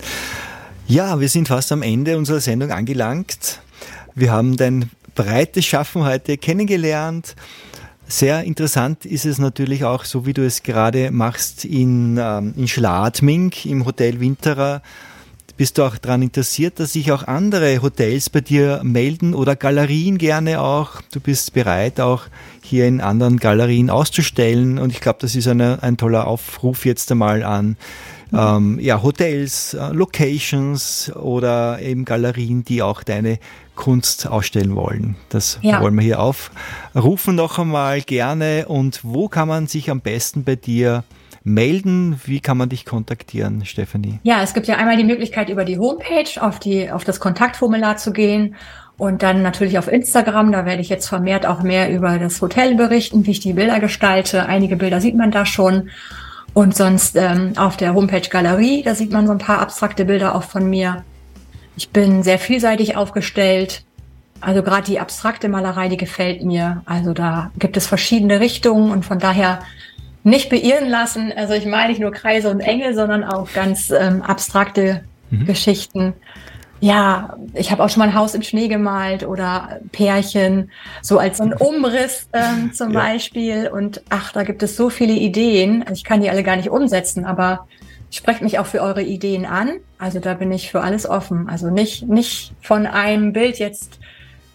Ja, 0.87 1.19
wir 1.19 1.29
sind 1.29 1.47
fast 1.47 1.71
am 1.71 1.81
Ende 1.81 2.17
unserer 2.17 2.41
Sendung 2.41 2.71
angelangt. 2.71 3.61
Wir 4.13 4.31
haben 4.31 4.57
dein 4.57 4.89
breites 5.15 5.65
Schaffen 5.65 6.03
heute 6.03 6.37
kennengelernt. 6.37 7.35
Sehr 8.07 8.43
interessant 8.43 9.05
ist 9.05 9.25
es 9.25 9.37
natürlich 9.37 9.85
auch, 9.85 10.03
so 10.03 10.25
wie 10.25 10.33
du 10.33 10.45
es 10.45 10.63
gerade 10.63 11.11
machst 11.11 11.63
in, 11.63 12.17
ähm, 12.21 12.53
in 12.57 12.67
Schladming 12.67 13.53
im 13.63 13.85
Hotel 13.85 14.19
Winterer. 14.19 14.81
Bist 15.62 15.78
du 15.78 15.84
auch 15.84 15.99
daran 15.99 16.24
interessiert, 16.24 16.80
dass 16.80 16.93
sich 16.93 17.12
auch 17.12 17.28
andere 17.28 17.84
Hotels 17.84 18.32
bei 18.32 18.41
dir 18.41 18.82
melden 18.84 19.36
oder 19.36 19.55
Galerien 19.55 20.18
gerne 20.18 20.59
auch? 20.59 21.03
Du 21.14 21.20
bist 21.20 21.53
bereit, 21.53 21.99
auch 21.99 22.24
hier 22.64 22.88
in 22.88 22.99
anderen 22.99 23.38
Galerien 23.38 23.91
auszustellen. 23.91 24.80
Und 24.80 24.91
ich 24.91 25.01
glaube, 25.01 25.20
das 25.22 25.36
ist 25.36 25.47
eine, 25.47 25.78
ein 25.84 25.97
toller 25.97 26.26
Aufruf 26.26 26.84
jetzt 26.84 27.12
einmal 27.12 27.43
an 27.43 27.78
ähm, 28.34 28.80
ja, 28.80 29.03
Hotels, 29.03 29.76
äh, 29.76 29.89
Locations 29.93 31.12
oder 31.16 31.80
eben 31.80 32.05
Galerien, 32.05 32.66
die 32.66 32.82
auch 32.82 33.03
deine 33.03 33.38
Kunst 33.76 34.26
ausstellen 34.26 34.76
wollen. 34.76 35.16
Das 35.30 35.59
Ja. 35.62 35.80
wollen 35.80 35.93
wir 35.93 36.01
hier 36.01 36.22
aufrufen 36.22 37.36
noch 37.36 37.59
einmal 37.59 38.01
gerne. 38.01 38.66
Und 38.68 39.01
wo 39.03 39.28
kann 39.28 39.47
man 39.47 39.68
sich 39.68 39.91
am 39.91 40.01
besten 40.01 40.43
bei 40.43 40.55
dir 40.55 40.91
melden? 40.91 41.20
Wie 41.43 42.39
kann 42.39 42.57
man 42.57 42.69
dich 42.69 42.85
kontaktieren, 42.85 43.65
Stefanie? 43.65 44.19
Ja, 44.23 44.43
es 44.43 44.53
gibt 44.53 44.67
ja 44.67 44.75
einmal 44.75 44.97
die 44.97 45.03
Möglichkeit, 45.03 45.49
über 45.49 45.65
die 45.65 45.79
Homepage 45.79 46.29
auf, 46.39 46.59
die, 46.59 46.91
auf 46.91 47.03
das 47.03 47.19
Kontaktformular 47.19 47.97
zu 47.97 48.13
gehen 48.13 48.55
und 48.97 49.23
dann 49.23 49.41
natürlich 49.41 49.79
auf 49.79 49.87
Instagram. 49.87 50.51
Da 50.51 50.65
werde 50.65 50.81
ich 50.81 50.89
jetzt 50.89 51.07
vermehrt 51.07 51.45
auch 51.47 51.63
mehr 51.63 51.91
über 51.91 52.19
das 52.19 52.39
Hotel 52.41 52.75
berichten, 52.75 53.25
wie 53.25 53.31
ich 53.31 53.39
die 53.39 53.53
Bilder 53.53 53.79
gestalte. 53.79 54.45
Einige 54.45 54.75
Bilder 54.75 55.01
sieht 55.01 55.15
man 55.15 55.31
da 55.31 55.45
schon. 55.45 55.89
Und 56.53 56.75
sonst 56.75 57.15
ähm, 57.15 57.53
auf 57.55 57.77
der 57.77 57.93
Homepage 57.93 58.27
Galerie, 58.29 58.83
da 58.83 58.93
sieht 58.93 59.11
man 59.11 59.25
so 59.25 59.31
ein 59.31 59.39
paar 59.39 59.59
abstrakte 59.59 60.05
Bilder 60.05 60.35
auch 60.35 60.43
von 60.43 60.69
mir. 60.69 61.03
Ich 61.77 61.89
bin 61.89 62.23
sehr 62.23 62.37
vielseitig 62.37 62.95
aufgestellt. 62.97 63.83
Also 64.41 64.61
gerade 64.61 64.83
die 64.83 64.99
abstrakte 64.99 65.49
Malerei, 65.49 65.87
die 65.87 65.97
gefällt 65.97 66.43
mir. 66.43 66.81
Also 66.85 67.13
da 67.13 67.51
gibt 67.57 67.77
es 67.77 67.87
verschiedene 67.87 68.39
Richtungen 68.39 68.91
und 68.91 69.05
von 69.05 69.17
daher 69.17 69.59
nicht 70.24 70.49
beirren 70.49 70.89
lassen. 70.89 71.32
Also 71.36 71.53
ich 71.53 71.65
meine 71.65 71.89
nicht 71.89 72.01
nur 72.01 72.11
Kreise 72.11 72.49
und 72.49 72.59
Engel, 72.59 72.93
sondern 72.93 73.24
auch 73.24 73.51
ganz 73.53 73.89
ähm, 73.91 74.22
abstrakte 74.22 75.03
Geschichten. 75.45 76.13
Ja, 76.82 77.38
ich 77.53 77.72
habe 77.72 77.84
auch 77.84 77.89
schon 77.89 77.99
mal 77.99 78.07
ein 78.09 78.15
Haus 78.15 78.34
im 78.34 78.41
Schnee 78.41 78.67
gemalt 78.67 79.24
oder 79.26 79.80
Pärchen, 79.91 80.72
so 81.03 81.19
als 81.19 81.38
so 81.38 81.43
ein 81.43 81.53
Umriss 81.53 82.28
ähm, 82.34 82.74
zum 82.74 82.91
Ja. 82.91 82.99
Beispiel. 83.01 83.69
Und 83.72 84.01
ach, 84.09 84.32
da 84.34 84.43
gibt 84.43 84.63
es 84.63 84.76
so 84.76 84.89
viele 84.89 85.13
Ideen. 85.13 85.84
Also 85.84 85.93
ich 85.93 86.03
kann 86.03 86.22
die 86.22 86.30
alle 86.30 86.43
gar 86.43 86.55
nicht 86.55 86.69
umsetzen, 86.69 87.24
aber 87.24 87.67
sprecht 88.09 88.41
mich 88.41 88.59
auch 88.59 88.65
für 88.65 88.82
eure 88.82 89.03
Ideen 89.03 89.45
an. 89.45 89.74
Also 89.99 90.19
da 90.19 90.34
bin 90.34 90.51
ich 90.51 90.72
für 90.72 90.82
alles 90.82 91.07
offen. 91.07 91.47
Also 91.49 91.69
nicht, 91.69 92.07
nicht 92.09 92.53
von 92.61 92.86
einem 92.88 93.32
Bild 93.32 93.59
jetzt 93.59 93.99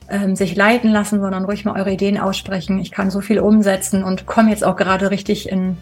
ähm, 0.09 0.37
sich 0.37 0.55
leiten 0.57 0.91
lassen, 0.91 1.21
sondern 1.21 1.45
ruhig 1.45 1.65
mal 1.65 1.79
eure 1.79 1.93
Ideen 1.93 2.19
aussprechen. 2.19 2.79
Ich 2.79 2.91
kann 2.91 3.11
so 3.11 3.21
viel 3.21 3.39
umsetzen 3.41 4.05
und 4.05 4.27
komme 4.27 4.51
jetzt 4.51 4.65
auch 4.65 4.77
gerade 4.77 5.11
richtig 5.11 5.49
in, 5.49 5.77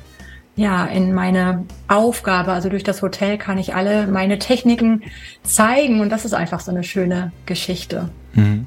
ja, 0.57 0.87
in 0.87 1.13
meine 1.13 1.65
Aufgabe. 1.89 2.53
Also 2.53 2.69
durch 2.69 2.85
das 2.85 3.03
Hotel 3.03 3.39
kann 3.39 3.59
ich 3.59 3.75
alle 3.75 4.07
meine 4.07 4.39
Techniken 4.39 5.03
zeigen 5.43 6.01
und 6.01 6.11
das 6.11 6.25
ist 6.25 6.35
einfach 6.35 6.61
so 6.61 6.71
eine 6.71 6.85
schöne 6.85 7.33
Geschichte. 7.47 8.09
Mhm. 8.35 8.67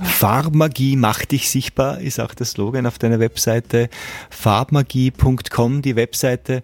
Farbmagie 0.00 0.96
macht 0.96 1.32
dich 1.32 1.50
sichtbar, 1.50 2.00
ist 2.00 2.20
auch 2.20 2.34
der 2.34 2.46
Slogan 2.46 2.86
auf 2.86 2.98
deiner 2.98 3.20
Webseite. 3.20 3.88
Farbmagie.com, 4.30 5.82
die 5.82 5.96
Webseite. 5.96 6.62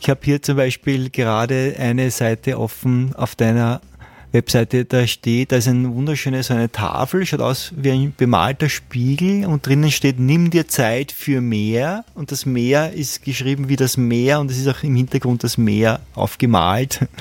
Ich 0.00 0.10
habe 0.10 0.20
hier 0.24 0.42
zum 0.42 0.56
Beispiel 0.56 1.10
gerade 1.10 1.76
eine 1.78 2.10
Seite 2.10 2.58
offen 2.58 3.14
auf 3.14 3.36
deiner 3.36 3.80
Webseite, 4.32 4.84
da 4.84 5.06
steht, 5.06 5.52
da 5.52 5.56
ist 5.56 5.68
eine 5.68 5.92
wunderschöne 5.94 6.42
so 6.42 6.54
eine 6.54 6.70
Tafel, 6.72 7.26
schaut 7.26 7.40
aus 7.40 7.72
wie 7.76 7.90
ein 7.90 8.14
bemalter 8.16 8.68
Spiegel 8.68 9.44
und 9.46 9.66
drinnen 9.66 9.90
steht, 9.90 10.18
nimm 10.18 10.50
dir 10.50 10.68
Zeit 10.68 11.12
für 11.12 11.40
mehr 11.40 12.04
und 12.14 12.32
das 12.32 12.46
Meer 12.46 12.92
ist 12.92 13.24
geschrieben 13.24 13.68
wie 13.68 13.76
das 13.76 13.96
Meer 13.96 14.40
und 14.40 14.50
es 14.50 14.58
ist 14.58 14.68
auch 14.68 14.82
im 14.82 14.96
Hintergrund 14.96 15.44
das 15.44 15.58
Meer 15.58 16.00
aufgemalt. 16.14 17.00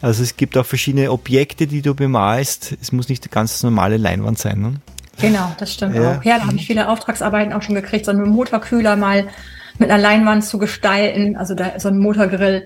Also 0.00 0.24
es 0.24 0.36
gibt 0.36 0.58
auch 0.58 0.66
verschiedene 0.66 1.12
Objekte, 1.12 1.68
die 1.68 1.80
du 1.80 1.94
bemalst. 1.94 2.76
Es 2.82 2.90
muss 2.90 3.08
nicht 3.08 3.22
eine 3.22 3.30
ganz 3.30 3.62
normale 3.62 3.98
Leinwand 3.98 4.36
sein. 4.36 4.60
Ne? 4.60 4.74
Genau, 5.20 5.54
das 5.60 5.74
stimmt 5.74 5.94
Ja. 5.94 6.18
auch. 6.18 6.24
Ja, 6.24 6.38
da 6.38 6.46
habe 6.48 6.56
ich 6.56 6.66
viele 6.66 6.88
Auftragsarbeiten 6.88 7.52
auch 7.52 7.62
schon 7.62 7.76
gekriegt, 7.76 8.06
so 8.06 8.10
einen 8.10 8.28
Motorkühler 8.28 8.96
mal 8.96 9.28
mit 9.78 9.90
einer 9.92 10.02
Leinwand 10.02 10.44
zu 10.44 10.58
gestalten, 10.58 11.36
also 11.36 11.54
da, 11.54 11.78
so 11.78 11.86
ein 11.88 11.98
Motorgrill 11.98 12.64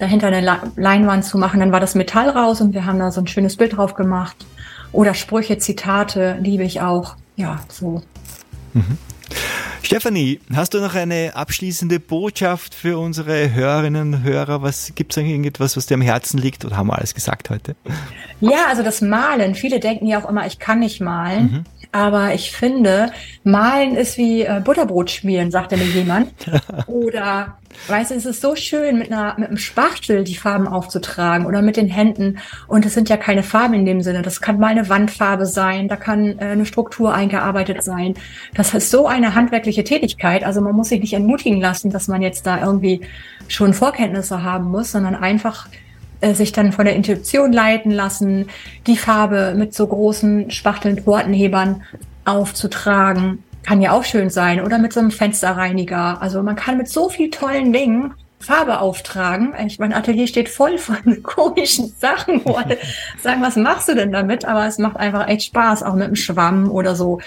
dahinter 0.00 0.28
eine 0.28 0.60
Leinwand 0.76 1.24
zu 1.24 1.38
machen. 1.38 1.60
Dann 1.60 1.72
war 1.72 1.80
das 1.80 1.94
Metall 1.94 2.30
raus 2.30 2.60
und 2.60 2.74
wir 2.74 2.86
haben 2.86 2.98
da 2.98 3.12
so 3.12 3.20
ein 3.20 3.26
schönes 3.26 3.56
Bild 3.56 3.76
drauf 3.76 3.94
gemacht. 3.94 4.36
Oder 4.92 5.14
Sprüche, 5.14 5.58
Zitate 5.58 6.38
liebe 6.40 6.64
ich 6.64 6.80
auch. 6.80 7.14
Ja, 7.36 7.60
so. 7.68 8.02
Stefanie, 9.82 10.40
hast 10.54 10.74
du 10.74 10.80
noch 10.80 10.94
eine 10.94 11.32
abschließende 11.34 12.00
Botschaft 12.00 12.74
für 12.74 12.98
unsere 12.98 13.52
Hörerinnen 13.52 14.14
und 14.14 14.22
Hörer? 14.22 14.62
Was 14.62 14.92
gibt 14.94 15.12
es 15.12 15.16
irgendetwas, 15.16 15.76
was 15.76 15.86
dir 15.86 15.94
am 15.94 16.00
Herzen 16.00 16.38
liegt 16.38 16.64
oder 16.64 16.76
haben 16.76 16.88
wir 16.88 16.98
alles 16.98 17.14
gesagt 17.14 17.50
heute? 17.50 17.76
Ja, 18.40 18.66
also 18.68 18.82
das 18.82 19.00
Malen. 19.00 19.54
Viele 19.54 19.80
denken 19.80 20.06
ja 20.06 20.22
auch 20.22 20.28
immer, 20.28 20.46
ich 20.46 20.58
kann 20.58 20.80
nicht 20.80 21.00
malen. 21.00 21.64
Aber 21.92 22.34
ich 22.34 22.52
finde, 22.52 23.10
Malen 23.42 23.96
ist 23.96 24.16
wie 24.16 24.42
äh, 24.42 24.60
Butterbrot 24.64 25.10
schmieren, 25.10 25.50
sagte 25.50 25.76
mir 25.76 25.86
jemand. 25.86 26.30
Oder, 26.86 27.58
weißt 27.88 28.12
du, 28.12 28.14
es 28.14 28.26
ist 28.26 28.40
so 28.40 28.54
schön, 28.54 28.98
mit, 28.98 29.10
einer, 29.10 29.34
mit 29.38 29.48
einem 29.48 29.56
Spachtel 29.56 30.22
die 30.22 30.36
Farben 30.36 30.68
aufzutragen 30.68 31.46
oder 31.46 31.62
mit 31.62 31.76
den 31.76 31.88
Händen. 31.88 32.38
Und 32.68 32.86
es 32.86 32.94
sind 32.94 33.08
ja 33.08 33.16
keine 33.16 33.42
Farben 33.42 33.74
in 33.74 33.86
dem 33.86 34.02
Sinne. 34.02 34.22
Das 34.22 34.40
kann 34.40 34.58
mal 34.58 34.68
eine 34.68 34.88
Wandfarbe 34.88 35.46
sein, 35.46 35.88
da 35.88 35.96
kann 35.96 36.38
äh, 36.38 36.44
eine 36.44 36.66
Struktur 36.66 37.12
eingearbeitet 37.12 37.82
sein. 37.82 38.14
Das 38.54 38.72
ist 38.72 38.90
so 38.90 39.08
eine 39.08 39.34
handwerkliche 39.34 39.82
Tätigkeit. 39.82 40.44
Also 40.44 40.60
man 40.60 40.76
muss 40.76 40.90
sich 40.90 41.00
nicht 41.00 41.14
entmutigen 41.14 41.60
lassen, 41.60 41.90
dass 41.90 42.06
man 42.06 42.22
jetzt 42.22 42.46
da 42.46 42.60
irgendwie 42.60 43.00
schon 43.48 43.74
Vorkenntnisse 43.74 44.44
haben 44.44 44.70
muss, 44.70 44.92
sondern 44.92 45.16
einfach 45.16 45.66
sich 46.34 46.52
dann 46.52 46.72
von 46.72 46.84
der 46.84 46.96
Intuition 46.96 47.52
leiten 47.52 47.90
lassen, 47.90 48.48
die 48.86 48.96
Farbe 48.96 49.54
mit 49.56 49.74
so 49.74 49.86
großen 49.86 50.50
Spachteln, 50.50 51.02
Tortenhebern 51.04 51.82
aufzutragen. 52.24 53.42
Kann 53.62 53.80
ja 53.80 53.92
auch 53.92 54.04
schön 54.04 54.30
sein. 54.30 54.62
Oder 54.62 54.78
mit 54.78 54.92
so 54.92 55.00
einem 55.00 55.10
Fensterreiniger. 55.10 56.20
Also 56.20 56.42
man 56.42 56.56
kann 56.56 56.78
mit 56.78 56.88
so 56.88 57.08
viel 57.08 57.30
tollen 57.30 57.72
Dingen 57.72 58.14
Farbe 58.40 58.80
auftragen. 58.80 59.52
Ich, 59.66 59.78
mein 59.78 59.92
Atelier 59.92 60.26
steht 60.26 60.48
voll 60.48 60.78
von 60.78 61.22
komischen 61.22 61.92
Sachen, 61.98 62.40
wo 62.44 62.54
alle 62.54 62.78
sagen, 63.22 63.42
was 63.42 63.56
machst 63.56 63.88
du 63.88 63.94
denn 63.94 64.12
damit? 64.12 64.44
Aber 64.44 64.66
es 64.66 64.78
macht 64.78 64.96
einfach 64.96 65.28
echt 65.28 65.44
Spaß, 65.44 65.82
auch 65.82 65.94
mit 65.94 66.04
einem 66.04 66.16
Schwamm 66.16 66.70
oder 66.70 66.96
so. 66.96 67.20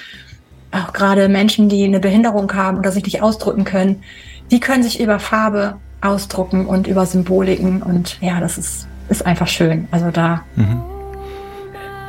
Auch 0.71 0.91
gerade 0.91 1.29
Menschen, 1.29 1.69
die 1.69 1.83
eine 1.85 1.99
Behinderung 1.99 2.51
haben 2.55 2.79
oder 2.79 2.91
sich 2.91 3.03
nicht 3.03 3.21
ausdrücken 3.21 3.63
können, 3.63 4.03
die 4.49 4.59
können 4.59 4.81
sich 4.81 4.99
über 4.99 5.19
Farbe 5.19 5.75
ausdrucken 6.03 6.65
und 6.65 6.87
über 6.87 7.05
Symboliken. 7.05 7.81
Und 7.81 8.19
ja, 8.21 8.39
das 8.39 8.57
ist, 8.57 8.87
ist 9.09 9.25
einfach 9.25 9.47
schön. 9.47 9.87
Also 9.91 10.11
da, 10.11 10.43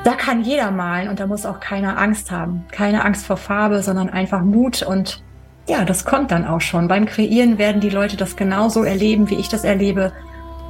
da 0.04 0.12
kann 0.12 0.42
jeder 0.42 0.70
malen 0.70 1.08
und 1.08 1.20
da 1.20 1.26
muss 1.26 1.46
auch 1.46 1.60
keiner 1.60 1.98
Angst 1.98 2.30
haben. 2.30 2.64
Keine 2.70 3.04
Angst 3.04 3.26
vor 3.26 3.36
Farbe, 3.36 3.82
sondern 3.82 4.10
einfach 4.10 4.42
Mut 4.42 4.82
und 4.82 5.22
ja, 5.66 5.84
das 5.84 6.04
kommt 6.04 6.30
dann 6.30 6.46
auch 6.46 6.60
schon. 6.60 6.88
Beim 6.88 7.06
Kreieren 7.06 7.56
werden 7.56 7.80
die 7.80 7.88
Leute 7.88 8.16
das 8.18 8.36
genauso 8.36 8.84
erleben, 8.84 9.30
wie 9.30 9.36
ich 9.36 9.48
das 9.48 9.64
erlebe, 9.64 10.12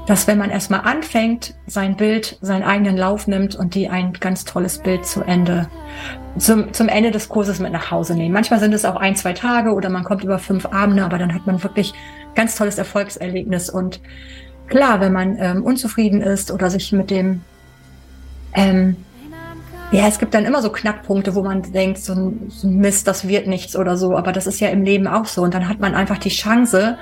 dass 0.06 0.26
wenn 0.26 0.38
man 0.38 0.50
erstmal 0.50 0.80
anfängt, 0.80 1.54
sein 1.66 1.96
Bild, 1.96 2.38
seinen 2.42 2.62
eigenen 2.62 2.96
Lauf 2.96 3.26
nimmt 3.26 3.56
und 3.56 3.74
die 3.74 3.88
ein 3.88 4.12
ganz 4.14 4.44
tolles 4.44 4.78
Bild 4.78 5.06
zu 5.06 5.22
Ende, 5.22 5.68
zum, 6.36 6.72
zum 6.72 6.88
Ende 6.88 7.10
des 7.10 7.28
Kurses 7.28 7.58
mit 7.58 7.72
nach 7.72 7.90
Hause 7.90 8.14
nehmen. 8.14 8.32
Manchmal 8.32 8.60
sind 8.60 8.74
es 8.74 8.84
auch 8.84 8.96
ein, 8.96 9.16
zwei 9.16 9.32
Tage 9.32 9.72
oder 9.72 9.88
man 9.88 10.04
kommt 10.04 10.22
über 10.22 10.38
fünf 10.38 10.66
Abende, 10.66 11.04
aber 11.04 11.18
dann 11.18 11.34
hat 11.34 11.46
man 11.46 11.62
wirklich 11.62 11.94
ganz 12.34 12.56
tolles 12.56 12.76
Erfolgserlebnis. 12.76 13.70
Und 13.70 14.00
klar, 14.68 15.00
wenn 15.00 15.12
man 15.12 15.38
ähm, 15.38 15.62
unzufrieden 15.62 16.20
ist 16.20 16.50
oder 16.50 16.68
sich 16.68 16.92
mit 16.92 17.10
dem 17.10 17.40
ähm, 18.52 18.96
ja, 19.90 20.08
es 20.08 20.18
gibt 20.18 20.34
dann 20.34 20.44
immer 20.44 20.60
so 20.60 20.70
Knackpunkte, 20.70 21.34
wo 21.34 21.42
man 21.42 21.62
denkt, 21.72 21.98
so 21.98 22.14
ein, 22.14 22.46
so 22.48 22.66
ein 22.66 22.78
Mist, 22.78 23.06
das 23.06 23.28
wird 23.28 23.46
nichts 23.46 23.76
oder 23.76 23.96
so. 23.96 24.16
Aber 24.16 24.32
das 24.32 24.46
ist 24.46 24.58
ja 24.58 24.68
im 24.68 24.82
Leben 24.82 25.06
auch 25.06 25.26
so. 25.26 25.42
Und 25.42 25.54
dann 25.54 25.68
hat 25.68 25.78
man 25.78 25.94
einfach 25.94 26.18
die 26.18 26.30
Chance, 26.30 26.98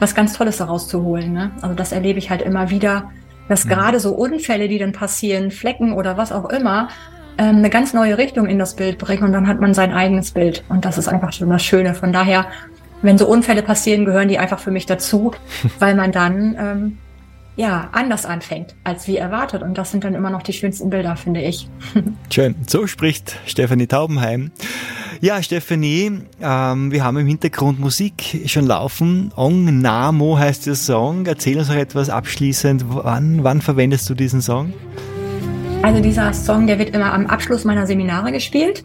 was 0.00 0.14
ganz 0.14 0.32
Tolles 0.32 0.56
daraus 0.56 0.88
zu 0.88 1.04
holen. 1.04 1.32
Ne? 1.32 1.52
Also 1.60 1.74
das 1.76 1.92
erlebe 1.92 2.18
ich 2.18 2.30
halt 2.30 2.42
immer 2.42 2.70
wieder, 2.70 3.10
dass 3.48 3.68
gerade 3.68 4.00
so 4.00 4.12
Unfälle, 4.12 4.68
die 4.68 4.78
dann 4.78 4.92
passieren, 4.92 5.50
Flecken 5.50 5.92
oder 5.92 6.16
was 6.16 6.32
auch 6.32 6.48
immer, 6.48 6.88
ähm, 7.38 7.56
eine 7.56 7.70
ganz 7.70 7.92
neue 7.92 8.18
Richtung 8.18 8.46
in 8.46 8.58
das 8.58 8.76
Bild 8.76 8.98
bringen. 8.98 9.24
Und 9.24 9.32
dann 9.32 9.46
hat 9.46 9.60
man 9.60 9.74
sein 9.74 9.92
eigenes 9.92 10.32
Bild. 10.32 10.64
Und 10.68 10.84
das 10.84 10.98
ist 10.98 11.08
einfach 11.08 11.32
schon 11.32 11.50
das 11.50 11.62
Schöne. 11.62 11.94
Von 11.94 12.12
daher, 12.12 12.46
wenn 13.02 13.18
so 13.18 13.26
Unfälle 13.26 13.62
passieren, 13.62 14.04
gehören 14.04 14.28
die 14.28 14.38
einfach 14.38 14.58
für 14.58 14.70
mich 14.70 14.86
dazu, 14.86 15.32
weil 15.78 15.94
man 15.94 16.12
dann 16.12 16.56
ähm, 16.58 16.98
ja 17.56 17.88
anders 17.92 18.26
anfängt 18.26 18.74
als 18.84 19.06
wie 19.06 19.16
erwartet. 19.16 19.62
Und 19.62 19.76
das 19.76 19.90
sind 19.90 20.04
dann 20.04 20.14
immer 20.14 20.30
noch 20.30 20.42
die 20.42 20.52
schönsten 20.52 20.90
Bilder, 20.90 21.16
finde 21.16 21.42
ich. 21.42 21.68
Schön. 22.32 22.54
So 22.66 22.86
spricht 22.86 23.36
Stefanie 23.46 23.86
Taubenheim. 23.86 24.50
Ja, 25.20 25.42
Stefanie, 25.42 26.22
ähm, 26.40 26.92
wir 26.92 27.04
haben 27.04 27.18
im 27.18 27.26
Hintergrund 27.26 27.78
Musik 27.78 28.42
schon 28.46 28.66
laufen. 28.66 29.32
Ong 29.36 29.80
Namo 29.80 30.38
heißt 30.38 30.66
der 30.66 30.76
Song. 30.76 31.26
Erzähl 31.26 31.58
uns 31.58 31.68
noch 31.68 31.76
etwas 31.76 32.08
abschließend. 32.08 32.84
Wann, 32.88 33.44
wann 33.44 33.60
verwendest 33.60 34.08
du 34.08 34.14
diesen 34.14 34.40
Song? 34.40 34.72
Also 35.82 36.00
dieser 36.02 36.32
Song, 36.32 36.66
der 36.66 36.78
wird 36.78 36.94
immer 36.94 37.12
am 37.12 37.26
Abschluss 37.26 37.64
meiner 37.64 37.86
Seminare 37.86 38.32
gespielt. 38.32 38.84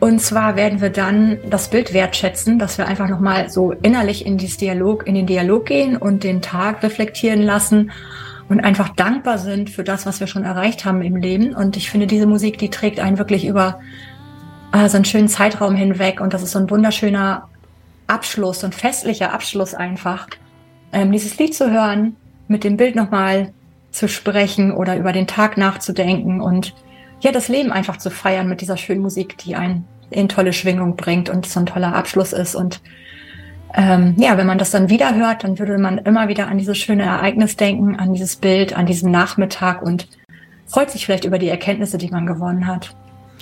Und 0.00 0.20
zwar 0.20 0.56
werden 0.56 0.80
wir 0.80 0.88
dann 0.88 1.38
das 1.48 1.68
Bild 1.68 1.92
wertschätzen, 1.92 2.58
dass 2.58 2.78
wir 2.78 2.88
einfach 2.88 3.08
nochmal 3.08 3.50
so 3.50 3.72
innerlich 3.72 4.24
in 4.24 4.38
dieses 4.38 4.56
Dialog, 4.56 5.06
in 5.06 5.14
den 5.14 5.26
Dialog 5.26 5.66
gehen 5.66 5.96
und 5.96 6.24
den 6.24 6.40
Tag 6.40 6.82
reflektieren 6.82 7.42
lassen 7.42 7.92
und 8.48 8.60
einfach 8.60 8.88
dankbar 8.88 9.38
sind 9.38 9.68
für 9.68 9.84
das, 9.84 10.06
was 10.06 10.18
wir 10.18 10.26
schon 10.26 10.44
erreicht 10.44 10.86
haben 10.86 11.02
im 11.02 11.16
Leben. 11.16 11.54
Und 11.54 11.76
ich 11.76 11.90
finde, 11.90 12.06
diese 12.06 12.26
Musik, 12.26 12.56
die 12.56 12.70
trägt 12.70 12.98
einen 12.98 13.18
wirklich 13.18 13.46
über 13.46 13.78
äh, 14.72 14.88
so 14.88 14.96
einen 14.96 15.04
schönen 15.04 15.28
Zeitraum 15.28 15.76
hinweg. 15.76 16.20
Und 16.20 16.32
das 16.32 16.42
ist 16.42 16.52
so 16.52 16.58
ein 16.58 16.70
wunderschöner 16.70 17.48
Abschluss, 18.06 18.60
so 18.60 18.66
ein 18.66 18.72
festlicher 18.72 19.32
Abschluss 19.34 19.74
einfach. 19.74 20.28
Ähm, 20.92 21.12
dieses 21.12 21.38
Lied 21.38 21.54
zu 21.54 21.70
hören, 21.70 22.16
mit 22.48 22.64
dem 22.64 22.76
Bild 22.76 22.96
nochmal 22.96 23.52
zu 23.92 24.08
sprechen 24.08 24.72
oder 24.72 24.96
über 24.96 25.12
den 25.12 25.26
Tag 25.26 25.56
nachzudenken 25.56 26.40
und 26.40 26.74
ja, 27.20 27.32
das 27.32 27.48
Leben 27.48 27.70
einfach 27.70 27.98
zu 27.98 28.10
feiern 28.10 28.48
mit 28.48 28.60
dieser 28.60 28.76
schönen 28.76 29.02
Musik, 29.02 29.36
die 29.38 29.54
einen 29.54 29.86
in 30.10 30.28
tolle 30.28 30.52
Schwingung 30.52 30.96
bringt 30.96 31.30
und 31.30 31.46
so 31.46 31.60
ein 31.60 31.66
toller 31.66 31.94
Abschluss 31.94 32.32
ist. 32.32 32.54
Und 32.54 32.80
ähm, 33.74 34.14
ja, 34.18 34.36
wenn 34.36 34.46
man 34.46 34.58
das 34.58 34.70
dann 34.70 34.90
wieder 34.90 35.14
hört, 35.14 35.44
dann 35.44 35.58
würde 35.58 35.78
man 35.78 35.98
immer 35.98 36.28
wieder 36.28 36.48
an 36.48 36.58
dieses 36.58 36.78
schöne 36.78 37.04
Ereignis 37.04 37.56
denken, 37.56 37.96
an 37.96 38.12
dieses 38.12 38.36
Bild, 38.36 38.72
an 38.72 38.86
diesen 38.86 39.10
Nachmittag 39.10 39.82
und 39.82 40.08
freut 40.66 40.90
sich 40.90 41.06
vielleicht 41.06 41.24
über 41.24 41.38
die 41.38 41.48
Erkenntnisse, 41.48 41.98
die 41.98 42.10
man 42.10 42.26
gewonnen 42.26 42.66
hat. 42.66 42.94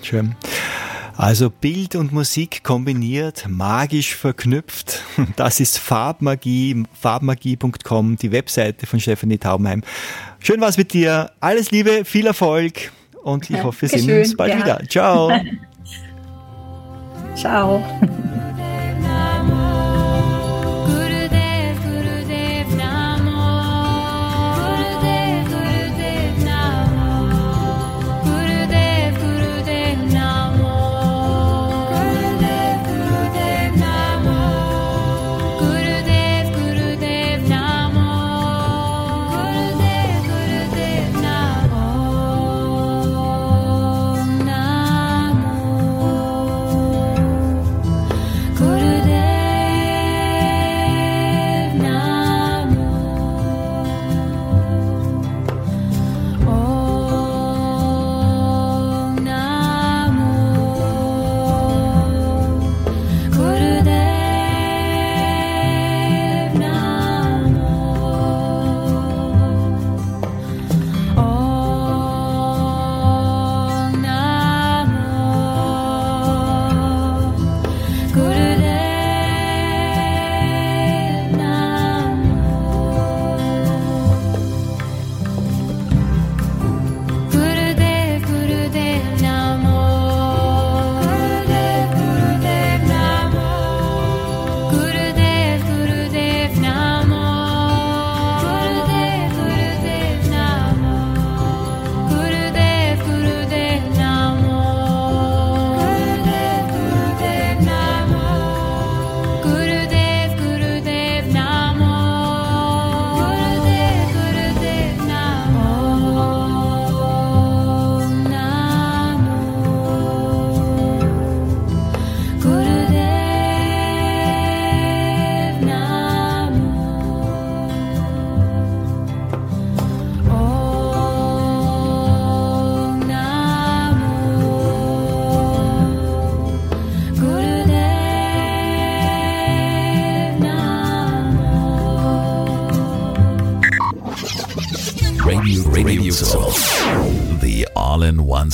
Schön. 0.03 0.35
Also 1.16 1.51
Bild 1.51 1.97
und 1.97 2.12
Musik 2.12 2.62
kombiniert, 2.62 3.47
magisch 3.49 4.14
verknüpft. 4.14 5.03
Das 5.37 5.59
ist 5.59 5.79
Farbmagie, 5.79 6.85
farbmagie.com, 6.93 8.16
die 8.16 8.31
Webseite 8.31 8.87
von 8.87 9.01
Stefanie 9.01 9.39
Taubenheim. 9.39 9.83
Schön 10.39 10.61
war's 10.61 10.79
mit 10.79 10.93
dir. 10.93 11.33
Alles 11.41 11.72
Liebe, 11.72 12.05
viel 12.05 12.26
Erfolg 12.26 12.93
und 13.23 13.51
ich 13.51 13.62
hoffe, 13.62 13.83
wir 13.83 13.99
sehen 13.99 14.19
uns 14.19 14.37
bald 14.37 14.53
ja. 14.53 14.59
wieder. 14.59 14.81
Ciao. 14.89 15.31
Ciao. 17.35 17.83